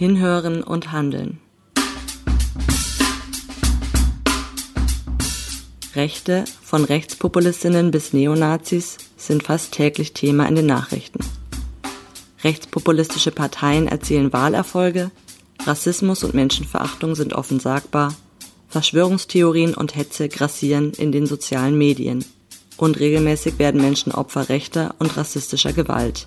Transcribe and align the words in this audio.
Hinhören 0.00 0.62
und 0.62 0.92
Handeln. 0.92 1.40
Rechte, 5.94 6.46
von 6.62 6.86
Rechtspopulistinnen 6.86 7.90
bis 7.90 8.14
Neonazis, 8.14 8.96
sind 9.18 9.42
fast 9.42 9.72
täglich 9.72 10.14
Thema 10.14 10.48
in 10.48 10.54
den 10.54 10.64
Nachrichten. 10.64 11.18
Rechtspopulistische 12.42 13.30
Parteien 13.30 13.88
erzielen 13.88 14.32
Wahlerfolge, 14.32 15.10
Rassismus 15.66 16.24
und 16.24 16.32
Menschenverachtung 16.32 17.14
sind 17.14 17.34
offen 17.34 17.60
sagbar, 17.60 18.14
Verschwörungstheorien 18.68 19.74
und 19.74 19.96
Hetze 19.96 20.30
grassieren 20.30 20.92
in 20.92 21.12
den 21.12 21.26
sozialen 21.26 21.76
Medien 21.76 22.24
und 22.78 22.98
regelmäßig 22.98 23.58
werden 23.58 23.82
Menschen 23.82 24.12
Opfer 24.12 24.48
rechter 24.48 24.94
und 24.98 25.14
rassistischer 25.18 25.74
Gewalt. 25.74 26.26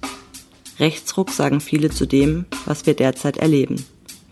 Rechtsruck 0.79 1.29
sagen 1.29 1.61
viele 1.61 1.89
zu 1.89 2.05
dem, 2.05 2.45
was 2.65 2.85
wir 2.85 2.93
derzeit 2.95 3.37
erleben. 3.37 3.85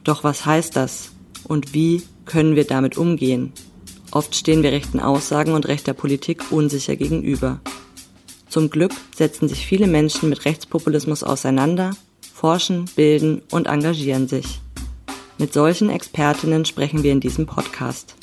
Doch 0.04 0.24
was 0.24 0.46
heißt 0.46 0.76
das 0.76 1.12
und 1.44 1.74
wie 1.74 2.04
können 2.26 2.56
wir 2.56 2.66
damit 2.66 2.98
umgehen? 2.98 3.54
Oft 4.12 4.36
stehen 4.36 4.64
wir 4.64 4.72
rechten 4.72 5.00
Aussagen 5.00 5.54
und 5.54 5.68
rechter 5.68 5.94
Politik 5.94 6.52
unsicher 6.52 6.96
gegenüber. 6.96 7.62
Zum 8.50 8.70
Glück 8.70 8.92
setzen 9.16 9.48
sich 9.48 9.66
viele 9.66 9.88
Menschen 9.88 10.30
mit 10.30 10.44
Rechtspopulismus 10.44 11.24
auseinander, 11.24 11.92
forschen, 12.34 12.86
bilden 12.96 13.42
und 13.52 13.68
engagieren 13.68 14.28
sich. 14.28 14.60
Mit 15.38 15.54
solchen 15.54 15.90
Expertinnen 15.90 16.66
sprechen 16.66 17.04
wir 17.04 17.12
in 17.14 17.22
diesem 17.22 17.46
Podcast. 17.46 18.16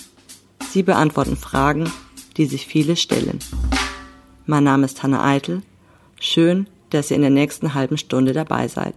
Sie 0.71 0.83
beantworten 0.83 1.37
Fragen, 1.37 1.91
die 2.37 2.47
sich 2.47 2.67
viele 2.67 2.97
stellen. 2.97 3.39
Mein 4.45 4.65
Name 4.65 4.85
ist 4.85 5.03
Hanna 5.03 5.25
Eitel. 5.25 5.63
Schön, 6.21 6.69
dass 6.91 7.11
ihr 7.11 7.17
in 7.17 7.23
der 7.23 7.31
nächsten 7.31 7.75
halben 7.75 7.99
Stunde 7.99 8.33
dabei 8.33 8.69
seid. 8.69 8.95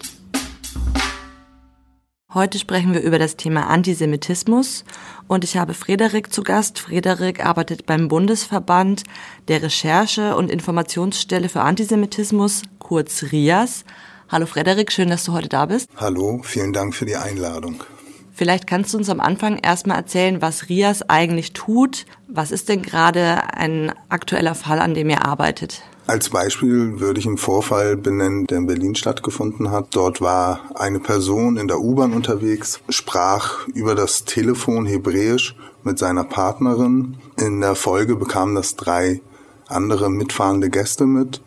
Heute 2.33 2.59
sprechen 2.59 2.93
wir 2.93 3.01
über 3.01 3.19
das 3.19 3.35
Thema 3.35 3.67
Antisemitismus 3.67 4.85
und 5.27 5.43
ich 5.43 5.57
habe 5.57 5.73
Frederik 5.73 6.31
zu 6.31 6.43
Gast. 6.43 6.79
Frederik 6.79 7.45
arbeitet 7.45 7.85
beim 7.85 8.07
Bundesverband 8.07 9.03
der 9.49 9.61
Recherche- 9.61 10.37
und 10.37 10.49
Informationsstelle 10.49 11.49
für 11.49 11.59
Antisemitismus, 11.59 12.61
kurz 12.79 13.25
RIAS. 13.33 13.83
Hallo 14.29 14.45
Frederik, 14.45 14.93
schön, 14.93 15.09
dass 15.09 15.25
du 15.25 15.33
heute 15.33 15.49
da 15.49 15.65
bist. 15.65 15.89
Hallo, 15.97 16.39
vielen 16.41 16.71
Dank 16.71 16.95
für 16.95 17.03
die 17.03 17.17
Einladung. 17.17 17.83
Vielleicht 18.31 18.65
kannst 18.65 18.93
du 18.93 18.97
uns 18.97 19.09
am 19.09 19.19
Anfang 19.19 19.57
erstmal 19.57 19.97
erzählen, 19.97 20.41
was 20.41 20.69
RIAS 20.69 21.09
eigentlich 21.09 21.51
tut. 21.51 22.05
Was 22.29 22.51
ist 22.51 22.69
denn 22.69 22.81
gerade 22.81 23.53
ein 23.55 23.91
aktueller 24.07 24.55
Fall, 24.55 24.79
an 24.79 24.93
dem 24.93 25.09
ihr 25.09 25.25
arbeitet? 25.25 25.83
Als 26.07 26.29
Beispiel 26.29 26.99
würde 26.99 27.19
ich 27.19 27.27
einen 27.27 27.37
Vorfall 27.37 27.95
benennen, 27.95 28.47
der 28.47 28.57
in 28.57 28.67
Berlin 28.67 28.95
stattgefunden 28.95 29.71
hat. 29.71 29.87
Dort 29.91 30.19
war 30.19 30.61
eine 30.75 30.99
Person 30.99 31.57
in 31.57 31.67
der 31.67 31.79
U-Bahn 31.79 32.13
unterwegs, 32.13 32.81
sprach 32.89 33.67
über 33.67 33.95
das 33.95 34.25
Telefon 34.25 34.85
Hebräisch 34.85 35.55
mit 35.83 35.99
seiner 35.99 36.23
Partnerin. 36.23 37.17
In 37.37 37.61
der 37.61 37.75
Folge 37.75 38.15
bekamen 38.15 38.55
das 38.55 38.75
drei 38.75 39.21
andere 39.67 40.09
mitfahrende 40.09 40.69
Gäste 40.69 41.05
mit 41.05 41.41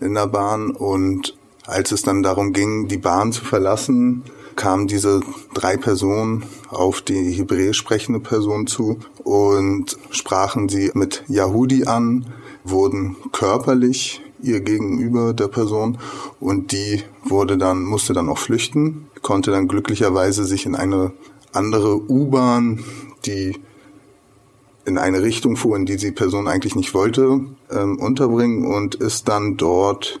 in 0.00 0.14
der 0.14 0.26
Bahn 0.26 0.70
und 0.70 1.36
als 1.66 1.92
es 1.92 2.02
dann 2.02 2.22
darum 2.22 2.52
ging, 2.52 2.88
die 2.88 2.98
Bahn 2.98 3.32
zu 3.32 3.44
verlassen, 3.44 4.22
kamen 4.54 4.86
diese 4.86 5.20
drei 5.54 5.76
Personen 5.76 6.44
auf 6.68 7.00
die 7.00 7.32
hebräisch 7.32 7.78
sprechende 7.78 8.20
Person 8.20 8.66
zu 8.66 8.98
und 9.24 9.96
sprachen 10.10 10.68
sie 10.68 10.90
mit 10.94 11.24
Yahudi 11.26 11.84
an, 11.84 12.26
wurden 12.64 13.16
körperlich 13.32 14.22
ihr 14.42 14.60
gegenüber 14.60 15.32
der 15.32 15.48
Person 15.48 15.98
und 16.40 16.72
die 16.72 17.02
wurde 17.22 17.56
dann, 17.56 17.84
musste 17.84 18.12
dann 18.12 18.28
auch 18.28 18.38
flüchten, 18.38 19.08
konnte 19.22 19.50
dann 19.50 19.68
glücklicherweise 19.68 20.44
sich 20.44 20.66
in 20.66 20.74
eine 20.74 21.12
andere 21.52 22.10
U-Bahn, 22.10 22.84
die 23.26 23.56
in 24.84 24.98
eine 24.98 25.22
Richtung 25.22 25.56
fuhr, 25.56 25.76
in 25.76 25.86
die 25.86 25.96
die 25.96 26.12
Person 26.12 26.46
eigentlich 26.46 26.74
nicht 26.74 26.92
wollte, 26.94 27.40
ähm, 27.70 27.98
unterbringen 27.98 28.66
und 28.66 28.94
ist 28.96 29.28
dann 29.28 29.56
dort, 29.56 30.20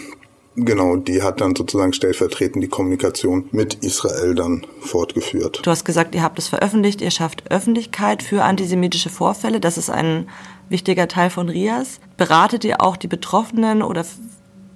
Genau, 0.65 0.97
die 0.97 1.23
hat 1.23 1.41
dann 1.41 1.55
sozusagen 1.55 1.93
stellvertretend 1.93 2.63
die 2.63 2.67
Kommunikation 2.67 3.47
mit 3.51 3.75
Israel 3.75 4.35
dann 4.35 4.65
fortgeführt. 4.81 5.61
Du 5.63 5.71
hast 5.71 5.85
gesagt, 5.85 6.15
ihr 6.15 6.23
habt 6.23 6.37
es 6.37 6.47
veröffentlicht, 6.47 7.01
ihr 7.01 7.11
schafft 7.11 7.49
Öffentlichkeit 7.49 8.23
für 8.23 8.43
antisemitische 8.43 9.09
Vorfälle. 9.09 9.59
Das 9.59 9.77
ist 9.77 9.89
ein 9.89 10.27
wichtiger 10.67 11.07
Teil 11.07 11.29
von 11.29 11.49
RIAS. 11.49 11.99
Beratet 12.17 12.63
ihr 12.65 12.81
auch 12.81 12.97
die 12.97 13.07
Betroffenen 13.07 13.81
oder 13.81 14.05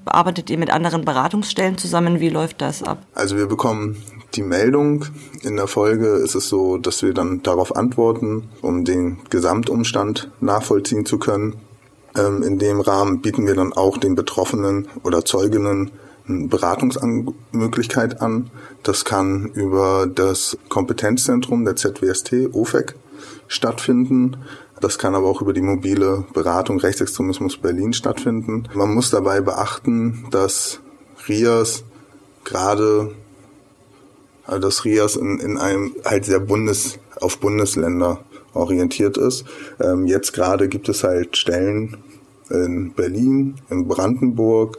arbeitet 0.06 0.50
ihr 0.50 0.58
mit 0.58 0.72
anderen 0.72 1.06
Beratungsstellen 1.06 1.78
zusammen? 1.78 2.20
Wie 2.20 2.30
läuft 2.30 2.62
das 2.62 2.84
ab? 2.84 3.00
Also 3.14 3.38
wir 3.38 3.48
bekommen 3.48 4.02
die 4.36 4.42
Meldung. 4.42 5.06
In 5.44 5.58
der 5.58 5.68
Folge 5.68 6.08
ist 6.08 6.36
es 6.36 6.50
so, 6.50 6.78
dass 6.78 7.04
wir 7.04 7.14
dann 7.14 7.44
darauf 7.44 7.76
antworten, 7.76 8.50
um 8.62 8.86
den 8.86 9.20
Gesamtumstand 9.30 10.32
nachvollziehen 10.40 11.06
zu 11.06 11.20
können. 11.20 11.58
Ähm, 12.16 12.44
in 12.44 12.60
dem 12.60 12.82
Rahmen 12.82 13.22
bieten 13.22 13.48
wir 13.48 13.56
dann 13.56 13.74
auch 13.74 13.98
den 13.98 14.16
Betroffenen 14.16 14.88
oder 15.04 15.26
Zeuginnen 15.26 15.92
eine 16.28 16.48
Beratungsmöglichkeit 16.48 18.22
an. 18.22 18.50
Das 18.84 19.06
kann 19.06 19.48
über 19.54 20.08
das 20.08 20.58
Kompetenzzentrum 20.70 21.66
der 21.66 21.76
ZWST, 21.76 22.54
OFEC, 22.54 22.96
stattfinden. 23.48 24.38
Das 24.80 24.98
kann 24.98 25.16
aber 25.16 25.28
auch 25.28 25.42
über 25.42 25.54
die 25.54 25.62
mobile 25.62 26.26
Beratung 26.34 26.80
Rechtsextremismus 26.80 27.58
Berlin 27.58 27.94
stattfinden. 27.94 28.68
Man 28.74 28.94
muss 28.94 29.10
dabei 29.10 29.42
beachten, 29.42 30.26
dass 30.32 30.80
RIAS 31.28 31.84
gerade, 32.44 33.14
also 34.46 34.60
dass 34.60 34.84
RIAS 34.84 35.16
in, 35.16 35.40
in 35.40 35.58
einem 35.58 35.96
halt 36.04 36.26
sehr 36.26 36.40
Bundes, 36.40 37.00
auf 37.22 37.40
Bundesländer 37.40 38.20
orientiert 38.54 39.18
ist. 39.18 39.46
Ähm, 39.80 40.06
jetzt 40.06 40.34
gerade 40.34 40.68
gibt 40.68 40.90
es 40.90 41.04
halt 41.04 41.38
Stellen 41.38 41.98
in 42.50 42.94
Berlin, 42.94 43.56
in 43.70 43.88
Brandenburg, 43.88 44.78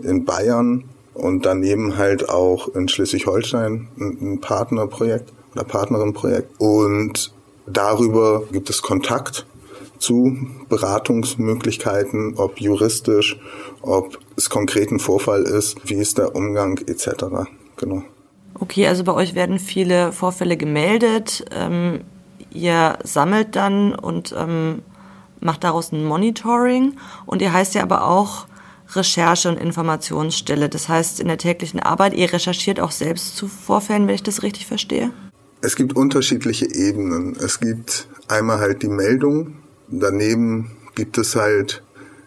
in 0.00 0.24
Bayern 0.24 0.84
und 1.14 1.46
daneben 1.46 1.96
halt 1.96 2.28
auch 2.28 2.68
in 2.74 2.88
Schleswig-Holstein 2.88 3.88
ein 3.98 4.40
Partnerprojekt 4.40 5.32
oder 5.54 5.64
Partnerinprojekt. 5.64 6.50
Und 6.58 7.32
darüber 7.66 8.44
gibt 8.50 8.70
es 8.70 8.82
Kontakt 8.82 9.46
zu 9.98 10.36
Beratungsmöglichkeiten, 10.68 12.34
ob 12.36 12.60
juristisch, 12.60 13.38
ob 13.82 14.18
es 14.36 14.50
konkreten 14.50 14.98
Vorfall 14.98 15.42
ist, 15.42 15.76
wie 15.88 15.94
ist 15.94 16.18
der 16.18 16.34
Umgang 16.34 16.78
etc. 16.86 17.24
Genau. 17.76 18.02
Okay, 18.58 18.86
also 18.86 19.04
bei 19.04 19.12
euch 19.12 19.34
werden 19.34 19.58
viele 19.58 20.12
Vorfälle 20.12 20.56
gemeldet. 20.56 21.44
Ähm, 21.52 22.00
ihr 22.54 22.98
sammelt 23.04 23.56
dann 23.56 23.94
und 23.94 24.34
ähm, 24.36 24.82
macht 25.40 25.64
daraus 25.64 25.92
ein 25.92 26.04
Monitoring 26.04 26.96
und 27.26 27.42
ihr 27.42 27.52
heißt 27.52 27.74
ja 27.74 27.82
aber 27.82 28.06
auch 28.06 28.46
Recherche- 28.94 29.48
und 29.48 29.58
Informationsstelle. 29.58 30.68
Das 30.68 30.88
heißt, 30.88 31.20
in 31.20 31.28
der 31.28 31.38
täglichen 31.38 31.80
Arbeit, 31.80 32.14
ihr 32.14 32.32
recherchiert 32.32 32.80
auch 32.80 32.90
selbst 32.90 33.36
zu 33.36 33.48
Vorfällen, 33.48 34.06
wenn 34.06 34.14
ich 34.14 34.22
das 34.22 34.42
richtig 34.42 34.66
verstehe? 34.66 35.10
Es 35.62 35.76
gibt 35.76 35.96
unterschiedliche 35.96 36.72
Ebenen. 36.74 37.36
Es 37.36 37.60
gibt 37.60 38.08
einmal 38.28 38.58
halt 38.58 38.82
die 38.82 38.88
Meldung, 38.88 39.58
daneben 39.88 40.72
gibt 40.94 41.18
es 41.18 41.36
halt 41.36 41.82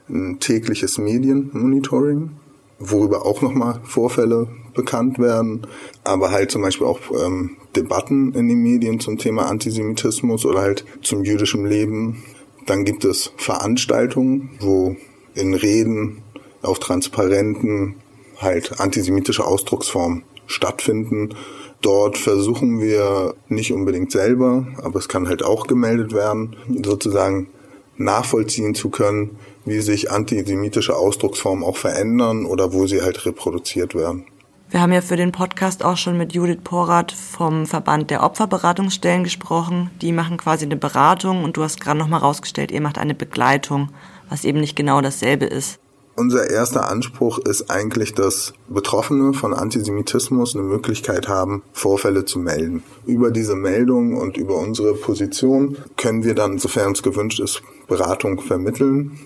ein 0.09 0.39
tägliches 0.39 0.97
Medienmonitoring, 0.97 2.31
worüber 2.79 3.25
auch 3.25 3.41
nochmal 3.41 3.79
Vorfälle 3.83 4.47
bekannt 4.75 5.19
werden, 5.19 5.65
aber 6.03 6.31
halt 6.31 6.51
zum 6.51 6.61
Beispiel 6.61 6.87
auch 6.87 6.99
ähm, 7.11 7.57
Debatten 7.75 8.33
in 8.33 8.47
den 8.47 8.61
Medien 8.61 8.99
zum 8.99 9.17
Thema 9.17 9.47
Antisemitismus 9.47 10.45
oder 10.45 10.61
halt 10.61 10.85
zum 11.01 11.23
jüdischen 11.23 11.65
Leben. 11.65 12.23
Dann 12.65 12.85
gibt 12.85 13.05
es 13.05 13.31
Veranstaltungen, 13.37 14.51
wo 14.59 14.95
in 15.33 15.53
Reden 15.53 16.23
auf 16.61 16.79
Transparenten 16.79 17.95
halt 18.37 18.79
antisemitische 18.79 19.45
Ausdrucksformen 19.45 20.23
stattfinden. 20.47 21.35
Dort 21.81 22.17
versuchen 22.17 22.79
wir 22.79 23.35
nicht 23.47 23.71
unbedingt 23.71 24.11
selber, 24.11 24.67
aber 24.81 24.99
es 24.99 25.07
kann 25.07 25.27
halt 25.27 25.43
auch 25.43 25.67
gemeldet 25.67 26.13
werden, 26.13 26.55
sozusagen 26.83 27.49
nachvollziehen 27.97 28.75
zu 28.75 28.89
können, 28.89 29.37
wie 29.65 29.79
sich 29.79 30.11
antisemitische 30.11 30.95
Ausdrucksformen 30.95 31.63
auch 31.63 31.77
verändern 31.77 32.45
oder 32.45 32.73
wo 32.73 32.87
sie 32.87 33.01
halt 33.01 33.25
reproduziert 33.25 33.95
werden. 33.95 34.25
Wir 34.71 34.81
haben 34.81 34.91
ja 34.91 35.01
für 35.01 35.15
den 35.15 35.31
Podcast 35.31 35.85
auch 35.85 35.95
schon 35.95 36.17
mit 36.17 36.33
Judith 36.33 36.61
Porath 36.63 37.11
vom 37.11 37.67
Verband 37.67 38.09
der 38.09 38.23
Opferberatungsstellen 38.23 39.23
gesprochen. 39.23 39.91
Die 40.01 40.11
machen 40.11 40.37
quasi 40.37 40.65
eine 40.65 40.75
Beratung 40.75 41.43
und 41.43 41.55
du 41.55 41.63
hast 41.63 41.79
gerade 41.79 41.99
nochmal 41.99 42.21
rausgestellt, 42.21 42.71
ihr 42.71 42.81
macht 42.81 42.97
eine 42.97 43.13
Begleitung, 43.13 43.89
was 44.27 44.43
eben 44.43 44.59
nicht 44.59 44.75
genau 44.75 45.01
dasselbe 45.01 45.45
ist. 45.45 45.79
Unser 46.17 46.49
erster 46.49 46.89
Anspruch 46.89 47.39
ist 47.39 47.69
eigentlich, 47.69 48.13
dass 48.13 48.53
Betroffene 48.67 49.33
von 49.33 49.53
Antisemitismus 49.53 50.55
eine 50.55 50.63
Möglichkeit 50.63 51.27
haben, 51.27 51.61
Vorfälle 51.73 52.25
zu 52.25 52.39
melden. 52.39 52.83
Über 53.05 53.31
diese 53.31 53.55
Meldung 53.55 54.15
und 54.15 54.35
über 54.37 54.57
unsere 54.57 54.95
Position 54.95 55.77
können 55.97 56.23
wir 56.23 56.33
dann, 56.33 56.57
sofern 56.57 56.93
es 56.93 57.03
gewünscht 57.03 57.39
ist, 57.39 57.61
Beratung 57.87 58.39
vermitteln. 58.39 59.19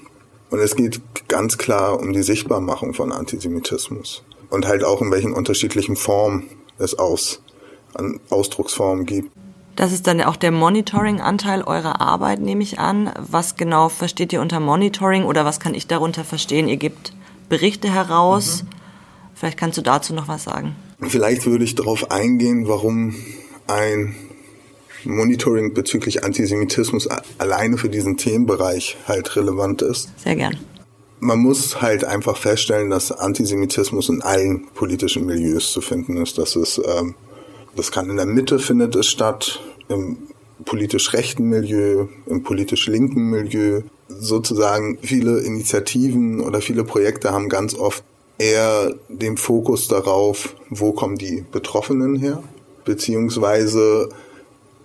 Und 0.49 0.59
es 0.59 0.75
geht 0.75 0.99
ganz 1.27 1.57
klar 1.57 1.99
um 1.99 2.11
die 2.11 2.23
Sichtbarmachung 2.23 2.93
von 2.93 3.11
Antisemitismus. 3.11 4.23
Und 4.49 4.67
halt 4.67 4.83
auch 4.83 5.01
in 5.01 5.11
welchen 5.11 5.33
unterschiedlichen 5.33 5.95
Formen 5.95 6.49
es 6.77 6.97
aus, 6.97 7.41
an 7.93 8.19
Ausdrucksformen 8.29 9.05
gibt. 9.05 9.31
Das 9.75 9.93
ist 9.93 10.07
dann 10.07 10.21
auch 10.21 10.35
der 10.35 10.51
Monitoring-Anteil 10.51 11.61
eurer 11.63 12.01
Arbeit, 12.01 12.41
nehme 12.41 12.63
ich 12.63 12.79
an. 12.79 13.13
Was 13.17 13.55
genau 13.55 13.87
versteht 13.87 14.33
ihr 14.33 14.41
unter 14.41 14.59
Monitoring 14.59 15.23
oder 15.23 15.45
was 15.45 15.59
kann 15.59 15.73
ich 15.73 15.87
darunter 15.87 16.25
verstehen? 16.25 16.67
Ihr 16.67 16.77
gebt 16.77 17.13
Berichte 17.47 17.89
heraus. 17.89 18.63
Mhm. 18.63 18.67
Vielleicht 19.35 19.57
kannst 19.57 19.77
du 19.77 19.81
dazu 19.81 20.13
noch 20.13 20.27
was 20.27 20.43
sagen. 20.43 20.75
Vielleicht 21.01 21.45
würde 21.45 21.63
ich 21.63 21.75
darauf 21.75 22.11
eingehen, 22.11 22.67
warum 22.67 23.15
ein 23.67 24.15
Monitoring 25.05 25.73
bezüglich 25.73 26.25
Antisemitismus 26.25 27.07
alleine 27.37 27.77
für 27.77 27.87
diesen 27.87 28.17
Themenbereich 28.17 28.97
halt 29.07 29.35
relevant 29.37 29.81
ist. 29.81 30.09
Sehr 30.19 30.35
gern. 30.35 30.57
Man 31.19 31.39
muss 31.39 31.81
halt 31.81 32.05
einfach 32.05 32.37
feststellen, 32.37 32.89
dass 32.89 33.11
Antisemitismus 33.11 34.09
in 34.09 34.21
allen 34.21 34.67
politischen 34.73 35.25
Milieus 35.25 35.71
zu 35.71 35.81
finden 35.81 36.17
ist. 36.17 36.37
Das 36.37 36.55
ist 36.55 36.81
ähm, 36.85 37.15
das 37.75 37.91
kann 37.91 38.09
in 38.09 38.17
der 38.17 38.25
Mitte 38.25 38.59
findet 38.59 38.95
es 38.95 39.07
statt, 39.07 39.61
im 39.87 40.17
politisch 40.65 41.13
rechten 41.13 41.45
Milieu, 41.45 42.07
im 42.25 42.43
politisch 42.43 42.87
linken 42.87 43.29
Milieu. 43.29 43.81
Sozusagen 44.07 44.97
viele 45.01 45.39
Initiativen 45.39 46.41
oder 46.41 46.61
viele 46.61 46.83
Projekte 46.83 47.31
haben 47.31 47.47
ganz 47.47 47.75
oft 47.75 48.03
eher 48.37 48.95
den 49.07 49.37
Fokus 49.37 49.87
darauf, 49.87 50.55
wo 50.69 50.91
kommen 50.91 51.17
die 51.17 51.45
Betroffenen 51.51 52.17
her, 52.17 52.43
beziehungsweise 52.85 54.09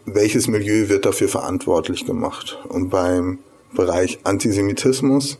welches 0.07 0.47
Milieu 0.47 0.89
wird 0.89 1.07
dafür 1.07 1.29
verantwortlich 1.29 2.05
gemacht. 2.07 2.59
Und 2.69 2.91
beim 2.91 3.39
Bereich 3.75 4.21
Antisemitismus 4.25 5.39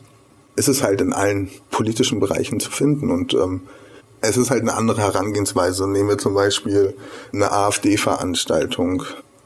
ist 0.55 0.67
es 0.67 0.83
halt 0.83 1.01
in 1.01 1.13
allen 1.13 1.49
politischen 1.71 2.19
Bereichen 2.19 2.59
zu 2.59 2.71
finden. 2.71 3.11
Und 3.11 3.33
ähm, 3.33 3.61
es 4.21 4.37
ist 4.37 4.49
halt 4.49 4.61
eine 4.61 4.73
andere 4.73 5.01
Herangehensweise. 5.01 5.87
Nehmen 5.87 6.09
wir 6.09 6.17
zum 6.17 6.33
Beispiel 6.33 6.95
eine 7.33 7.51
AfD-Veranstaltung. 7.51 9.03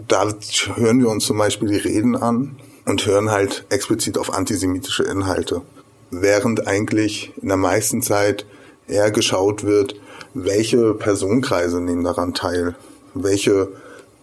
Da 0.07 0.31
hören 0.75 1.01
wir 1.01 1.09
uns 1.09 1.25
zum 1.25 1.37
Beispiel 1.37 1.69
die 1.69 1.77
Reden 1.77 2.15
an 2.15 2.55
und 2.85 3.05
hören 3.05 3.31
halt 3.31 3.65
explizit 3.69 4.17
auf 4.17 4.33
antisemitische 4.33 5.03
Inhalte. 5.03 5.61
Während 6.11 6.67
eigentlich 6.67 7.33
in 7.41 7.49
der 7.49 7.57
meisten 7.57 8.01
Zeit 8.01 8.45
eher 8.87 9.11
geschaut 9.11 9.63
wird, 9.63 9.95
welche 10.33 10.93
Personenkreise 10.93 11.81
nehmen 11.81 12.03
daran 12.03 12.33
teil, 12.33 12.75
welche 13.13 13.69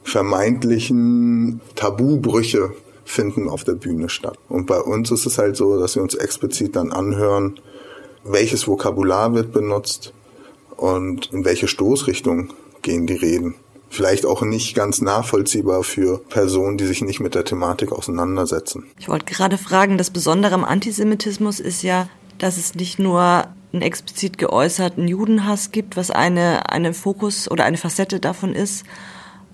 vermeintlichen 0.02 1.60
Tabubrüche 1.74 2.72
finden 3.06 3.48
auf 3.48 3.64
der 3.64 3.74
Bühne 3.74 4.10
statt. 4.10 4.38
Und 4.48 4.66
bei 4.66 4.78
uns 4.78 5.10
ist 5.10 5.24
es 5.24 5.38
halt 5.38 5.56
so, 5.56 5.78
dass 5.80 5.94
wir 5.94 6.02
uns 6.02 6.14
explizit 6.14 6.76
dann 6.76 6.92
anhören, 6.92 7.58
welches 8.24 8.68
Vokabular 8.68 9.32
wird 9.34 9.52
benutzt, 9.52 10.12
und 10.76 11.32
in 11.32 11.44
welche 11.44 11.68
Stoßrichtung 11.68 12.52
gehen 12.82 13.06
die 13.06 13.14
Reden. 13.14 13.54
Vielleicht 13.88 14.26
auch 14.26 14.42
nicht 14.42 14.74
ganz 14.74 15.00
nachvollziehbar 15.00 15.84
für 15.84 16.18
Personen, 16.18 16.76
die 16.76 16.86
sich 16.86 17.02
nicht 17.02 17.20
mit 17.20 17.34
der 17.34 17.44
Thematik 17.44 17.92
auseinandersetzen. 17.92 18.84
Ich 18.98 19.08
wollte 19.08 19.26
gerade 19.26 19.58
fragen, 19.58 19.96
das 19.96 20.10
Besondere 20.10 20.54
am 20.54 20.64
Antisemitismus 20.64 21.60
ist 21.60 21.82
ja, 21.82 22.08
dass 22.38 22.58
es 22.58 22.74
nicht 22.74 22.98
nur 22.98 23.46
einen 23.72 23.82
explizit 23.82 24.38
geäußerten 24.38 25.06
Judenhass 25.08 25.70
gibt, 25.70 25.96
was 25.96 26.10
eine, 26.10 26.70
eine 26.70 26.94
Fokus 26.94 27.50
oder 27.50 27.64
eine 27.64 27.78
Facette 27.78 28.20
davon 28.20 28.54
ist, 28.54 28.84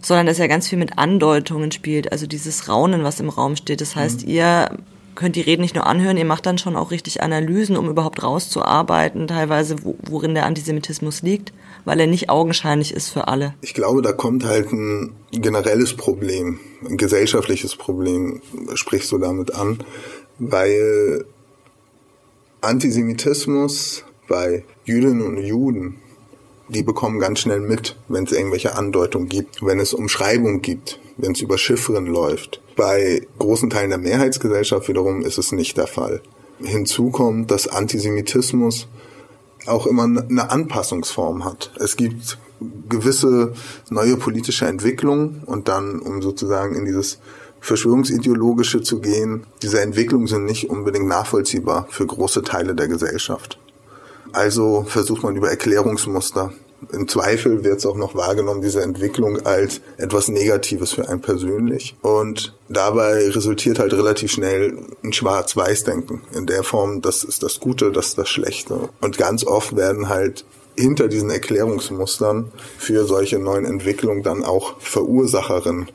sondern 0.03 0.27
dass 0.27 0.39
er 0.39 0.49
ganz 0.49 0.69
viel 0.69 0.79
mit 0.79 0.99
Andeutungen 0.99 1.73
spielt, 1.73 2.13
also 2.13 2.27
dieses 2.27 2.69
Raunen, 2.69 3.05
was 3.05 3.21
im 3.21 3.29
Raum 3.29 3.57
steht. 3.57 3.81
Das 3.81 3.97
heißt, 3.97 4.25
mhm. 4.27 4.33
ihr 4.33 4.79
könnt 5.15 5.37
die 5.37 5.43
Reden 5.43 5.63
nicht 5.63 5.75
nur 5.75 5.87
anhören, 5.87 6.17
ihr 6.17 6.25
macht 6.25 6.47
dann 6.47 6.59
schon 6.59 6.77
auch 6.77 6.91
richtig 6.91 7.23
Analysen, 7.23 7.77
um 7.77 7.89
überhaupt 7.89 8.23
rauszuarbeiten, 8.23 9.27
teilweise, 9.29 9.77
worin 9.83 10.35
der 10.35 10.47
Antisemitismus 10.47 11.23
liegt, 11.23 11.53
weil 11.85 12.01
er 12.01 12.07
nicht 12.07 12.31
augenscheinlich 12.31 12.95
ist 12.95 13.11
für 13.11 13.29
alle. 13.29 13.55
Ich 13.61 13.75
glaube, 13.75 14.03
da 14.03 14.13
kommt 14.13 14.45
halt 14.45 14.73
ein 14.73 15.15
generelles 15.31 15.95
Problem, 15.95 16.61
ein 16.89 16.97
gesellschaftliches 16.97 17.77
Problem, 17.77 18.41
sprichst 18.75 19.13
du 19.13 19.19
damit 19.19 19.55
an, 19.55 19.79
weil 20.39 21.25
Antisemitismus 22.61 24.05
bei 24.29 24.65
Jüdinnen 24.85 25.23
und 25.23 25.39
Juden, 25.39 25.97
die 26.73 26.83
bekommen 26.83 27.19
ganz 27.19 27.41
schnell 27.41 27.61
mit, 27.61 27.97
wenn 28.09 28.25
es 28.25 28.33
irgendwelche 28.33 28.75
Andeutungen 28.75 29.29
gibt, 29.29 29.65
wenn 29.65 29.79
es 29.79 29.95
Umschreibungen 29.95 30.63
gibt, 30.63 30.99
wenn 31.17 31.33
es 31.33 31.41
über 31.41 31.59
Chiffren 31.59 32.07
läuft 32.07 32.63
bei 32.77 33.27
großen 33.39 33.71
Teilen 33.71 33.91
der 33.91 33.99
Mehrheitsgesellschaft 33.99 34.89
wiederum 34.89 35.23
ist 35.23 35.39
es 35.39 35.53
nicht 35.53 35.77
der 35.77 35.87
Fall. 35.87 36.21
Hinzu 36.63 37.11
kommt, 37.11 37.51
dass 37.51 37.69
Antisemitismus 37.69 38.89
auch 39.67 39.87
immer 39.87 40.05
eine 40.05 40.51
Anpassungsform 40.51 41.45
hat. 41.45 41.73
Es 41.79 41.97
gibt 41.97 42.39
gewisse 42.89 43.53
neue 43.91 44.17
politische 44.17 44.67
Entwicklungen 44.67 45.43
und 45.47 45.69
dann, 45.69 45.99
um 45.99 46.23
sozusagen 46.23 46.75
in 46.75 46.85
dieses 46.85 47.19
Verschwörungsideologische 47.61 48.83
zu 48.83 49.01
gehen, 49.01 49.47
diese 49.63 49.81
Entwicklungen 49.81 50.27
sind 50.27 50.45
nicht 50.45 50.69
unbedingt 50.69 51.07
nachvollziehbar 51.07 51.87
für 51.91 52.07
große 52.07 52.43
Teile 52.43 52.75
der 52.75 52.89
Gesellschaft. 52.89 53.59
Also 54.33 54.85
versucht 54.89 55.23
man 55.23 55.37
über 55.37 55.51
Erklärungsmuster 55.51 56.53
im 56.91 57.07
Zweifel 57.07 57.63
wird 57.63 57.79
es 57.79 57.87
auch 57.87 57.97
noch 57.97 58.15
wahrgenommen, 58.15 58.63
diese 58.63 58.83
Entwicklung 58.83 59.47
als 59.47 59.81
etwas 59.99 60.29
Negatives 60.29 60.93
für 60.93 61.09
einen 61.09 61.21
persönlich. 61.21 61.95
Und 62.03 62.55
dabei 62.69 63.29
resultiert 63.29 63.79
halt 63.79 63.93
relativ 63.93 64.33
schnell 64.33 64.79
ein 65.05 65.13
Schwarz-Weiß-Denken. 65.13 66.23
In 66.35 66.47
der 66.47 66.65
Form, 66.65 67.01
das 67.01 67.23
ist 67.25 67.43
das 67.43 67.61
Gute, 67.61 67.93
das 67.93 68.09
ist 68.09 68.19
das 68.19 68.29
Schlechte. 68.29 68.89
Und 69.01 69.19
ganz 69.19 69.45
oft 69.45 69.77
werden 69.77 70.09
halt 70.09 70.45
hinter 70.77 71.09
diesen 71.09 71.31
Erklärungsmustern 71.31 72.51
für 72.79 73.05
solche 73.05 73.39
neuen 73.39 73.67
Entwicklungen 73.67 74.23
dann 74.23 74.43
auch 74.43 74.81
Verursacherinnen 74.81 75.89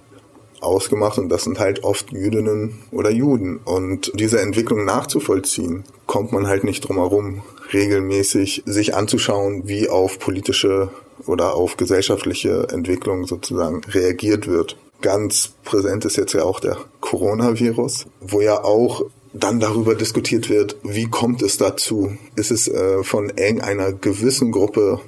ausgemacht 0.61 1.17
und 1.17 1.29
das 1.29 1.43
sind 1.43 1.59
halt 1.59 1.83
oft 1.83 2.11
Jüdinnen 2.11 2.79
oder 2.91 3.09
Juden. 3.09 3.57
Und 3.57 4.11
diese 4.15 4.41
Entwicklung 4.41 4.85
nachzuvollziehen, 4.85 5.83
kommt 6.05 6.31
man 6.31 6.47
halt 6.47 6.63
nicht 6.63 6.81
drum 6.81 6.97
herum 6.97 7.43
regelmäßig 7.73 8.63
sich 8.65 8.95
anzuschauen, 8.95 9.67
wie 9.67 9.89
auf 9.89 10.19
politische 10.19 10.89
oder 11.25 11.55
auf 11.55 11.77
gesellschaftliche 11.77 12.67
Entwicklung 12.69 13.25
sozusagen 13.25 13.83
reagiert 13.85 14.47
wird. 14.47 14.77
Ganz 15.01 15.53
präsent 15.63 16.05
ist 16.05 16.17
jetzt 16.17 16.33
ja 16.33 16.43
auch 16.43 16.59
der 16.59 16.77
Coronavirus, 17.01 18.07
wo 18.21 18.41
ja 18.41 18.63
auch 18.63 19.03
dann 19.33 19.59
darüber 19.59 19.93
diskutiert 19.93 20.49
wird, 20.49 20.77
wie 20.83 21.05
kommt 21.05 21.41
es 21.41 21.57
dazu? 21.57 22.17
Ist 22.35 22.49
es 22.49 22.67
äh, 22.67 23.03
von 23.03 23.29
irgendeiner 23.29 23.91
gewissen 23.91 24.51
Gruppe 24.51 24.99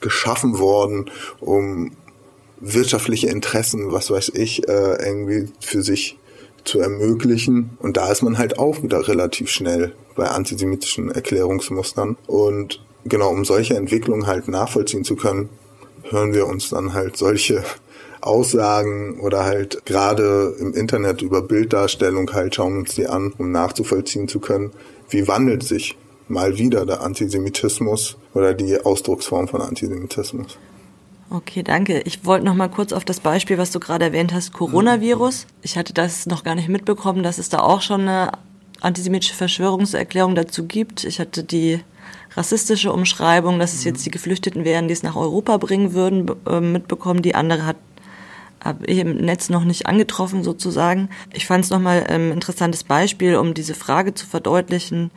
geschaffen 0.00 0.58
worden, 0.58 1.10
um 1.40 1.92
wirtschaftliche 2.60 3.28
Interessen, 3.28 3.92
was 3.92 4.10
weiß 4.10 4.32
ich, 4.34 4.68
äh, 4.68 5.06
irgendwie 5.06 5.48
für 5.60 5.82
sich 5.82 6.18
zu 6.64 6.80
ermöglichen. 6.80 7.70
Und 7.78 7.96
da 7.96 8.10
ist 8.10 8.22
man 8.22 8.38
halt 8.38 8.58
auch 8.58 8.82
wieder 8.82 9.06
relativ 9.08 9.50
schnell 9.50 9.94
bei 10.14 10.26
antisemitischen 10.28 11.10
Erklärungsmustern. 11.10 12.16
Und 12.26 12.82
genau, 13.04 13.30
um 13.30 13.44
solche 13.44 13.76
Entwicklungen 13.76 14.26
halt 14.26 14.48
nachvollziehen 14.48 15.04
zu 15.04 15.16
können, 15.16 15.48
hören 16.10 16.34
wir 16.34 16.46
uns 16.46 16.70
dann 16.70 16.92
halt 16.92 17.16
solche 17.16 17.62
Aussagen 18.20 19.20
oder 19.20 19.44
halt 19.44 19.84
gerade 19.86 20.56
im 20.58 20.74
Internet 20.74 21.22
über 21.22 21.42
Bilddarstellung 21.42 22.32
halt 22.32 22.56
schauen 22.56 22.78
uns 22.78 22.94
die 22.94 23.06
an, 23.06 23.32
um 23.38 23.52
nachzuvollziehen 23.52 24.26
zu 24.26 24.40
können, 24.40 24.72
wie 25.08 25.28
wandelt 25.28 25.62
sich 25.62 25.96
mal 26.26 26.58
wieder 26.58 26.86
der 26.86 27.02
Antisemitismus 27.02 28.16
oder 28.34 28.52
die 28.54 28.80
Ausdrucksform 28.80 29.46
von 29.46 29.60
Antisemitismus. 29.60 30.58
Okay, 31.28 31.64
danke. 31.64 32.00
Ich 32.02 32.24
wollte 32.24 32.46
noch 32.46 32.54
mal 32.54 32.68
kurz 32.68 32.92
auf 32.92 33.04
das 33.04 33.18
Beispiel, 33.18 33.58
was 33.58 33.72
du 33.72 33.80
gerade 33.80 34.04
erwähnt 34.04 34.32
hast, 34.32 34.52
Coronavirus. 34.52 35.46
Ich 35.62 35.76
hatte 35.76 35.92
das 35.92 36.26
noch 36.26 36.44
gar 36.44 36.54
nicht 36.54 36.68
mitbekommen, 36.68 37.24
dass 37.24 37.38
es 37.38 37.48
da 37.48 37.58
auch 37.58 37.82
schon 37.82 38.02
eine 38.02 38.30
antisemitische 38.80 39.34
Verschwörungserklärung 39.34 40.36
dazu 40.36 40.66
gibt. 40.66 41.02
Ich 41.02 41.18
hatte 41.18 41.42
die 41.42 41.80
rassistische 42.36 42.92
Umschreibung, 42.92 43.58
dass 43.58 43.74
es 43.74 43.82
jetzt 43.82 44.06
die 44.06 44.10
Geflüchteten 44.10 44.64
wären, 44.64 44.86
die 44.86 44.92
es 44.92 45.02
nach 45.02 45.16
Europa 45.16 45.56
bringen 45.56 45.94
würden, 45.94 46.30
äh, 46.48 46.60
mitbekommen. 46.60 47.22
Die 47.22 47.34
andere 47.34 47.66
hat 47.66 47.76
habe 48.64 48.86
ich 48.86 48.98
im 48.98 49.16
Netz 49.18 49.48
noch 49.48 49.64
nicht 49.64 49.86
angetroffen 49.86 50.42
sozusagen. 50.42 51.08
Ich 51.32 51.46
fand 51.46 51.64
es 51.64 51.70
nochmal 51.70 52.04
ein 52.08 52.20
ähm, 52.20 52.32
interessantes 52.32 52.82
Beispiel, 52.82 53.36
um 53.36 53.54
diese 53.54 53.74
Frage 53.74 54.12
zu 54.14 54.26
verdeutlichen. 54.26 55.12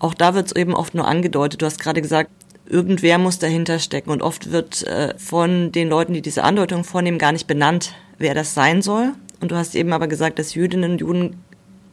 Auch 0.00 0.14
da 0.14 0.34
wird 0.34 0.46
es 0.46 0.56
eben 0.56 0.74
oft 0.74 0.94
nur 0.94 1.06
angedeutet. 1.06 1.62
Du 1.62 1.66
hast 1.66 1.78
gerade 1.78 2.02
gesagt, 2.02 2.30
irgendwer 2.70 3.18
muss 3.18 3.38
dahinter 3.38 3.78
stecken 3.78 4.10
und 4.10 4.22
oft 4.22 4.52
wird 4.52 4.86
äh, 4.86 5.14
von 5.18 5.72
den 5.72 5.88
Leuten, 5.88 6.14
die 6.14 6.22
diese 6.22 6.44
Andeutung 6.44 6.84
vornehmen, 6.84 7.18
gar 7.18 7.32
nicht 7.32 7.46
benannt, 7.46 7.92
wer 8.18 8.34
das 8.34 8.54
sein 8.54 8.80
soll. 8.80 9.12
Und 9.40 9.50
du 9.50 9.56
hast 9.56 9.74
eben 9.74 9.92
aber 9.92 10.06
gesagt, 10.06 10.38
dass 10.38 10.54
Jüdinnen 10.54 10.92
und 10.92 11.00
Juden 11.00 11.42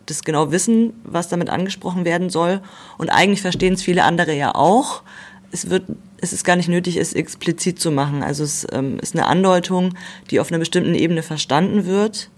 das 0.05 0.23
genau 0.23 0.51
wissen, 0.51 0.93
was 1.03 1.27
damit 1.27 1.49
angesprochen 1.49 2.05
werden 2.05 2.29
soll. 2.29 2.61
Und 2.97 3.09
eigentlich 3.09 3.41
verstehen 3.41 3.73
es 3.73 3.83
viele 3.83 4.03
andere 4.03 4.33
ja 4.33 4.55
auch. 4.55 5.03
Es 5.51 5.69
wird, 5.69 5.83
es 6.21 6.33
ist 6.33 6.43
gar 6.43 6.55
nicht 6.55 6.69
nötig, 6.69 6.97
es 6.97 7.13
explizit 7.13 7.79
zu 7.79 7.91
machen. 7.91 8.23
Also 8.23 8.43
es 8.43 8.67
ähm, 8.71 8.99
ist 8.99 9.15
eine 9.15 9.25
Andeutung, 9.25 9.95
die 10.29 10.39
auf 10.39 10.49
einer 10.49 10.59
bestimmten 10.59 10.95
Ebene 10.95 11.23
verstanden 11.23 11.85
wird. 11.85 12.29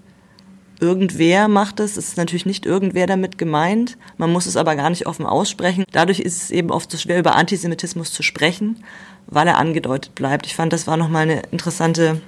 Irgendwer 0.80 1.48
macht 1.48 1.80
es. 1.80 1.98
Es 1.98 2.10
ist 2.10 2.18
natürlich 2.18 2.46
nicht 2.46 2.66
irgendwer 2.66 3.08
damit 3.08 3.38
gemeint. 3.38 3.98
Man 4.18 4.32
muss 4.32 4.46
es 4.46 4.56
aber 4.56 4.76
gar 4.76 4.90
nicht 4.90 5.08
offen 5.08 5.26
aussprechen. 5.26 5.84
Dadurch 5.92 6.20
ist 6.20 6.44
es 6.44 6.52
eben 6.52 6.72
oft 6.72 6.90
so 6.92 6.98
schwer, 6.98 7.20
über 7.20 7.36
Antisemitismus 7.36 8.14
zu 8.14 8.24
sprechen, 8.24 8.84
weil 9.28 9.48
er 9.48 9.58
angedeutet 9.58 10.16
bleibt. 10.16 10.46
Ich 10.46 10.56
fand, 10.56 10.72
das 10.72 10.88
war 10.88 10.98
nochmal 10.98 11.24
eine 11.24 11.42
interessante 11.52 12.22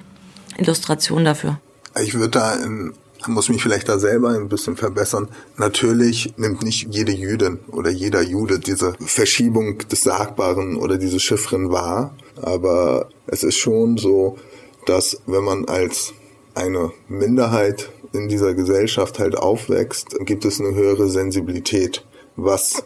Illustration 0.57 1.23
dafür. 1.23 1.59
Ich 2.01 2.13
würde 2.13 2.29
da 2.29 2.55
in 2.55 2.93
muss 3.27 3.49
mich 3.49 3.61
vielleicht 3.61 3.89
da 3.89 3.99
selber 3.99 4.29
ein 4.29 4.49
bisschen 4.49 4.75
verbessern. 4.75 5.27
Natürlich 5.57 6.33
nimmt 6.37 6.63
nicht 6.63 6.87
jede 6.89 7.11
Jüdin 7.11 7.59
oder 7.71 7.89
jeder 7.89 8.21
Jude 8.21 8.59
diese 8.59 8.93
Verschiebung 8.99 9.77
des 9.77 10.01
Sagbaren 10.01 10.75
oder 10.75 10.97
diese 10.97 11.19
Chiffren 11.19 11.71
wahr, 11.71 12.15
aber 12.41 13.09
es 13.27 13.43
ist 13.43 13.57
schon 13.57 13.97
so, 13.97 14.37
dass 14.85 15.21
wenn 15.27 15.43
man 15.43 15.65
als 15.65 16.13
eine 16.55 16.91
Minderheit 17.07 17.91
in 18.13 18.27
dieser 18.27 18.53
Gesellschaft 18.53 19.19
halt 19.19 19.37
aufwächst, 19.37 20.17
gibt 20.25 20.45
es 20.45 20.59
eine 20.59 20.75
höhere 20.75 21.09
Sensibilität, 21.09 22.05
was 22.35 22.83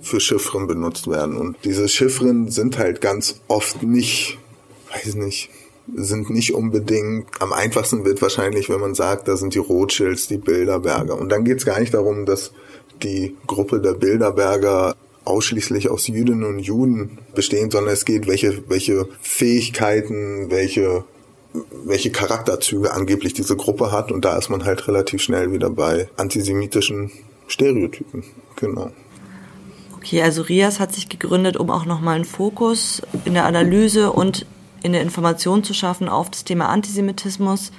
für 0.00 0.20
Chiffren 0.20 0.66
benutzt 0.66 1.08
werden. 1.08 1.36
Und 1.36 1.56
diese 1.64 1.88
Chiffren 1.88 2.50
sind 2.50 2.78
halt 2.78 3.00
ganz 3.00 3.40
oft 3.48 3.82
nicht, 3.82 4.38
weiß 4.92 5.14
nicht, 5.16 5.50
sind 5.94 6.30
nicht 6.30 6.54
unbedingt, 6.54 7.26
am 7.40 7.52
einfachsten 7.52 8.04
wird 8.04 8.22
wahrscheinlich, 8.22 8.70
wenn 8.70 8.80
man 8.80 8.94
sagt, 8.94 9.28
da 9.28 9.36
sind 9.36 9.54
die 9.54 9.58
Rothschilds, 9.58 10.28
die 10.28 10.38
Bilderberger. 10.38 11.18
Und 11.18 11.30
dann 11.30 11.44
geht 11.44 11.58
es 11.58 11.66
gar 11.66 11.78
nicht 11.78 11.92
darum, 11.92 12.24
dass 12.24 12.52
die 13.02 13.36
Gruppe 13.46 13.80
der 13.80 13.92
Bilderberger 13.92 14.96
ausschließlich 15.24 15.90
aus 15.90 16.06
Jüdinnen 16.06 16.44
und 16.44 16.58
Juden 16.58 17.18
bestehen, 17.34 17.70
sondern 17.70 17.92
es 17.92 18.04
geht, 18.04 18.26
welche, 18.26 18.68
welche 18.68 19.08
Fähigkeiten, 19.20 20.50
welche, 20.50 21.04
welche 21.84 22.10
Charakterzüge 22.10 22.92
angeblich 22.92 23.32
diese 23.34 23.56
Gruppe 23.56 23.92
hat. 23.92 24.10
Und 24.10 24.24
da 24.24 24.36
ist 24.36 24.48
man 24.48 24.64
halt 24.64 24.86
relativ 24.88 25.22
schnell 25.22 25.52
wieder 25.52 25.70
bei 25.70 26.08
antisemitischen 26.16 27.10
Stereotypen. 27.46 28.24
Genau. 28.56 28.90
Okay, 29.96 30.22
also 30.22 30.42
RIAS 30.42 30.80
hat 30.80 30.92
sich 30.92 31.08
gegründet, 31.08 31.56
um 31.56 31.70
auch 31.70 31.86
nochmal 31.86 32.16
einen 32.16 32.24
Fokus 32.24 33.00
in 33.24 33.34
der 33.34 33.46
Analyse 33.46 34.12
und 34.12 34.46
in 34.82 34.92
der 34.92 35.00
Information 35.00 35.64
zu 35.64 35.72
schaffen 35.72 36.10
auf 36.10 36.30
das 36.30 36.44
Thema 36.44 36.68
Antisemitismus, 36.68 37.72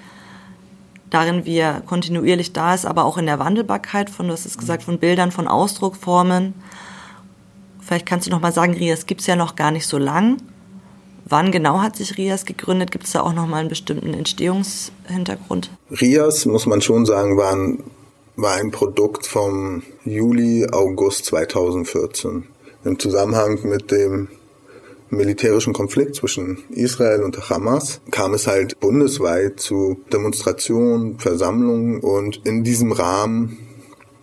darin 1.11 1.45
wie 1.45 1.57
er 1.57 1.81
kontinuierlich 1.81 2.51
da 2.51 2.73
ist, 2.73 2.85
aber 2.87 3.05
auch 3.05 3.19
in 3.19 3.27
der 3.27 3.37
Wandelbarkeit 3.37 4.09
von, 4.09 4.27
du 4.27 4.33
hast 4.33 4.47
es 4.47 4.57
gesagt, 4.57 4.81
von 4.81 4.97
Bildern, 4.97 5.31
von 5.31 5.47
Ausdruckformen. 5.47 6.55
Vielleicht 7.79 8.07
kannst 8.07 8.25
du 8.25 8.31
noch 8.31 8.41
mal 8.41 8.51
sagen, 8.51 8.73
Rias 8.73 9.05
gibt 9.05 9.21
es 9.21 9.27
ja 9.27 9.35
noch 9.35 9.55
gar 9.55 9.69
nicht 9.69 9.85
so 9.85 9.99
lang. 9.99 10.37
Wann 11.27 11.51
genau 11.51 11.81
hat 11.81 11.95
sich 11.95 12.17
Rias 12.17 12.45
gegründet? 12.45 12.91
Gibt 12.91 13.05
es 13.05 13.13
da 13.13 13.21
auch 13.21 13.33
noch 13.33 13.47
mal 13.47 13.57
einen 13.57 13.69
bestimmten 13.69 14.13
Entstehungshintergrund? 14.13 15.71
Rias, 15.89 16.45
muss 16.45 16.67
man 16.67 16.81
schon 16.81 17.05
sagen, 17.05 17.35
war 17.35 17.51
ein, 17.51 17.83
war 18.35 18.53
ein 18.53 18.69
Produkt 18.69 19.25
vom 19.25 19.81
Juli, 20.03 20.67
August 20.71 21.25
2014 21.25 22.45
im 22.83 22.99
Zusammenhang 22.99 23.67
mit 23.67 23.89
dem 23.89 24.27
militärischen 25.09 25.73
Konflikt 25.73 26.15
zwischen 26.15 26.59
Israel 26.69 27.23
und 27.23 27.49
Hamas 27.49 28.01
kam 28.11 28.33
es 28.33 28.45
halt 28.45 28.79
bundesweit 28.79 29.59
zu 29.59 29.99
Demonstrationen, 30.13 31.17
Versammlungen 31.19 32.01
und 32.01 32.41
in 32.45 32.63
diesem 32.63 32.91
Rahmen 32.91 33.57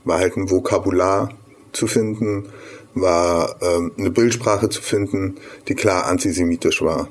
war 0.05 0.19
halt 0.19 0.37
ein 0.37 0.51
Vokabular 0.51 1.31
zu 1.73 1.87
finden, 1.87 2.49
war 2.95 3.57
ähm, 3.63 3.93
eine 3.97 4.11
Bildsprache 4.11 4.69
zu 4.69 4.83
finden, 4.83 5.37
die 5.69 5.75
klar 5.75 6.07
antisemitisch 6.07 6.83
war. 6.83 7.09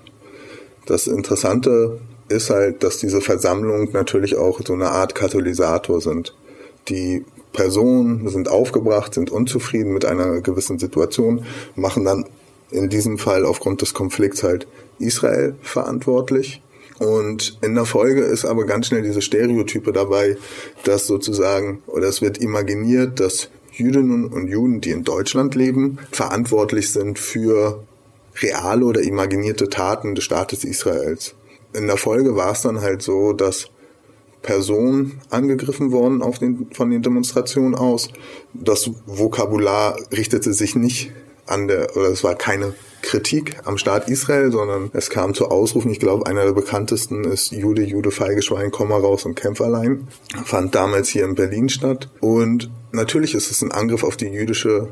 Das 0.85 1.07
Interessante 1.07 1.99
ist 2.29 2.49
halt, 2.49 2.83
dass 2.83 2.97
diese 2.97 3.21
Versammlungen 3.21 3.89
natürlich 3.91 4.37
auch 4.37 4.59
so 4.65 4.73
eine 4.73 4.89
Art 4.89 5.15
Katalysator 5.15 6.01
sind. 6.01 6.35
Die 6.87 7.25
Personen 7.53 8.27
sind 8.29 8.49
aufgebracht, 8.49 9.13
sind 9.13 9.29
unzufrieden 9.29 9.93
mit 9.93 10.05
einer 10.05 10.41
gewissen 10.41 10.79
Situation, 10.79 11.45
machen 11.75 12.05
dann 12.05 12.25
in 12.71 12.89
diesem 12.89 13.17
Fall 13.17 13.45
aufgrund 13.45 13.81
des 13.81 13.93
Konflikts 13.93 14.43
halt 14.43 14.67
Israel 14.99 15.55
verantwortlich. 15.61 16.61
Und 16.99 17.57
in 17.61 17.75
der 17.75 17.85
Folge 17.85 18.21
ist 18.21 18.45
aber 18.45 18.65
ganz 18.65 18.87
schnell 18.87 19.01
diese 19.01 19.21
Stereotype 19.21 19.91
dabei, 19.91 20.37
dass 20.83 21.07
sozusagen, 21.07 21.81
oder 21.87 22.07
es 22.07 22.21
wird 22.21 22.37
imaginiert, 22.37 23.19
dass 23.19 23.49
Jüdinnen 23.71 24.25
und 24.25 24.47
Juden, 24.47 24.81
die 24.81 24.91
in 24.91 25.03
Deutschland 25.03 25.55
leben, 25.55 25.99
verantwortlich 26.11 26.91
sind 26.91 27.19
für 27.19 27.83
reale 28.41 28.85
oder 28.85 29.01
imaginierte 29.01 29.69
Taten 29.69 30.15
des 30.15 30.23
Staates 30.23 30.63
Israels. 30.63 31.35
In 31.73 31.87
der 31.87 31.97
Folge 31.97 32.35
war 32.35 32.51
es 32.51 32.61
dann 32.61 32.81
halt 32.81 33.01
so, 33.01 33.33
dass 33.33 33.69
Personen 34.41 35.21
angegriffen 35.29 35.91
worden 35.91 36.21
auf 36.21 36.39
den, 36.39 36.67
von 36.73 36.89
den 36.89 37.01
Demonstrationen 37.01 37.75
aus. 37.75 38.09
Das 38.53 38.89
Vokabular 39.05 39.97
richtete 40.11 40.53
sich 40.53 40.75
nicht 40.75 41.11
an 41.45 41.67
der, 41.67 41.95
oder 41.95 42.09
es 42.09 42.23
war 42.23 42.35
keine 42.35 42.73
Kritik 43.01 43.57
am 43.65 43.77
Staat 43.77 44.09
Israel, 44.09 44.51
sondern 44.51 44.89
es 44.93 45.09
kam 45.09 45.33
zu 45.33 45.49
Ausrufen. 45.49 45.91
Ich 45.91 45.99
glaube, 45.99 46.25
einer 46.27 46.43
der 46.45 46.53
bekanntesten 46.53 47.23
ist 47.23 47.51
Jude, 47.51 47.83
Jude, 47.83 48.11
Feigeschwein, 48.11 48.71
komm 48.71 48.89
mal 48.89 49.01
raus 49.01 49.25
und 49.25 49.35
kämpf 49.35 49.61
allein. 49.61 50.07
Fand 50.45 50.75
damals 50.75 51.09
hier 51.09 51.25
in 51.25 51.35
Berlin 51.35 51.69
statt. 51.69 52.09
Und 52.19 52.69
natürlich 52.91 53.35
ist 53.35 53.51
es 53.51 53.61
ein 53.61 53.71
Angriff 53.71 54.03
auf 54.03 54.17
die 54.17 54.27
jüdische 54.27 54.89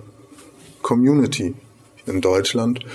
Community 0.82 1.54
in 2.06 2.22
Deutschland. 2.22 2.86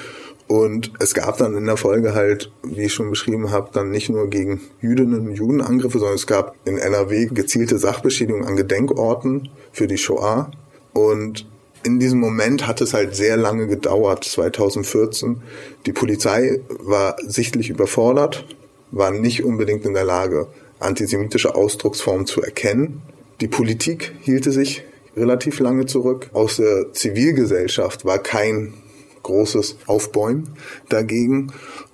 Und 0.47 0.93
es 1.01 1.15
gab 1.15 1.39
dann 1.39 1.57
in 1.57 1.65
der 1.65 1.79
Folge 1.79 2.15
halt, 2.15 2.53
wie 2.63 2.83
ich 2.83 2.93
schon 2.93 3.09
beschrieben 3.09 3.51
habe, 3.51 3.71
dann 3.73 3.91
nicht 3.91 4.11
nur 4.11 4.29
gegen 4.29 4.61
Jüdinnen 4.81 5.29
und 5.29 5.35
Juden 5.35 5.63
Angriffe, 5.63 5.99
sondern 5.99 6.17
es 6.17 6.27
gab 6.27 6.55
in 6.67 6.77
NRW 6.77 7.27
gezielte 7.27 7.79
Sachbeschädigungen 7.79 8.47
an 8.47 8.57
Gedenkorten 8.57 9.49
für 9.73 9.87
die 9.87 9.97
Shoah. 9.97 10.51
Und 10.93 11.47
in 11.85 12.01
diesem 12.01 12.19
Moment 12.19 12.67
hat 12.67 12.81
es 12.81 12.95
halt 12.95 13.15
sehr 13.15 13.37
lange 13.37 13.67
gedauert, 13.67 14.25
2014. 14.25 15.43
Die 15.87 15.93
Polizei 15.93 16.61
war 16.69 17.17
sichtlich 17.27 17.71
überfordert, 17.71 18.47
war 18.91 19.11
nicht 19.11 19.45
unbedingt 19.45 19.85
in 19.85 19.95
der 19.95 20.05
Lage, 20.05 20.49
antisemitische 20.81 21.55
Ausdrucksformen 21.55 22.27
zu 22.27 22.43
erkennen. 22.43 23.03
Die 23.41 23.49
Politik 23.49 24.15
hielte 24.23 24.51
sich 24.51 24.85
relativ 25.17 25.61
lange 25.61 25.87
zurück. 25.87 26.31
Aus 26.33 26.57
der 26.57 26.93
Zivilgesellschaft 26.93 28.05
war 28.05 28.19
kein 28.19 28.75
großes 29.23 29.77
Aufbäumen 29.87 30.51
dagegen. 30.89 31.53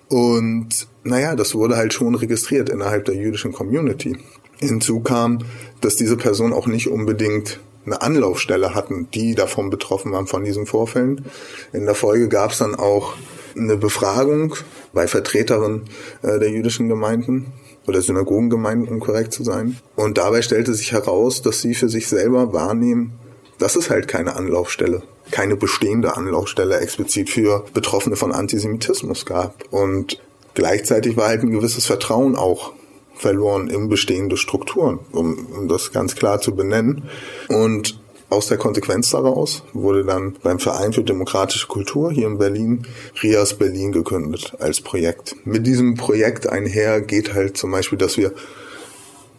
Und 0.09 0.89
naja, 1.03 1.35
das 1.35 1.55
wurde 1.55 1.77
halt 1.77 1.93
schon 1.93 2.15
registriert 2.15 2.69
innerhalb 2.69 3.05
der 3.07 3.15
jüdischen 3.15 3.53
Community. 3.53 4.17
Hinzu 4.59 5.01
kam, 5.01 5.39
dass 5.81 5.97
diese 5.97 6.17
Person 6.17 6.53
auch 6.53 6.67
nicht 6.67 6.89
unbedingt 6.89 7.61
eine 7.91 8.03
Anlaufstelle 8.03 8.75
hatten, 8.75 9.09
die 9.13 9.35
davon 9.35 9.71
betroffen 9.71 10.13
waren 10.13 10.27
von 10.27 10.45
diesen 10.45 10.67
Vorfällen. 10.67 11.25
In 11.73 11.87
der 11.87 11.95
Folge 11.95 12.29
gab 12.29 12.53
es 12.53 12.59
dann 12.59 12.75
auch 12.75 13.15
eine 13.57 13.77
Befragung 13.77 14.55
bei 14.93 15.09
Vertreterinnen 15.09 15.83
äh, 16.23 16.39
der 16.39 16.51
jüdischen 16.51 16.89
Gemeinden 16.89 17.53
oder 17.87 18.01
Synagogengemeinden, 18.01 18.89
um 18.89 19.01
korrekt 19.01 19.33
zu 19.33 19.43
sein. 19.43 19.79
Und 19.97 20.19
dabei 20.19 20.43
stellte 20.43 20.75
sich 20.75 20.93
heraus, 20.93 21.43
dass 21.43 21.61
sie 21.61 21.75
für 21.75 21.89
sich 21.89 22.07
selber 22.07 22.53
wahrnehmen, 22.53 23.13
dass 23.59 23.75
es 23.75 23.91
halt 23.91 24.07
keine 24.07 24.37
Anlaufstelle, 24.37 25.03
keine 25.33 25.57
bestehende 25.57 26.17
Anlaufstelle 26.17 26.79
explizit 26.79 27.29
für 27.29 27.65
Betroffene 27.75 28.17
von 28.17 28.33
Antisemitismus 28.33 29.27
gab. 29.27 29.65
Und 29.73 30.21
gleichzeitig 30.55 31.17
war 31.17 31.29
halt 31.29 31.43
ein 31.43 31.51
gewisses 31.51 31.87
Vertrauen 31.87 32.37
auch 32.37 32.73
verloren 33.21 33.69
in 33.69 33.89
bestehende 33.89 34.37
Strukturen, 34.37 34.99
um, 35.13 35.47
um 35.55 35.69
das 35.69 35.93
ganz 35.93 36.15
klar 36.17 36.41
zu 36.41 36.55
benennen. 36.55 37.05
Und 37.49 38.01
aus 38.31 38.47
der 38.47 38.59
Konsequenz 38.59 39.11
daraus 39.11 39.63
wurde 39.73 40.05
dann 40.05 40.37
beim 40.43 40.59
Verein 40.59 40.93
für 40.93 41.03
demokratische 41.03 41.67
Kultur 41.67 42.13
hier 42.13 42.29
in 42.29 42.39
Berlin 42.39 42.87
RIAS 43.23 43.55
Berlin 43.55 43.93
gegründet 43.93 44.55
als 44.61 44.81
Projekt. 44.81 45.37
Mit 45.45 45.67
diesem 45.67 45.97
Projekt 45.97 46.49
einher 46.49 47.01
geht 47.01 47.35
halt 47.35 47.57
zum 47.57 47.73
Beispiel, 47.73 47.99
dass 47.99 48.17
wir 48.17 48.33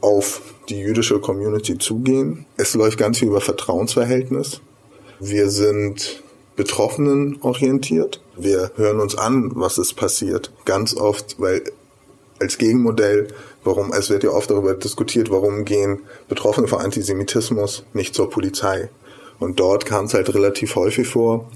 auf 0.01 0.41
die 0.69 0.79
jüdische 0.79 1.19
Community 1.19 1.77
zugehen. 1.77 2.45
Es 2.57 2.73
läuft 2.73 2.97
ganz 2.97 3.19
viel 3.19 3.29
über 3.29 3.41
Vertrauensverhältnis. 3.41 4.61
Wir 5.19 5.49
sind 5.49 6.21
Betroffenen 6.55 7.37
orientiert. 7.41 8.21
Wir 8.35 8.71
hören 8.75 8.99
uns 8.99 9.17
an, 9.17 9.51
was 9.55 9.77
ist 9.77 9.93
passiert. 9.93 10.51
Ganz 10.65 10.95
oft, 10.95 11.39
weil 11.39 11.63
als 12.41 12.57
Gegenmodell, 12.57 13.27
warum, 13.63 13.93
es 13.93 14.09
wird 14.09 14.23
ja 14.23 14.31
oft 14.31 14.49
darüber 14.49 14.73
diskutiert, 14.73 15.31
warum 15.31 15.65
gehen 15.65 16.01
Betroffene 16.27 16.67
von 16.67 16.79
Antisemitismus 16.79 17.83
nicht 17.93 18.15
zur 18.15 18.29
Polizei. 18.29 18.89
Und 19.39 19.59
dort 19.59 19.85
kam 19.85 20.05
es 20.05 20.13
halt 20.13 20.33
relativ 20.33 20.75
häufig 20.75 21.07
vor, 21.07 21.49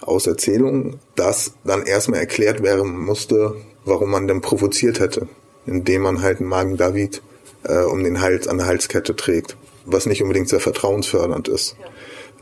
aus 0.00 0.26
Erzählungen, 0.26 0.98
dass 1.16 1.52
dann 1.64 1.84
erstmal 1.84 2.20
erklärt 2.20 2.62
werden 2.62 2.98
musste, 2.98 3.56
warum 3.84 4.10
man 4.10 4.26
denn 4.26 4.40
provoziert 4.40 5.00
hätte, 5.00 5.28
indem 5.66 6.02
man 6.02 6.22
halt 6.22 6.40
einen 6.40 6.48
Magen 6.48 6.76
David 6.76 7.22
äh, 7.64 7.82
um 7.82 8.02
den 8.02 8.20
Hals 8.20 8.48
an 8.48 8.58
der 8.58 8.66
Halskette 8.66 9.16
trägt, 9.16 9.56
was 9.84 10.06
nicht 10.06 10.22
unbedingt 10.22 10.48
sehr 10.48 10.60
vertrauensfördernd 10.60 11.48
ist. 11.48 11.76
Ja. 11.80 11.86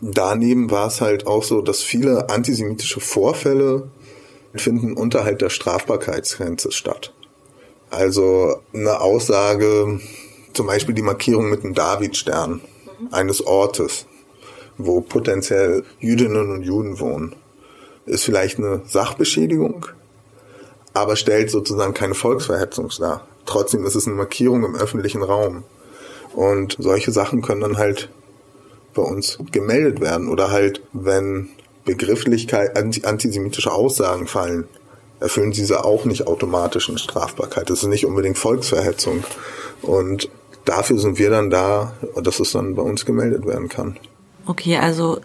Daneben 0.00 0.70
war 0.70 0.88
es 0.88 1.00
halt 1.00 1.26
auch 1.26 1.42
so, 1.42 1.62
dass 1.62 1.82
viele 1.82 2.28
antisemitische 2.28 3.00
Vorfälle 3.00 3.88
finden 4.54 4.92
unterhalb 4.92 5.38
der 5.38 5.50
Strafbarkeitsgrenze 5.50 6.72
statt. 6.72 7.12
Also 7.90 8.60
eine 8.74 9.00
Aussage, 9.00 10.00
zum 10.52 10.66
Beispiel 10.66 10.94
die 10.94 11.02
Markierung 11.02 11.50
mit 11.50 11.62
dem 11.62 11.74
Davidstern 11.74 12.60
eines 13.10 13.46
Ortes, 13.46 14.06
wo 14.78 15.00
potenziell 15.00 15.84
Jüdinnen 16.00 16.50
und 16.50 16.62
Juden 16.62 16.98
wohnen, 16.98 17.36
ist 18.06 18.24
vielleicht 18.24 18.58
eine 18.58 18.82
Sachbeschädigung, 18.86 19.86
aber 20.94 21.16
stellt 21.16 21.50
sozusagen 21.50 21.94
keine 21.94 22.14
Volksverhetzung 22.14 22.90
dar. 22.98 23.26
Trotzdem 23.44 23.84
ist 23.84 23.94
es 23.94 24.06
eine 24.06 24.16
Markierung 24.16 24.64
im 24.64 24.74
öffentlichen 24.74 25.22
Raum. 25.22 25.64
Und 26.34 26.76
solche 26.78 27.12
Sachen 27.12 27.42
können 27.42 27.60
dann 27.62 27.78
halt 27.78 28.10
bei 28.94 29.02
uns 29.02 29.38
gemeldet 29.52 30.00
werden 30.00 30.28
oder 30.28 30.50
halt, 30.50 30.82
wenn 30.92 31.48
Begrifflichkeit, 31.84 32.76
antisemitische 32.76 33.72
Aussagen 33.72 34.26
fallen, 34.26 34.66
erfüllen 35.20 35.50
diese 35.50 35.84
auch 35.84 36.04
nicht 36.04 36.26
automatisch 36.26 36.88
eine 36.88 36.98
Strafbarkeit. 36.98 37.70
Das 37.70 37.82
ist 37.82 37.88
nicht 37.88 38.06
unbedingt 38.06 38.38
Volksverhetzung. 38.38 39.24
Und 39.82 40.28
dafür 40.64 40.98
sind 40.98 41.18
wir 41.18 41.30
dann 41.30 41.50
da, 41.50 41.92
dass 42.22 42.40
es 42.40 42.52
dann 42.52 42.74
bei 42.74 42.82
uns 42.82 43.04
gemeldet 43.04 43.46
werden 43.46 43.68
kann. 43.68 43.98
Okay, 44.46 44.76
also 44.76 45.20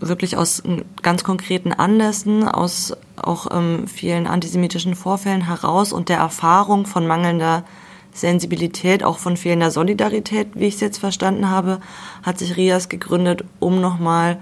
wirklich 0.00 0.36
aus 0.36 0.62
ganz 1.02 1.24
konkreten 1.24 1.72
Anlässen, 1.72 2.46
aus 2.46 2.92
auch 3.16 3.46
ähm, 3.52 3.86
vielen 3.86 4.26
antisemitischen 4.26 4.94
Vorfällen 4.94 5.46
heraus 5.46 5.92
und 5.92 6.08
der 6.08 6.18
Erfahrung 6.18 6.86
von 6.86 7.06
mangelnder 7.06 7.64
Sensibilität, 8.12 9.02
auch 9.02 9.18
von 9.18 9.36
fehlender 9.36 9.70
Solidarität, 9.70 10.48
wie 10.54 10.66
ich 10.66 10.74
es 10.74 10.80
jetzt 10.80 10.98
verstanden 10.98 11.50
habe, 11.50 11.80
hat 12.22 12.38
sich 12.38 12.56
RIAS 12.56 12.88
gegründet, 12.88 13.44
um 13.58 13.80
nochmal 13.80 14.40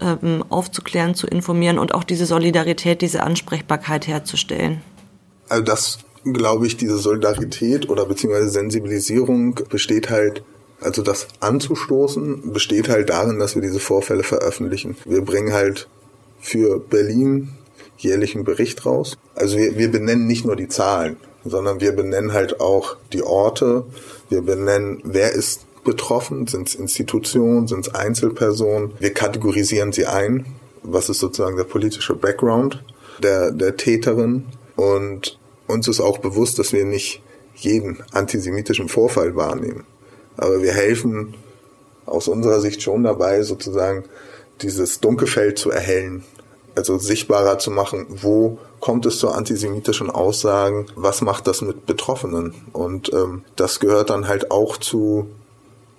ähm, 0.00 0.44
aufzuklären, 0.48 1.14
zu 1.14 1.26
informieren 1.26 1.78
und 1.78 1.94
auch 1.94 2.04
diese 2.04 2.26
Solidarität, 2.26 3.02
diese 3.02 3.22
Ansprechbarkeit 3.22 4.06
herzustellen. 4.06 4.82
Also 5.48 5.62
das 5.62 5.98
glaube 6.24 6.66
ich, 6.66 6.76
diese 6.76 6.98
Solidarität 6.98 7.90
oder 7.90 8.06
beziehungsweise 8.06 8.48
Sensibilisierung 8.48 9.60
besteht 9.68 10.10
halt 10.10 10.42
also 10.80 11.02
das 11.02 11.28
anzustoßen 11.40 12.52
besteht 12.52 12.88
halt 12.88 13.08
darin, 13.10 13.38
dass 13.38 13.54
wir 13.54 13.62
diese 13.62 13.80
Vorfälle 13.80 14.22
veröffentlichen. 14.22 14.96
Wir 15.06 15.22
bringen 15.22 15.52
halt 15.52 15.88
für 16.40 16.78
Berlin 16.78 17.50
jährlich 17.96 18.34
einen 18.34 18.44
Bericht 18.44 18.84
raus. 18.84 19.16
Also 19.34 19.56
wir, 19.56 19.78
wir 19.78 19.90
benennen 19.90 20.26
nicht 20.26 20.44
nur 20.44 20.56
die 20.56 20.68
Zahlen, 20.68 21.16
sondern 21.44 21.80
wir 21.80 21.92
benennen 21.92 22.32
halt 22.32 22.60
auch 22.60 22.96
die 23.12 23.22
Orte. 23.22 23.84
Wir 24.28 24.42
benennen, 24.42 25.00
wer 25.04 25.32
ist 25.32 25.64
betroffen, 25.84 26.46
sind 26.46 26.68
es 26.68 26.74
Institutionen, 26.74 27.68
sind 27.68 27.86
es 27.86 27.94
Einzelpersonen. 27.94 28.92
Wir 28.98 29.12
kategorisieren 29.12 29.92
sie 29.92 30.06
ein. 30.06 30.46
Was 30.82 31.08
ist 31.08 31.20
sozusagen 31.20 31.56
der 31.56 31.64
politische 31.64 32.14
Background 32.14 32.82
der, 33.22 33.50
der 33.50 33.76
Täterin? 33.76 34.46
Und 34.76 35.38
uns 35.66 35.88
ist 35.88 36.00
auch 36.00 36.18
bewusst, 36.18 36.58
dass 36.58 36.72
wir 36.72 36.84
nicht 36.84 37.22
jeden 37.54 38.02
antisemitischen 38.12 38.88
Vorfall 38.88 39.36
wahrnehmen. 39.36 39.84
Aber 40.36 40.62
wir 40.62 40.72
helfen 40.72 41.34
aus 42.06 42.28
unserer 42.28 42.60
Sicht 42.60 42.82
schon 42.82 43.04
dabei, 43.04 43.42
sozusagen 43.42 44.04
dieses 44.60 45.00
Dunkelfeld 45.00 45.58
zu 45.58 45.70
erhellen. 45.70 46.24
Also 46.74 46.98
sichtbarer 46.98 47.58
zu 47.58 47.70
machen, 47.70 48.06
wo 48.08 48.58
kommt 48.80 49.06
es 49.06 49.18
zu 49.18 49.30
antisemitischen 49.30 50.10
Aussagen, 50.10 50.86
was 50.96 51.22
macht 51.22 51.46
das 51.46 51.62
mit 51.62 51.86
Betroffenen? 51.86 52.54
Und 52.72 53.12
ähm, 53.12 53.42
das 53.56 53.80
gehört 53.80 54.10
dann 54.10 54.26
halt 54.28 54.50
auch 54.50 54.76
zu 54.76 55.28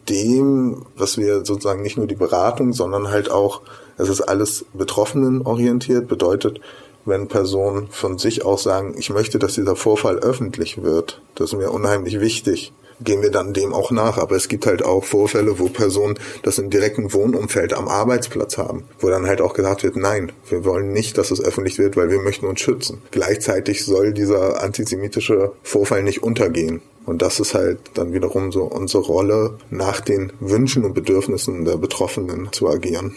dem, 0.09 0.85
was 0.95 1.17
wir 1.17 1.45
sozusagen 1.45 1.81
nicht 1.81 1.97
nur 1.97 2.07
die 2.07 2.15
Beratung, 2.15 2.73
sondern 2.73 3.09
halt 3.09 3.31
auch, 3.31 3.61
es 3.97 4.09
ist 4.09 4.21
alles 4.21 4.65
Betroffenen 4.73 5.41
orientiert, 5.41 6.07
bedeutet, 6.07 6.59
wenn 7.05 7.27
Personen 7.27 7.87
von 7.89 8.17
sich 8.17 8.43
aus 8.43 8.63
sagen, 8.63 8.95
ich 8.97 9.09
möchte, 9.09 9.39
dass 9.39 9.53
dieser 9.53 9.75
Vorfall 9.75 10.17
öffentlich 10.19 10.81
wird, 10.81 11.21
das 11.35 11.51
ist 11.51 11.57
mir 11.57 11.71
unheimlich 11.71 12.19
wichtig, 12.19 12.73
gehen 13.01 13.21
wir 13.21 13.31
dann 13.31 13.53
dem 13.53 13.73
auch 13.73 13.91
nach. 13.91 14.17
Aber 14.17 14.35
es 14.35 14.47
gibt 14.47 14.65
halt 14.65 14.83
auch 14.83 15.03
Vorfälle, 15.03 15.59
wo 15.59 15.67
Personen 15.67 16.17
das 16.43 16.57
im 16.57 16.69
direkten 16.69 17.13
Wohnumfeld 17.13 17.73
am 17.73 17.87
Arbeitsplatz 17.87 18.57
haben, 18.57 18.85
wo 18.99 19.09
dann 19.09 19.27
halt 19.27 19.41
auch 19.41 19.53
gesagt 19.53 19.83
wird, 19.83 19.95
nein, 19.95 20.31
wir 20.49 20.65
wollen 20.65 20.93
nicht, 20.93 21.17
dass 21.17 21.31
es 21.31 21.43
öffentlich 21.43 21.77
wird, 21.77 21.97
weil 21.97 22.09
wir 22.09 22.19
möchten 22.19 22.45
uns 22.45 22.61
schützen. 22.61 23.01
Gleichzeitig 23.11 23.85
soll 23.85 24.13
dieser 24.13 24.61
antisemitische 24.61 25.51
Vorfall 25.63 26.03
nicht 26.03 26.23
untergehen. 26.23 26.81
Und 27.05 27.21
das 27.21 27.39
ist 27.39 27.53
halt 27.53 27.79
dann 27.93 28.13
wiederum 28.13 28.51
so 28.51 28.63
unsere 28.63 29.03
Rolle, 29.03 29.57
nach 29.69 30.01
den 30.01 30.33
Wünschen 30.39 30.83
und 30.83 30.93
Bedürfnissen 30.93 31.65
der 31.65 31.77
Betroffenen 31.77 32.51
zu 32.51 32.67
agieren. 32.67 33.15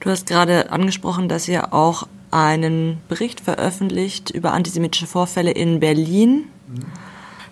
Du 0.00 0.10
hast 0.10 0.26
gerade 0.26 0.70
angesprochen, 0.70 1.28
dass 1.28 1.48
ihr 1.48 1.72
auch 1.72 2.06
einen 2.30 3.00
Bericht 3.08 3.40
veröffentlicht 3.40 4.30
über 4.30 4.52
antisemitische 4.52 5.06
Vorfälle 5.06 5.52
in 5.52 5.78
Berlin. 5.78 6.46
Mhm. 6.66 6.84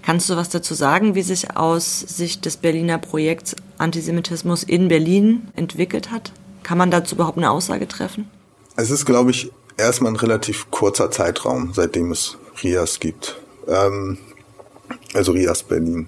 Kannst 0.02 0.28
du 0.28 0.36
was 0.36 0.48
dazu 0.48 0.74
sagen, 0.74 1.14
wie 1.14 1.22
sich 1.22 1.56
aus 1.56 2.00
Sicht 2.00 2.44
des 2.44 2.56
Berliner 2.56 2.98
Projekts 2.98 3.54
Antisemitismus 3.78 4.64
in 4.64 4.88
Berlin 4.88 5.48
entwickelt 5.54 6.10
hat? 6.10 6.32
Kann 6.64 6.76
man 6.78 6.90
dazu 6.90 7.14
überhaupt 7.14 7.38
eine 7.38 7.50
Aussage 7.50 7.86
treffen? 7.86 8.28
Es 8.74 8.90
ist, 8.90 9.06
glaube 9.06 9.30
ich, 9.30 9.52
erstmal 9.76 10.12
ein 10.12 10.16
relativ 10.16 10.70
kurzer 10.72 11.10
Zeitraum, 11.12 11.72
seitdem 11.72 12.10
es 12.10 12.36
RIAS 12.62 12.98
gibt. 12.98 13.40
Ähm, 13.68 14.18
also 15.14 15.32
RIAS 15.32 15.64
Berlin. 15.64 16.06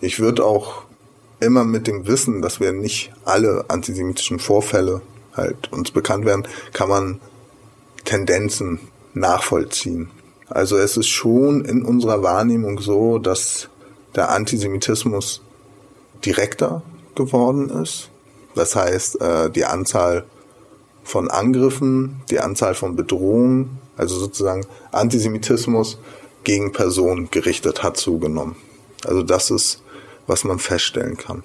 Ich 0.00 0.20
würde 0.20 0.44
auch 0.44 0.84
immer 1.40 1.64
mit 1.64 1.86
dem 1.86 2.06
Wissen, 2.06 2.42
dass 2.42 2.60
wir 2.60 2.72
nicht 2.72 3.12
alle 3.24 3.64
antisemitischen 3.68 4.38
Vorfälle 4.38 5.02
halt 5.34 5.72
uns 5.72 5.90
bekannt 5.90 6.24
werden, 6.24 6.46
kann 6.72 6.88
man 6.88 7.20
Tendenzen 8.04 8.80
nachvollziehen. 9.14 10.10
Also 10.48 10.76
es 10.76 10.96
ist 10.96 11.08
schon 11.08 11.64
in 11.64 11.84
unserer 11.84 12.22
Wahrnehmung 12.22 12.80
so, 12.80 13.18
dass 13.18 13.68
der 14.14 14.30
Antisemitismus 14.30 15.42
direkter 16.24 16.82
geworden 17.14 17.70
ist. 17.70 18.10
Das 18.54 18.74
heißt, 18.74 19.20
äh, 19.20 19.50
die 19.50 19.64
Anzahl 19.64 20.24
von 21.04 21.30
Angriffen, 21.30 22.22
die 22.30 22.40
Anzahl 22.40 22.74
von 22.74 22.96
Bedrohungen, 22.96 23.78
also 23.96 24.18
sozusagen 24.18 24.66
Antisemitismus 24.92 25.98
gegen 26.48 26.72
Personen 26.72 27.30
gerichtet 27.30 27.82
hat 27.82 27.98
zugenommen. 27.98 28.56
Also 29.04 29.22
das 29.22 29.50
ist, 29.50 29.82
was 30.26 30.44
man 30.44 30.58
feststellen 30.58 31.18
kann. 31.18 31.42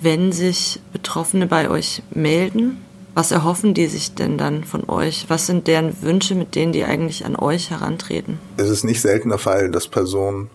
Wenn 0.00 0.32
sich 0.32 0.80
Betroffene 0.90 1.46
bei 1.46 1.68
euch 1.68 2.02
melden, 2.10 2.82
was 3.12 3.30
erhoffen 3.30 3.74
die 3.74 3.88
sich 3.88 4.14
denn 4.14 4.38
dann 4.38 4.64
von 4.64 4.88
euch? 4.88 5.26
Was 5.28 5.46
sind 5.46 5.66
deren 5.66 6.00
Wünsche, 6.00 6.34
mit 6.34 6.54
denen 6.54 6.72
die 6.72 6.84
eigentlich 6.84 7.26
an 7.26 7.36
euch 7.36 7.68
herantreten? 7.68 8.38
Es 8.56 8.70
ist 8.70 8.84
nicht 8.84 9.02
selten 9.02 9.28
der 9.28 9.38
Fall, 9.38 9.70
dass 9.70 9.86
Personen, 9.86 10.48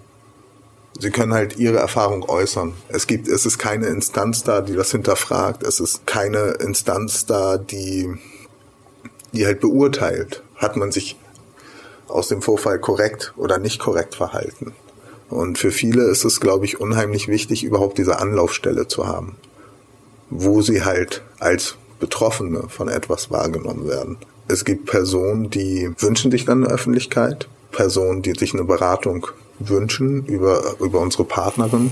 sie 1.00 1.12
können 1.12 1.34
halt 1.34 1.60
ihre 1.60 1.78
Erfahrung 1.78 2.28
äußern. 2.28 2.74
Es 2.90 3.06
gibt, 3.06 3.28
es 3.28 3.46
ist 3.46 3.60
keine 3.60 3.86
Instanz 3.88 4.42
da, 4.44 4.62
die 4.62 4.74
das 4.74 4.90
hinterfragt. 4.90 5.62
Es 5.62 5.80
ist 5.80 6.08
keine 6.08 6.56
Instanz 6.60 7.28
da, 7.28 7.60
die, 7.60 8.12
die 9.34 9.46
halt 9.46 9.60
beurteilt. 9.60 10.42
Hat 10.56 10.78
man 10.78 10.92
sich 10.92 11.16
aus 12.12 12.28
dem 12.28 12.42
Vorfall 12.42 12.80
korrekt 12.80 13.34
oder 13.38 13.58
nicht 13.58 13.80
korrekt 13.80 14.16
verhalten? 14.16 14.74
Und 15.30 15.58
für 15.58 15.72
viele 15.72 16.04
ist 16.04 16.26
es, 16.26 16.42
glaube 16.42 16.66
ich, 16.66 16.82
unheimlich 16.82 17.28
wichtig, 17.28 17.64
überhaupt 17.64 17.98
diese 17.98 18.20
Anlaufstelle 18.20 18.88
zu 18.88 19.08
haben, 19.08 19.38
wo 20.30 20.62
sie 20.62 20.84
halt 20.84 21.24
als 21.40 21.76
Betroffene 22.00 22.64
von 22.68 22.90
etwas 22.90 23.32
wahrgenommen 23.32 23.88
werden. 23.88 24.18
Es 24.48 24.66
gibt 24.66 24.88
Personen, 24.88 25.50
die 25.50 25.94
wünschen 26.00 26.32
sich 26.32 26.44
dann 26.44 26.66
eine 26.66 26.74
Öffentlichkeit, 26.74 27.48
Personen, 27.72 28.22
die 28.22 28.34
sich 28.34 28.54
eine 28.54 28.66
Beratung 28.66 29.28
wünschen 29.60 30.26
über, 30.26 30.76
über 30.80 31.00
unsere 31.00 31.24
Partnerin. 31.24 31.92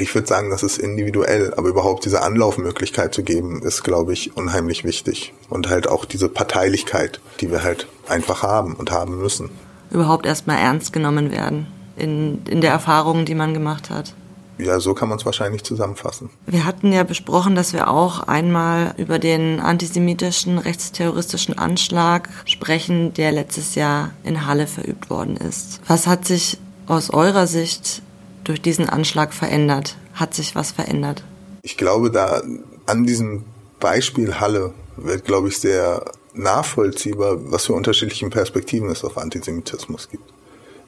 Ich 0.00 0.14
würde 0.14 0.26
sagen, 0.26 0.50
das 0.50 0.62
ist 0.62 0.78
individuell, 0.78 1.54
aber 1.56 1.68
überhaupt 1.68 2.04
diese 2.04 2.22
Anlaufmöglichkeit 2.22 3.14
zu 3.14 3.22
geben, 3.22 3.62
ist, 3.62 3.84
glaube 3.84 4.12
ich, 4.12 4.36
unheimlich 4.36 4.84
wichtig. 4.84 5.32
Und 5.48 5.68
halt 5.68 5.88
auch 5.88 6.04
diese 6.04 6.28
Parteilichkeit, 6.28 7.20
die 7.40 7.50
wir 7.50 7.62
halt 7.62 7.86
einfach 8.08 8.42
haben 8.42 8.74
und 8.74 8.90
haben 8.90 9.18
müssen. 9.18 9.50
Überhaupt 9.90 10.26
erstmal 10.26 10.58
ernst 10.58 10.92
genommen 10.92 11.30
werden 11.30 11.68
in, 11.96 12.44
in 12.46 12.60
der 12.60 12.72
Erfahrung, 12.72 13.24
die 13.24 13.34
man 13.34 13.54
gemacht 13.54 13.90
hat. 13.90 14.14
Ja, 14.58 14.80
so 14.80 14.94
kann 14.94 15.08
man 15.08 15.18
es 15.18 15.26
wahrscheinlich 15.26 15.64
zusammenfassen. 15.64 16.30
Wir 16.46 16.64
hatten 16.64 16.92
ja 16.92 17.04
besprochen, 17.04 17.54
dass 17.54 17.74
wir 17.74 17.88
auch 17.88 18.20
einmal 18.20 18.94
über 18.96 19.18
den 19.18 19.60
antisemitischen 19.60 20.58
rechtsterroristischen 20.58 21.58
Anschlag 21.58 22.30
sprechen, 22.46 23.12
der 23.12 23.32
letztes 23.32 23.74
Jahr 23.74 24.12
in 24.24 24.46
Halle 24.46 24.66
verübt 24.66 25.10
worden 25.10 25.36
ist. 25.36 25.80
Was 25.86 26.06
hat 26.06 26.24
sich 26.24 26.58
aus 26.86 27.10
eurer 27.10 27.46
Sicht 27.46 28.02
durch 28.48 28.62
diesen 28.62 28.88
Anschlag 28.88 29.34
verändert? 29.34 29.96
Hat 30.14 30.34
sich 30.34 30.54
was 30.54 30.72
verändert? 30.72 31.24
Ich 31.62 31.76
glaube, 31.76 32.10
da 32.10 32.42
an 32.86 33.04
diesem 33.04 33.44
Beispiel 33.80 34.40
Halle 34.40 34.72
wird, 34.96 35.24
glaube 35.24 35.48
ich, 35.48 35.58
sehr 35.58 36.04
nachvollziehbar, 36.32 37.50
was 37.50 37.66
für 37.66 37.72
unterschiedliche 37.72 38.28
Perspektiven 38.28 38.88
es 38.90 39.04
auf 39.04 39.18
Antisemitismus 39.18 40.08
gibt 40.08 40.32